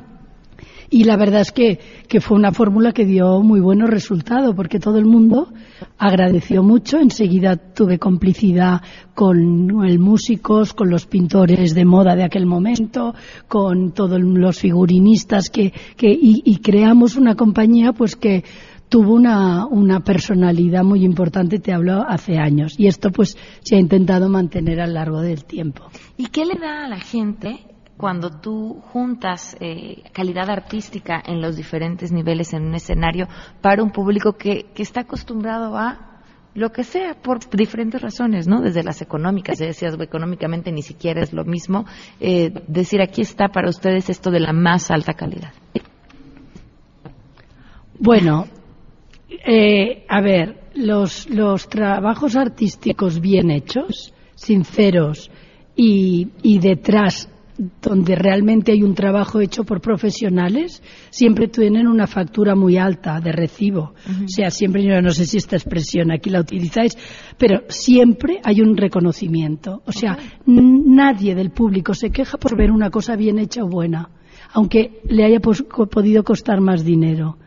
Y 0.89 1.04
la 1.04 1.17
verdad 1.17 1.41
es 1.41 1.52
que, 1.52 1.80
que 2.08 2.21
fue 2.21 2.38
una 2.38 2.52
fórmula 2.52 2.93
que 2.93 3.06
dio 3.06 3.41
muy 3.41 3.60
buenos 3.60 3.89
resultados, 3.89 4.56
porque 4.56 4.80
todo 4.80 4.97
el 4.97 5.06
mundo 5.06 5.50
agradeció 5.97 6.63
mucho. 6.63 6.97
Enseguida 7.00 7.58
tuve 7.58 8.00
complicidad 8.00 8.82
con 9.13 9.67
los 9.67 9.97
músicos, 9.97 10.73
con 10.73 10.89
los 10.89 11.06
pintores 11.06 11.76
de 11.76 11.86
moda 11.86 12.15
de 12.15 12.23
aquel 12.23 12.45
momento, 12.45 13.13
con 13.47 13.91
todos 13.91 14.21
los 14.21 14.60
figurinistas 14.60 15.50
que, 15.50 15.73
que 15.97 16.10
y, 16.10 16.41
y 16.45 16.58
creamos 16.58 17.17
una 17.17 17.36
compañía 17.36 17.91
pues 17.91 18.15
que 18.15 18.43
tuvo 18.89 19.13
una, 19.13 19.65
una 19.65 20.00
personalidad 20.00 20.84
muy 20.84 21.04
importante, 21.04 21.60
te 21.60 21.73
hablo 21.73 22.06
hace 22.08 22.38
años. 22.38 22.76
Y 22.78 22.88
esto 22.88 23.12
pues 23.12 23.38
se 23.62 23.76
ha 23.76 23.80
intentado 23.80 24.30
mantener 24.30 24.80
a 24.80 24.88
lo 24.88 24.93
largo 24.93 25.21
del 25.21 25.43
tiempo. 25.43 25.84
¿Y 26.17 26.28
qué 26.28 26.45
le 26.45 26.56
da 26.56 26.86
a 26.86 26.88
la 26.88 27.00
gente 27.00 27.60
cuando 27.98 28.30
tú 28.30 28.82
juntas 28.94 29.58
eh, 29.60 30.04
calidad 30.14 30.50
artística 30.50 31.22
en 31.26 31.42
los 31.42 31.58
diferentes 31.58 32.12
niveles 32.12 32.54
en 32.54 32.68
un 32.68 32.76
escenario 32.76 33.28
para 33.62 33.84
un 33.84 33.92
público 33.92 34.34
que, 34.34 34.68
que 34.74 34.84
está 34.84 35.02
acostumbrado 35.02 35.76
a 35.76 36.08
lo 36.54 36.72
que 36.72 36.84
sea 36.84 37.14
por 37.14 37.40
diferentes 37.52 38.02
razones, 38.02 38.48
¿no? 38.48 38.62
Desde 38.62 38.84
las 38.84 39.02
económicas, 39.04 39.60
ya 39.60 39.68
decías, 39.68 39.96
económicamente 40.00 40.72
ni 40.72 40.82
siquiera 40.82 41.22
es 41.22 41.32
lo 41.32 41.46
mismo. 41.46 41.86
eh, 42.20 42.52
decir, 42.68 43.00
aquí 43.00 43.22
está 43.22 43.50
para 43.50 43.70
ustedes 43.70 44.10
esto 44.10 44.32
de 44.32 44.40
la 44.40 44.54
más 44.54 44.89
alta 44.89 45.14
calidad. 45.14 45.54
Bueno, 48.00 48.48
eh, 49.30 50.04
a 50.10 50.22
ver, 50.22 50.70
los, 50.74 51.30
los 51.30 51.70
trabajos 51.70 52.36
artísticos 52.36 53.20
bien 53.20 53.52
hechos, 53.52 54.14
sinceros 54.34 55.30
y, 55.76 56.30
y 56.41 56.58
detrás 56.58 57.30
donde 57.82 58.16
realmente 58.16 58.72
hay 58.72 58.84
un 58.84 58.93
trabajo 58.93 59.41
hecho 59.41 59.64
por 59.64 59.82
profesionales, 59.82 60.84
siempre 61.10 61.47
tienen 61.47 61.88
una 61.88 62.05
factura 62.05 62.55
muy 62.55 62.78
alta 62.78 63.20
de 63.20 63.32
recibo. 63.32 63.93
O 64.08 64.28
sea, 64.28 64.51
siempre, 64.51 64.84
yo 64.84 65.01
no 65.01 65.10
sé 65.10 65.26
si 65.26 65.38
esta 65.38 65.55
expresión 65.55 66.12
aquí 66.12 66.30
la 66.30 66.41
utilizáis, 66.41 66.97
pero 67.38 67.64
siempre 67.68 68.39
hay 68.43 68.62
un 68.62 68.78
reconocimiento. 68.78 69.82
O 69.86 69.91
sea, 69.91 70.18
nadie 70.45 71.34
del 71.34 71.51
público 71.51 71.93
se 71.93 72.12
queja 72.12 72.38
por 72.38 72.55
ver 72.55 72.72
una 72.72 72.89
cosa 72.91 73.16
bien 73.16 73.39
hecha 73.39 73.64
o 73.64 73.68
buena, 73.68 74.10
aunque 74.53 75.01
le 75.10 75.26
haya 75.26 75.39
podido 75.39 76.24
costar 76.24 76.62
más 76.62 76.86
dinero. 76.86 77.38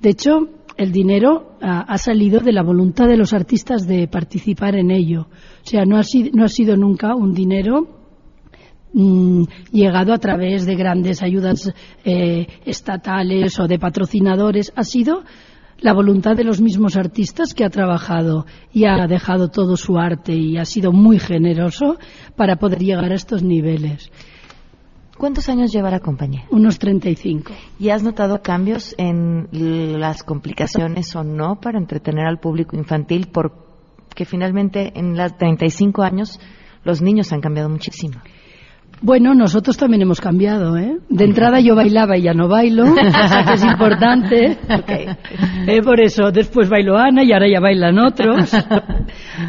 De 0.00 0.10
hecho, 0.10 0.48
el 0.76 0.92
dinero 0.92 1.58
ah, 1.60 1.84
ha 1.86 1.98
salido 1.98 2.40
de 2.40 2.52
la 2.52 2.62
voluntad 2.62 3.06
de 3.06 3.18
los 3.18 3.34
artistas 3.34 3.86
de 3.86 4.08
participar 4.08 4.76
en 4.76 4.90
ello. 4.90 5.28
O 5.62 5.66
sea, 5.68 5.84
no 5.84 5.98
ha, 5.98 6.02
sido, 6.02 6.30
no 6.32 6.44
ha 6.44 6.48
sido 6.48 6.76
nunca 6.76 7.14
un 7.14 7.34
dinero 7.34 7.99
mm, 8.92 9.44
llegado 9.72 10.12
a 10.12 10.18
través 10.18 10.66
de 10.66 10.74
grandes 10.76 11.22
ayudas 11.22 11.72
eh, 12.04 12.46
estatales 12.64 13.58
o 13.58 13.66
de 13.66 13.78
patrocinadores. 13.78 14.72
Ha 14.76 14.84
sido 14.84 15.22
la 15.80 15.92
voluntad 15.92 16.36
de 16.36 16.44
los 16.44 16.60
mismos 16.60 16.96
artistas 16.96 17.54
que 17.54 17.64
ha 17.64 17.70
trabajado 17.70 18.46
y 18.72 18.84
ha 18.84 19.06
dejado 19.06 19.48
todo 19.48 19.76
su 19.76 19.98
arte 19.98 20.34
y 20.34 20.58
ha 20.58 20.64
sido 20.64 20.92
muy 20.92 21.18
generoso 21.18 21.96
para 22.36 22.56
poder 22.56 22.80
llegar 22.80 23.12
a 23.12 23.14
estos 23.14 23.42
niveles. 23.42 24.10
¿Cuántos 25.20 25.50
años 25.50 25.70
lleva 25.70 25.90
la 25.90 26.00
compañía? 26.00 26.46
Unos 26.50 26.78
35. 26.78 27.52
¿Y 27.78 27.90
has 27.90 28.02
notado 28.02 28.40
cambios 28.40 28.94
en 28.96 29.48
las 30.00 30.22
complicaciones 30.22 31.14
o 31.14 31.22
no 31.22 31.60
para 31.60 31.78
entretener 31.78 32.26
al 32.26 32.38
público 32.38 32.74
infantil? 32.74 33.28
Porque 33.30 34.24
finalmente 34.24 34.98
en 34.98 35.18
los 35.18 35.36
35 35.36 36.02
años 36.02 36.40
los 36.84 37.02
niños 37.02 37.34
han 37.34 37.42
cambiado 37.42 37.68
muchísimo. 37.68 38.14
Bueno, 39.02 39.34
nosotros 39.34 39.78
también 39.78 40.02
hemos 40.02 40.20
cambiado, 40.20 40.76
¿eh? 40.76 40.98
De 41.08 41.24
entrada 41.24 41.58
yo 41.60 41.74
bailaba 41.74 42.18
y 42.18 42.22
ya 42.22 42.34
no 42.34 42.48
bailo, 42.48 42.84
que 42.94 43.54
es 43.54 43.64
importante. 43.64 44.58
Eh, 45.66 45.82
por 45.82 46.00
eso, 46.00 46.30
después 46.30 46.68
bailó 46.68 46.96
Ana 46.96 47.22
y 47.22 47.32
ahora 47.32 47.46
ya 47.48 47.60
bailan 47.60 47.98
otros. 47.98 48.52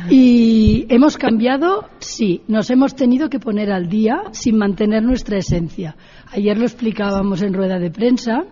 Y 0.09 0.85
hemos 0.89 1.17
cambiado, 1.17 1.89
sí, 1.99 2.41
nos 2.47 2.69
hemos 2.69 2.95
tenido 2.95 3.29
que 3.29 3.39
poner 3.39 3.71
al 3.71 3.87
día 3.89 4.23
sin 4.31 4.57
mantener 4.57 5.03
nuestra 5.03 5.37
esencia. 5.37 5.95
Ayer 6.31 6.57
lo 6.57 6.63
explicábamos 6.63 7.41
en 7.41 7.53
rueda 7.53 7.79
de 7.79 7.91
prensa. 7.91 8.43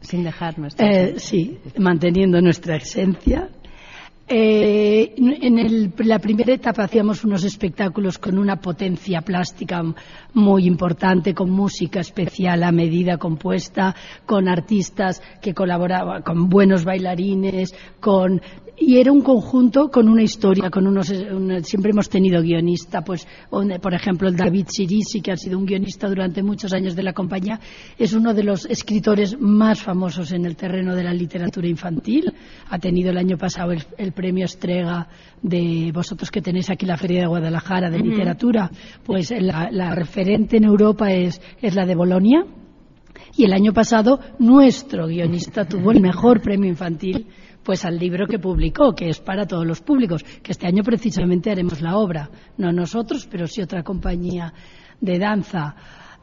Sin 0.00 0.22
dejar 0.22 0.58
nuestra 0.58 0.86
eh, 0.88 1.14
Sí, 1.18 1.58
manteniendo 1.76 2.40
nuestra 2.40 2.76
esencia. 2.76 3.48
Eh, 4.30 5.14
en 5.16 5.92
la 6.06 6.18
primera 6.18 6.52
etapa 6.52 6.84
hacíamos 6.84 7.24
unos 7.24 7.44
espectáculos 7.44 8.18
con 8.18 8.36
una 8.36 8.56
potencia 8.56 9.22
plástica 9.22 9.82
muy 10.34 10.66
importante, 10.66 11.34
con 11.34 11.48
música 11.48 12.00
especial 12.00 12.62
a 12.62 12.70
medida 12.70 13.16
compuesta, 13.16 13.96
con 14.26 14.48
artistas 14.48 15.22
que 15.40 15.54
colaboraban, 15.54 16.22
con 16.22 16.50
buenos 16.50 16.84
bailarines, 16.84 17.74
con 18.00 18.42
y 18.80 18.98
era 18.98 19.10
un 19.10 19.22
conjunto 19.22 19.90
con 19.90 20.08
una 20.08 20.22
historia, 20.22 20.70
con 20.70 20.86
unos, 20.86 21.12
siempre 21.62 21.90
hemos 21.90 22.08
tenido 22.08 22.40
guionista, 22.40 23.02
pues, 23.02 23.26
por 23.50 23.94
ejemplo, 23.94 24.28
el 24.28 24.36
David 24.36 24.66
Sirisi, 24.68 25.20
que 25.20 25.32
ha 25.32 25.36
sido 25.36 25.58
un 25.58 25.66
guionista 25.66 26.08
durante 26.08 26.42
muchos 26.42 26.72
años 26.72 26.94
de 26.94 27.02
la 27.02 27.12
compañía, 27.12 27.58
es 27.98 28.12
uno 28.12 28.32
de 28.32 28.44
los 28.44 28.66
escritores 28.66 29.36
más 29.38 29.82
famosos 29.82 30.32
en 30.32 30.44
el 30.44 30.56
terreno 30.56 30.94
de 30.94 31.02
la 31.02 31.12
literatura 31.12 31.66
infantil. 31.66 32.32
Ha 32.70 32.78
tenido 32.78 33.10
el 33.10 33.18
año 33.18 33.36
pasado 33.36 33.72
el, 33.72 34.12
premio 34.12 34.44
Estrega 34.44 35.08
de 35.42 35.90
vosotros 35.92 36.30
que 36.30 36.40
tenéis 36.40 36.70
aquí 36.70 36.86
la 36.86 36.96
Feria 36.96 37.22
de 37.22 37.26
Guadalajara 37.26 37.90
de 37.90 37.98
literatura, 37.98 38.70
pues 39.04 39.30
la, 39.30 39.68
la, 39.70 39.94
referente 39.94 40.56
en 40.56 40.64
Europa 40.64 41.12
es, 41.12 41.40
es 41.60 41.74
la 41.74 41.84
de 41.84 41.94
Bolonia. 41.94 42.44
Y 43.36 43.44
el 43.44 43.52
año 43.52 43.72
pasado 43.72 44.20
nuestro 44.38 45.06
guionista 45.06 45.64
tuvo 45.64 45.92
el 45.92 46.00
mejor 46.00 46.40
premio 46.40 46.68
infantil 46.68 47.26
pues 47.68 47.84
al 47.84 47.98
libro 47.98 48.26
que 48.26 48.38
publicó, 48.38 48.94
que 48.94 49.10
es 49.10 49.20
para 49.20 49.44
todos 49.44 49.66
los 49.66 49.82
públicos, 49.82 50.24
que 50.42 50.52
este 50.52 50.66
año 50.66 50.82
precisamente 50.82 51.50
haremos 51.50 51.82
la 51.82 51.98
obra, 51.98 52.30
no 52.56 52.72
nosotros, 52.72 53.28
pero 53.30 53.46
sí 53.46 53.60
otra 53.60 53.82
compañía 53.82 54.54
de 55.02 55.18
danza. 55.18 55.76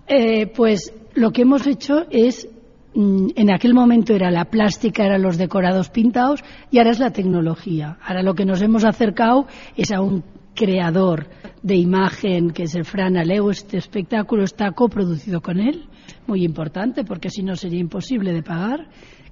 Eh, 0.07 0.47
pues 0.47 0.91
lo 1.13 1.29
que 1.29 1.43
hemos 1.43 1.67
hecho 1.67 2.07
es 2.09 2.49
mm, 2.95 3.27
en 3.35 3.53
aquel 3.53 3.75
momento 3.75 4.15
era 4.15 4.31
la 4.31 4.45
plástica, 4.45 5.05
eran 5.05 5.21
los 5.21 5.37
decorados 5.37 5.91
pintados 5.91 6.43
y 6.71 6.79
ahora 6.79 6.89
es 6.89 6.99
la 6.99 7.11
tecnología. 7.11 7.99
Ahora 8.01 8.23
lo 8.23 8.33
que 8.33 8.45
nos 8.45 8.63
hemos 8.63 8.83
acercado 8.83 9.45
es 9.77 9.91
a 9.91 10.01
un 10.01 10.23
creador 10.55 11.27
de 11.61 11.75
imagen 11.75 12.49
que 12.49 12.63
es 12.63 12.73
el 12.73 12.85
Fran 12.85 13.17
Aleu. 13.17 13.51
Este 13.51 13.77
espectáculo 13.77 14.45
está 14.45 14.71
coproducido 14.71 15.41
con 15.41 15.59
él, 15.59 15.85
muy 16.25 16.43
importante 16.43 17.03
porque 17.03 17.29
si 17.29 17.43
no 17.43 17.55
sería 17.55 17.81
imposible 17.81 18.33
de 18.33 18.41
pagar, 18.41 18.87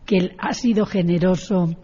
que 0.05 0.17
él 0.17 0.35
ha 0.37 0.53
sido 0.53 0.85
generoso 0.85 1.75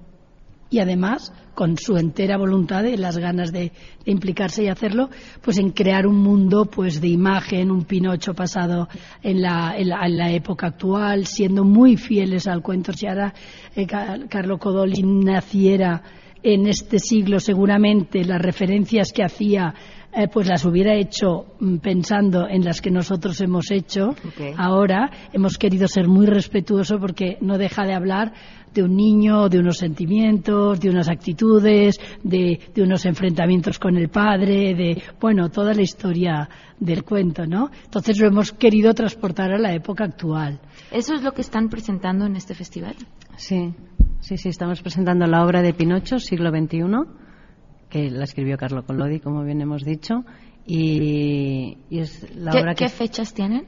y 0.69 0.79
además 0.79 1.33
con 1.55 1.77
su 1.77 1.97
entera 1.97 2.37
voluntad 2.37 2.83
y 2.85 2.95
las 2.95 3.17
ganas 3.17 3.51
de, 3.51 3.71
implicarse 4.05 4.63
y 4.63 4.67
hacerlo, 4.67 5.09
pues 5.41 5.57
en 5.59 5.71
crear 5.71 6.07
un 6.07 6.17
mundo 6.17 6.65
pues 6.65 7.01
de 7.01 7.09
imagen, 7.09 7.69
un 7.69 7.83
Pinocho 7.83 8.33
pasado 8.33 8.87
en 9.21 9.41
la, 9.41 9.75
en 9.77 10.17
la, 10.17 10.31
época 10.31 10.67
actual, 10.67 11.25
siendo 11.25 11.63
muy 11.63 11.97
fieles 11.97 12.47
al 12.47 12.61
cuento. 12.61 12.93
Si 12.93 13.07
ahora 13.07 13.33
eh, 13.75 13.85
Carlo 13.85 14.57
Codoli 14.57 15.03
naciera 15.03 16.01
en 16.41 16.67
este 16.67 16.99
siglo, 16.99 17.39
seguramente 17.39 18.23
las 18.23 18.41
referencias 18.41 19.11
que 19.11 19.23
hacía 19.23 19.73
eh, 20.11 20.27
pues 20.27 20.47
las 20.47 20.65
hubiera 20.65 20.95
hecho 20.95 21.45
mm, 21.59 21.77
pensando 21.77 22.47
en 22.47 22.63
las 22.65 22.81
que 22.81 22.91
nosotros 22.91 23.39
hemos 23.41 23.69
hecho. 23.71 24.15
Ahora 24.57 25.11
hemos 25.33 25.57
querido 25.57 25.87
ser 25.87 26.07
muy 26.07 26.25
respetuosos 26.25 26.99
porque 26.99 27.37
no 27.41 27.57
deja 27.57 27.83
de 27.85 27.93
hablar 27.93 28.33
de 28.73 28.83
un 28.83 28.95
niño, 28.95 29.49
de 29.49 29.59
unos 29.59 29.77
sentimientos, 29.77 30.79
de 30.79 30.89
unas 30.89 31.09
actitudes, 31.09 31.99
de, 32.23 32.59
unos 32.77 33.05
enfrentamientos 33.05 33.79
con 33.79 33.97
el 33.97 34.09
padre, 34.09 34.75
de, 34.75 35.01
bueno, 35.19 35.49
toda 35.49 35.73
la 35.73 35.81
historia 35.81 36.49
del 36.79 37.03
cuento, 37.03 37.45
¿no? 37.45 37.69
Entonces 37.83 38.19
lo 38.19 38.27
hemos 38.27 38.51
querido 38.51 38.93
transportar 38.93 39.51
a 39.51 39.57
la 39.57 39.73
época 39.73 40.05
actual. 40.05 40.59
¿Eso 40.91 41.13
es 41.15 41.23
lo 41.23 41.33
que 41.33 41.41
están 41.41 41.69
presentando 41.69 42.25
en 42.25 42.35
este 42.35 42.53
festival? 42.53 42.95
Sí, 43.37 43.73
sí, 44.19 44.37
sí, 44.37 44.49
estamos 44.49 44.81
presentando 44.81 45.25
la 45.25 45.43
obra 45.43 45.61
de 45.61 45.73
Pinocho, 45.73 46.19
siglo 46.19 46.51
XXI, 46.51 46.83
que 47.89 48.09
la 48.09 48.23
escribió 48.23 48.57
Carlo 48.57 48.85
Collodi, 48.85 49.19
como 49.19 49.43
bien 49.43 49.61
hemos 49.61 49.83
dicho, 49.83 50.23
y, 50.65 51.77
es 51.89 52.35
la 52.35 52.51
¿Qué, 52.51 52.59
obra 52.59 52.75
que... 52.75 52.85
¿Qué 52.85 52.89
fechas 52.89 53.33
tienen? 53.33 53.65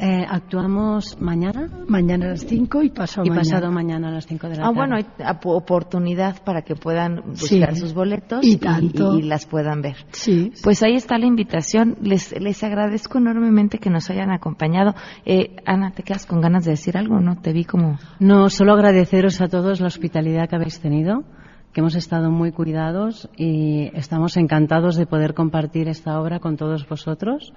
Eh, 0.00 0.26
actuamos 0.28 1.20
mañana. 1.20 1.68
Mañana 1.86 2.26
a 2.26 2.28
las 2.30 2.46
5 2.46 2.82
y 2.82 2.90
pasado 2.90 3.24
y 3.24 3.30
mañana. 3.30 3.50
pasado 3.50 3.70
mañana 3.70 4.08
a 4.08 4.10
las 4.10 4.26
5 4.26 4.48
de 4.48 4.56
la 4.56 4.62
ah, 4.62 4.64
tarde. 4.64 4.76
bueno, 4.76 4.96
hay 4.96 5.06
oportunidad 5.44 6.42
para 6.42 6.62
que 6.62 6.74
puedan 6.74 7.22
buscar 7.26 7.76
sus 7.76 7.94
boletos 7.94 8.44
y, 8.44 8.58
y, 8.58 9.22
las 9.22 9.46
puedan 9.46 9.82
ver. 9.82 9.96
Sí. 10.10 10.52
Pues 10.64 10.82
ahí 10.82 10.94
está 10.94 11.18
la 11.18 11.26
invitación. 11.26 11.98
Les, 12.00 12.32
les 12.40 12.64
agradezco 12.64 13.18
enormemente 13.18 13.78
que 13.78 13.90
nos 13.90 14.10
hayan 14.10 14.32
acompañado. 14.32 14.94
Eh, 15.24 15.56
Ana, 15.64 15.92
¿te 15.92 16.02
quedas 16.02 16.26
con 16.26 16.40
ganas 16.40 16.64
de 16.64 16.72
decir 16.72 16.96
algo? 16.96 17.20
¿No? 17.20 17.36
Te 17.36 17.52
vi 17.52 17.64
como... 17.64 17.98
No, 18.18 18.48
solo 18.48 18.72
agradeceros 18.72 19.40
a 19.40 19.48
todos 19.48 19.80
la 19.80 19.86
hospitalidad 19.86 20.48
que 20.48 20.56
habéis 20.56 20.80
tenido 20.80 21.24
que 21.72 21.80
hemos 21.80 21.94
estado 21.94 22.30
muy 22.30 22.52
cuidados 22.52 23.28
y 23.36 23.90
estamos 23.94 24.36
encantados 24.36 24.96
de 24.96 25.06
poder 25.06 25.34
compartir 25.34 25.88
esta 25.88 26.20
obra 26.20 26.38
con 26.38 26.56
todos 26.56 26.86
vosotros 26.86 27.52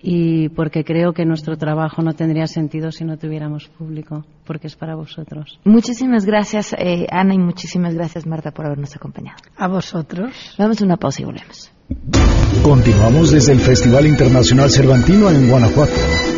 y 0.00 0.50
porque 0.50 0.84
creo 0.84 1.12
que 1.12 1.24
nuestro 1.24 1.56
trabajo 1.56 2.02
no 2.02 2.12
tendría 2.12 2.46
sentido 2.46 2.92
si 2.92 3.04
no 3.04 3.16
tuviéramos 3.16 3.68
público, 3.68 4.24
porque 4.44 4.66
es 4.66 4.76
para 4.76 4.94
vosotros. 4.94 5.58
Muchísimas 5.64 6.24
gracias, 6.24 6.74
eh, 6.78 7.06
Ana, 7.10 7.34
y 7.34 7.38
muchísimas 7.38 7.94
gracias, 7.94 8.26
Marta, 8.26 8.50
por 8.50 8.66
habernos 8.66 8.94
acompañado. 8.94 9.38
A 9.56 9.68
vosotros. 9.68 10.54
Vamos 10.58 10.80
a 10.80 10.84
una 10.84 10.96
pausa 10.96 11.22
y 11.22 11.24
volvemos. 11.24 11.72
Continuamos 12.62 13.30
desde 13.30 13.52
el 13.52 13.60
Festival 13.60 14.06
Internacional 14.06 14.70
Cervantino 14.70 15.30
en 15.30 15.48
Guanajuato. 15.48 16.35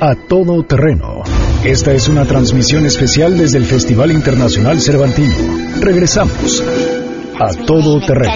A 0.00 0.14
todo 0.28 0.62
terreno. 0.64 1.22
Esta 1.64 1.92
es 1.92 2.08
una 2.08 2.24
transmisión 2.24 2.84
especial 2.84 3.38
desde 3.38 3.58
el 3.58 3.64
Festival 3.64 4.10
Internacional 4.10 4.80
Cervantino. 4.80 5.34
Regresamos 5.80 6.62
a 7.40 7.64
todo 7.66 8.00
terreno. 8.00 8.34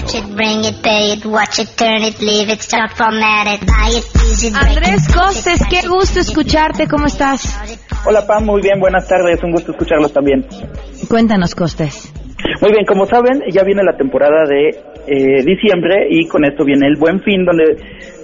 Andrés 4.55 5.07
Costes, 5.13 5.61
qué 5.69 5.87
gusto 5.87 6.19
escucharte, 6.19 6.87
¿cómo 6.87 7.05
estás? 7.05 7.59
Hola 8.05 8.25
Pam, 8.25 8.45
muy 8.45 8.61
bien, 8.61 8.79
buenas 8.79 9.07
tardes, 9.07 9.43
un 9.43 9.51
gusto 9.51 9.71
escucharlos 9.71 10.13
también. 10.13 10.45
Cuéntanos, 11.09 11.55
Costes. 11.55 12.13
Muy 12.61 12.71
bien, 12.71 12.85
como 12.85 13.05
saben, 13.05 13.41
ya 13.51 13.63
viene 13.63 13.83
la 13.83 13.97
temporada 13.97 14.45
de 14.47 14.69
eh, 15.07 15.43
diciembre 15.43 16.07
y 16.09 16.27
con 16.27 16.45
esto 16.45 16.63
viene 16.63 16.87
el 16.87 16.95
buen 16.97 17.21
fin, 17.21 17.45
donde 17.45 17.63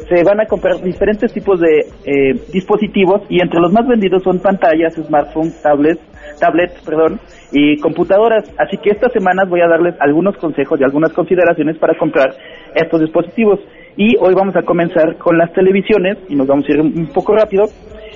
se 0.07 0.23
van 0.23 0.39
a 0.39 0.45
comprar 0.45 0.81
diferentes 0.81 1.33
tipos 1.33 1.59
de 1.59 1.87
eh, 2.05 2.33
dispositivos 2.53 3.21
y 3.29 3.41
entre 3.41 3.59
los 3.59 3.71
más 3.71 3.87
vendidos 3.87 4.23
son 4.23 4.39
pantallas, 4.39 4.93
smartphones, 4.93 5.61
tablets, 5.61 6.01
tablets, 6.39 6.79
perdón, 6.85 7.19
y 7.51 7.77
computadoras. 7.77 8.43
Así 8.57 8.77
que 8.77 8.91
estas 8.91 9.11
semanas 9.13 9.49
voy 9.49 9.61
a 9.61 9.67
darles 9.67 9.95
algunos 9.99 10.37
consejos 10.37 10.79
y 10.79 10.83
algunas 10.83 11.11
consideraciones 11.13 11.77
para 11.77 11.97
comprar 11.97 12.35
estos 12.75 13.01
dispositivos. 13.01 13.59
Y 13.97 14.15
hoy 14.17 14.33
vamos 14.35 14.55
a 14.55 14.63
comenzar 14.63 15.17
con 15.17 15.37
las 15.37 15.53
televisiones 15.53 16.17
y 16.29 16.35
nos 16.35 16.47
vamos 16.47 16.65
a 16.67 16.73
ir 16.73 16.81
un 16.81 17.07
poco 17.07 17.33
rápido. 17.33 17.63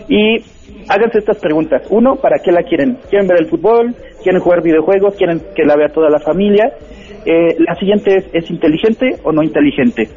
Y 0.07 0.37
háganse 0.89 1.19
estas 1.19 1.39
preguntas. 1.39 1.83
Uno, 1.89 2.15
¿para 2.17 2.37
qué 2.43 2.51
la 2.51 2.63
quieren? 2.63 2.97
¿Quieren 3.09 3.27
ver 3.27 3.39
el 3.39 3.47
fútbol? 3.47 3.95
¿Quieren 4.21 4.41
jugar 4.41 4.61
videojuegos? 4.61 5.15
¿Quieren 5.15 5.41
que 5.55 5.63
la 5.63 5.75
vea 5.75 5.87
toda 5.89 6.09
la 6.09 6.19
familia? 6.19 6.73
Eh, 7.25 7.55
la 7.59 7.75
siguiente 7.75 8.17
es, 8.17 8.29
¿es 8.33 8.49
inteligente 8.49 9.15
o 9.23 9.31
no 9.31 9.43
inteligente? 9.43 10.09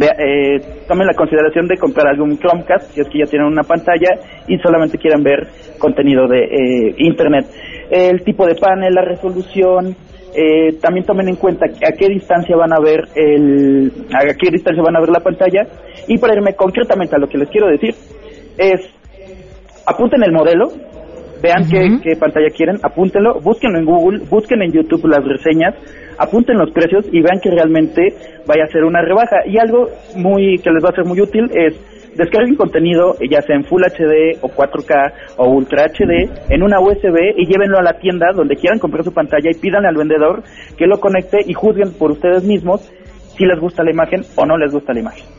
Eh, 0.00 0.84
tomen 0.86 1.06
la 1.06 1.14
consideración 1.14 1.66
de 1.66 1.76
comprar 1.76 2.08
algún 2.08 2.38
Chromecast 2.38 2.92
si 2.92 3.00
es 3.00 3.08
que 3.08 3.18
ya 3.20 3.26
tienen 3.26 3.48
una 3.48 3.62
pantalla 3.62 4.08
y 4.46 4.58
solamente 4.58 4.98
quieran 4.98 5.22
ver 5.22 5.48
contenido 5.78 6.26
de 6.28 6.44
eh, 6.44 6.94
internet. 6.98 7.46
El 7.90 8.22
tipo 8.22 8.46
de 8.46 8.54
panel, 8.56 8.92
la 8.92 9.02
resolución, 9.02 9.96
eh, 10.34 10.74
también 10.82 11.06
tomen 11.06 11.28
en 11.28 11.36
cuenta 11.36 11.66
a 11.66 11.92
qué 11.96 12.08
distancia 12.08 12.56
van 12.56 12.72
a 12.72 12.80
ver 12.80 13.08
el, 13.14 13.90
a 14.12 14.34
qué 14.34 14.50
distancia 14.50 14.82
van 14.82 14.96
a 14.96 15.00
ver 15.00 15.08
la 15.08 15.20
pantalla 15.20 15.66
y 16.08 16.18
para 16.18 16.34
irme 16.34 16.54
concretamente 16.54 17.16
a 17.16 17.18
lo 17.18 17.28
que 17.28 17.38
les 17.38 17.48
quiero 17.48 17.68
decir 17.68 17.94
es 18.58 18.90
apunten 19.86 20.22
el 20.24 20.32
modelo, 20.32 20.68
vean 21.42 21.68
qué, 21.68 21.98
qué 22.02 22.16
pantalla 22.16 22.48
quieren, 22.50 22.76
apúntenlo, 22.82 23.40
búsquenlo 23.40 23.78
en 23.78 23.84
Google, 23.84 24.24
busquen 24.30 24.62
en 24.62 24.72
YouTube 24.72 25.06
las 25.06 25.24
reseñas, 25.24 25.74
apunten 26.18 26.56
los 26.58 26.70
precios 26.70 27.06
y 27.12 27.20
vean 27.20 27.40
que 27.40 27.50
realmente 27.50 28.08
vaya 28.46 28.64
a 28.64 28.72
ser 28.72 28.84
una 28.84 29.02
rebaja. 29.02 29.38
Y 29.46 29.58
algo 29.58 29.88
muy 30.16 30.58
que 30.58 30.70
les 30.70 30.84
va 30.84 30.90
a 30.90 30.94
ser 30.94 31.04
muy 31.04 31.20
útil 31.20 31.50
es 31.54 31.74
descarguen 32.16 32.56
contenido, 32.56 33.14
ya 33.30 33.42
sea 33.42 33.56
en 33.56 33.64
Full 33.64 33.82
HD 33.82 34.38
o 34.40 34.48
4K 34.48 35.12
o 35.36 35.48
Ultra 35.50 35.86
HD, 35.86 36.28
en 36.48 36.62
una 36.62 36.80
USB 36.80 37.16
y 37.36 37.46
llévenlo 37.46 37.78
a 37.78 37.82
la 37.82 37.98
tienda 37.98 38.28
donde 38.34 38.56
quieran 38.56 38.78
comprar 38.78 39.04
su 39.04 39.12
pantalla 39.12 39.50
y 39.50 39.58
pídanle 39.58 39.88
al 39.88 39.96
vendedor 39.96 40.42
que 40.76 40.86
lo 40.86 40.98
conecte 40.98 41.38
y 41.46 41.52
juzguen 41.52 41.92
por 41.92 42.12
ustedes 42.12 42.44
mismos 42.44 42.90
si 43.36 43.44
les 43.44 43.60
gusta 43.60 43.84
la 43.84 43.90
imagen 43.90 44.22
o 44.36 44.46
no 44.46 44.56
les 44.56 44.72
gusta 44.72 44.94
la 44.94 45.00
imagen. 45.00 45.35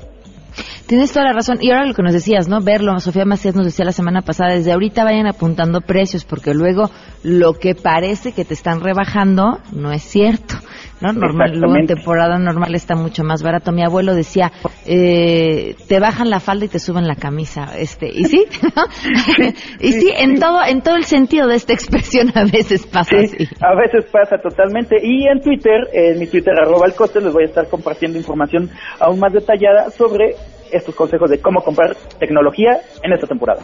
Tienes 0.88 1.12
toda 1.12 1.26
la 1.26 1.34
razón. 1.34 1.58
Y 1.62 1.72
ahora 1.72 1.86
lo 1.86 1.94
que 1.94 2.02
nos 2.02 2.14
decías, 2.14 2.48
¿no? 2.48 2.62
Verlo. 2.62 2.98
Sofía 3.00 3.26
Macías 3.26 3.56
nos 3.56 3.66
decía 3.66 3.84
la 3.84 3.92
semana 3.92 4.22
pasada, 4.22 4.54
desde 4.54 4.72
ahorita 4.72 5.04
vayan 5.04 5.28
apuntando 5.28 5.82
precios, 5.82 6.24
porque 6.24 6.54
luego 6.54 6.90
lo 7.24 7.54
que 7.54 7.76
parece 7.76 8.32
que 8.32 8.46
te 8.46 8.54
están 8.54 8.80
rebajando 8.80 9.60
no 9.74 9.92
es 9.92 10.04
cierto. 10.04 10.56
¿no? 11.02 11.14
Normal, 11.14 11.60
luego 11.60 11.76
en 11.76 11.88
temporada 11.88 12.40
normal 12.40 12.74
está 12.76 12.96
mucho 12.96 13.24
más 13.24 13.44
barato. 13.44 13.72
Mi 13.72 13.84
abuelo 13.84 14.16
decía, 14.16 14.52
eh, 14.86 15.76
te 15.88 16.00
bajan 16.00 16.30
la 16.30 16.40
falda 16.40 16.66
y 16.66 16.70
te 16.70 16.80
suben 16.80 17.08
la 17.08 17.16
camisa, 17.16 17.78
este, 17.78 18.08
y 18.08 18.24
sí, 18.26 18.46
y 19.80 19.92
sí, 19.92 20.12
en 20.18 20.40
todo, 20.40 20.66
en 20.66 20.82
todo 20.82 20.96
el 20.96 21.04
sentido 21.04 21.48
de 21.48 21.56
esta 21.56 21.74
expresión 21.74 22.32
a 22.36 22.46
veces 22.46 22.86
pasa 22.88 23.18
así. 23.18 23.48
A 23.62 23.76
veces 23.76 24.10
pasa 24.12 24.38
totalmente. 24.38 24.96
Y 25.02 25.28
en 25.28 25.42
Twitter, 25.42 25.88
en 25.94 26.20
mi 26.20 26.28
Twitter 26.28 26.54
arroba 26.58 26.88
el 26.88 26.94
coste, 26.94 27.22
les 27.22 27.34
voy 27.34 27.44
a 27.44 27.48
estar 27.48 27.68
compartiendo 27.68 28.18
información 28.18 28.70
aún 29.00 29.20
más 29.20 29.34
detallada 29.34 29.92
sobre 29.92 30.36
estos 30.72 30.96
consejos 30.96 31.30
de 31.30 31.40
cómo 31.40 31.62
comprar 31.62 31.96
tecnología 32.20 32.80
en 33.04 33.14
esta 33.14 33.28
temporada. 33.28 33.62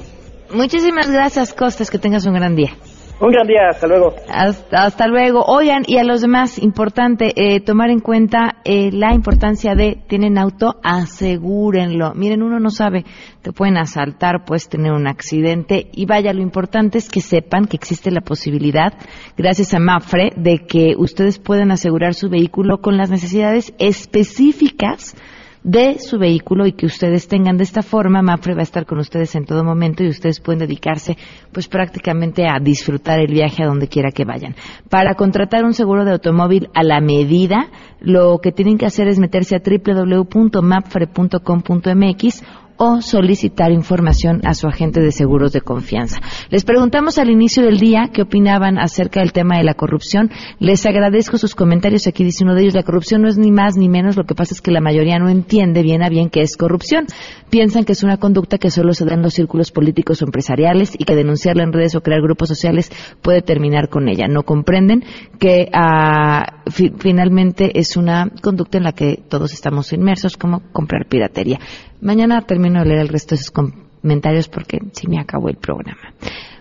Muchísimas 0.54 1.10
gracias, 1.10 1.54
Costas, 1.54 1.90
que 1.90 1.98
tengas 1.98 2.26
un 2.26 2.34
gran 2.34 2.56
día. 2.56 2.74
Un 3.20 3.32
gran 3.32 3.48
día, 3.48 3.70
hasta 3.70 3.88
luego. 3.88 4.14
Hasta, 4.28 5.08
luego. 5.08 5.44
Oigan, 5.46 5.84
y 5.88 5.98
a 5.98 6.04
los 6.04 6.22
demás, 6.22 6.62
importante 6.62 7.32
eh, 7.36 7.62
tomar 7.62 7.90
en 7.90 8.00
cuenta 8.00 8.56
eh, 8.66 8.92
la 8.92 9.14
importancia 9.14 9.76
de, 9.76 10.04
tienen 10.08 10.38
auto, 10.38 10.76
asegúrenlo. 10.84 12.14
Miren, 12.16 12.44
uno 12.44 12.60
no 12.60 12.70
sabe, 12.70 13.06
te 13.42 13.54
pueden 13.54 13.78
asaltar, 13.78 14.44
puedes 14.46 14.68
tener 14.68 14.92
un 14.92 15.08
accidente, 15.08 15.90
y 15.94 16.06
vaya, 16.06 16.34
lo 16.34 16.42
importante 16.42 16.98
es 16.98 17.08
que 17.08 17.22
sepan 17.22 17.66
que 17.66 17.78
existe 17.78 18.12
la 18.12 18.22
posibilidad, 18.22 18.94
gracias 19.38 19.74
a 19.74 19.80
Mafre, 19.80 20.34
de 20.36 20.66
que 20.68 20.96
ustedes 20.98 21.40
puedan 21.40 21.72
asegurar 21.72 22.16
su 22.16 22.30
vehículo 22.30 22.80
con 22.82 22.98
las 22.98 23.10
necesidades 23.10 23.74
específicas 23.78 25.16
de 25.64 25.98
su 26.00 26.20
vehículo 26.20 26.68
y 26.68 26.74
que 26.74 26.86
ustedes 26.86 27.28
tengan 27.28 27.58
de 27.58 27.64
esta 27.64 27.82
forma. 27.82 28.22
Mafre 28.22 28.54
va 28.54 28.60
a 28.60 28.64
estar 28.64 28.86
con 28.86 29.00
ustedes 29.00 29.34
en 29.36 29.46
todo 29.46 29.64
momento 29.64 30.04
y 30.04 30.10
ustedes 30.10 30.40
pueden 30.40 30.60
dedicarse 30.60 31.18
pues 31.52 31.68
prácticamente 31.68 32.46
a 32.48 32.60
disfrutar 32.62 33.20
el 33.20 33.32
viaje 33.32 33.64
a 33.64 33.68
donde 33.68 33.88
quiera 33.88 34.12
que 34.12 34.26
vayan. 34.26 34.56
Para 34.90 35.16
contratar 35.16 35.64
un 35.64 35.74
seguro 35.74 36.06
de 36.06 36.12
automóvil 36.12 36.70
a 36.74 36.84
la 36.84 37.00
medida, 37.00 37.70
lo 38.00 38.38
que 38.40 38.52
tienen 38.52 38.78
que 38.78 38.86
hacer 38.86 39.08
es 39.08 39.18
meterse 39.20 39.56
a 39.56 39.62
www.mapfre.com.mx 39.66 42.44
o 42.78 43.02
solicitar 43.02 43.72
información 43.72 44.42
a 44.46 44.54
su 44.54 44.68
agente 44.68 45.02
de 45.02 45.12
seguros 45.12 45.52
de 45.54 45.62
confianza. 45.62 46.20
Les 46.50 46.64
preguntamos 46.64 47.18
al 47.18 47.30
inicio 47.30 47.64
del 47.64 47.80
día 47.80 48.10
qué 48.14 48.24
opinaban 48.24 48.78
acerca 48.78 49.20
del 49.20 49.32
tema 49.32 49.58
de 49.58 49.64
la 49.64 49.74
corrupción. 49.74 50.32
Les 50.60 50.86
agradezco 50.86 51.38
sus 51.38 51.56
comentarios. 51.56 52.08
Aquí 52.08 52.24
dice 52.24 52.44
uno 52.44 52.56
de 52.56 52.62
ellos, 52.62 52.74
la 52.74 52.84
corrupción 52.84 53.22
no 53.22 53.28
es 53.28 53.38
ni 53.38 53.52
más 53.52 53.78
ni 53.78 53.90
menos, 53.90 54.18
lo 54.18 54.26
que 54.26 54.36
pasa 54.36 54.54
es 54.54 54.62
que 54.62 54.72
la 54.72 54.82
mayoría 54.82 55.20
no 55.20 55.30
entiende 55.30 55.84
bien 55.84 56.04
a 56.04 56.10
bien 56.10 56.30
qué 56.30 56.42
es 56.42 56.58
corrupción. 56.58 57.06
Piensan 57.50 57.84
que 57.84 57.94
es 57.94 58.04
una 58.04 58.18
conducta 58.18 58.58
que 58.58 58.72
solo 58.72 58.94
se 58.94 59.06
da 59.06 59.14
en 59.14 59.22
los 59.22 59.34
círculos 59.34 59.72
políticos 59.72 60.22
o 60.22 60.26
empresariales 60.26 60.96
y 60.98 61.06
que 61.06 61.16
denunciarla 61.16 61.64
en 61.64 61.74
redes 61.74 61.96
o 61.96 62.02
crear 62.02 62.22
grupos 62.22 62.50
sociales 62.50 62.92
puede 63.22 63.42
terminar 63.42 63.90
con 63.90 64.10
ella. 64.10 64.28
No 64.28 64.44
comprenden 64.44 65.04
que 65.40 65.70
ah, 65.74 66.64
finalmente 66.98 67.80
es 67.80 67.96
una 67.98 68.30
conducta 68.42 68.78
en 68.78 68.84
la 68.84 68.94
que 68.94 69.22
todos 69.30 69.54
estamos 69.54 69.94
inmersos, 69.94 70.38
como 70.38 70.62
comprar 70.72 71.08
piratería. 71.08 71.60
Mañana 72.02 72.42
termino 72.64 72.80
de 72.80 72.86
leer 72.86 73.02
el 73.02 73.10
resto 73.10 73.36
de 73.36 73.42
sus 73.42 73.52
comentarios 73.52 74.48
porque 74.48 74.80
sí 74.94 75.08
me 75.10 75.20
acabó 75.20 75.50
el 75.50 75.58
programa. 75.58 76.14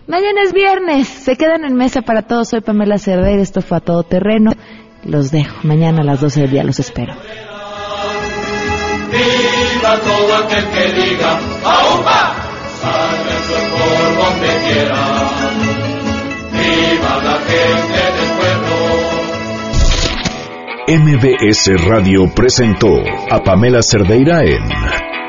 Mañana 0.05 0.41
es 0.43 0.51
viernes. 0.51 1.07
Se 1.07 1.37
quedan 1.37 1.63
en 1.63 1.75
mesa 1.75 2.01
para 2.01 2.23
todos. 2.23 2.49
Soy 2.49 2.59
Pamela 2.59 2.97
Cerdeira. 2.97 3.41
Esto 3.41 3.61
fue 3.61 3.77
a 3.77 3.79
todo 3.79 4.03
terreno. 4.03 4.51
Los 5.05 5.31
dejo. 5.31 5.55
Mañana 5.63 6.01
a 6.01 6.03
las 6.03 6.19
12 6.19 6.41
del 6.41 6.51
día 6.51 6.63
los 6.65 6.79
espero. 6.79 7.13
Viva 9.11 9.99
todo 9.99 10.35
aquel 10.43 10.65
que 10.71 10.91
diga, 11.01 11.39
¡Aupa! 11.63 12.35
Sálvense 12.81 13.59
por 13.71 14.15
donde 14.17 14.47
quiera. 14.67 14.99
Viva 16.51 17.13
la 17.23 17.37
gente 17.47 18.01
del 18.17 18.29
pueblo. 18.39 18.75
MBS 20.85 21.63
Radio 21.87 22.29
presentó 22.35 22.93
a 23.31 23.39
Pamela 23.39 23.81
Cerdeira 23.81 24.41
en 24.41 25.12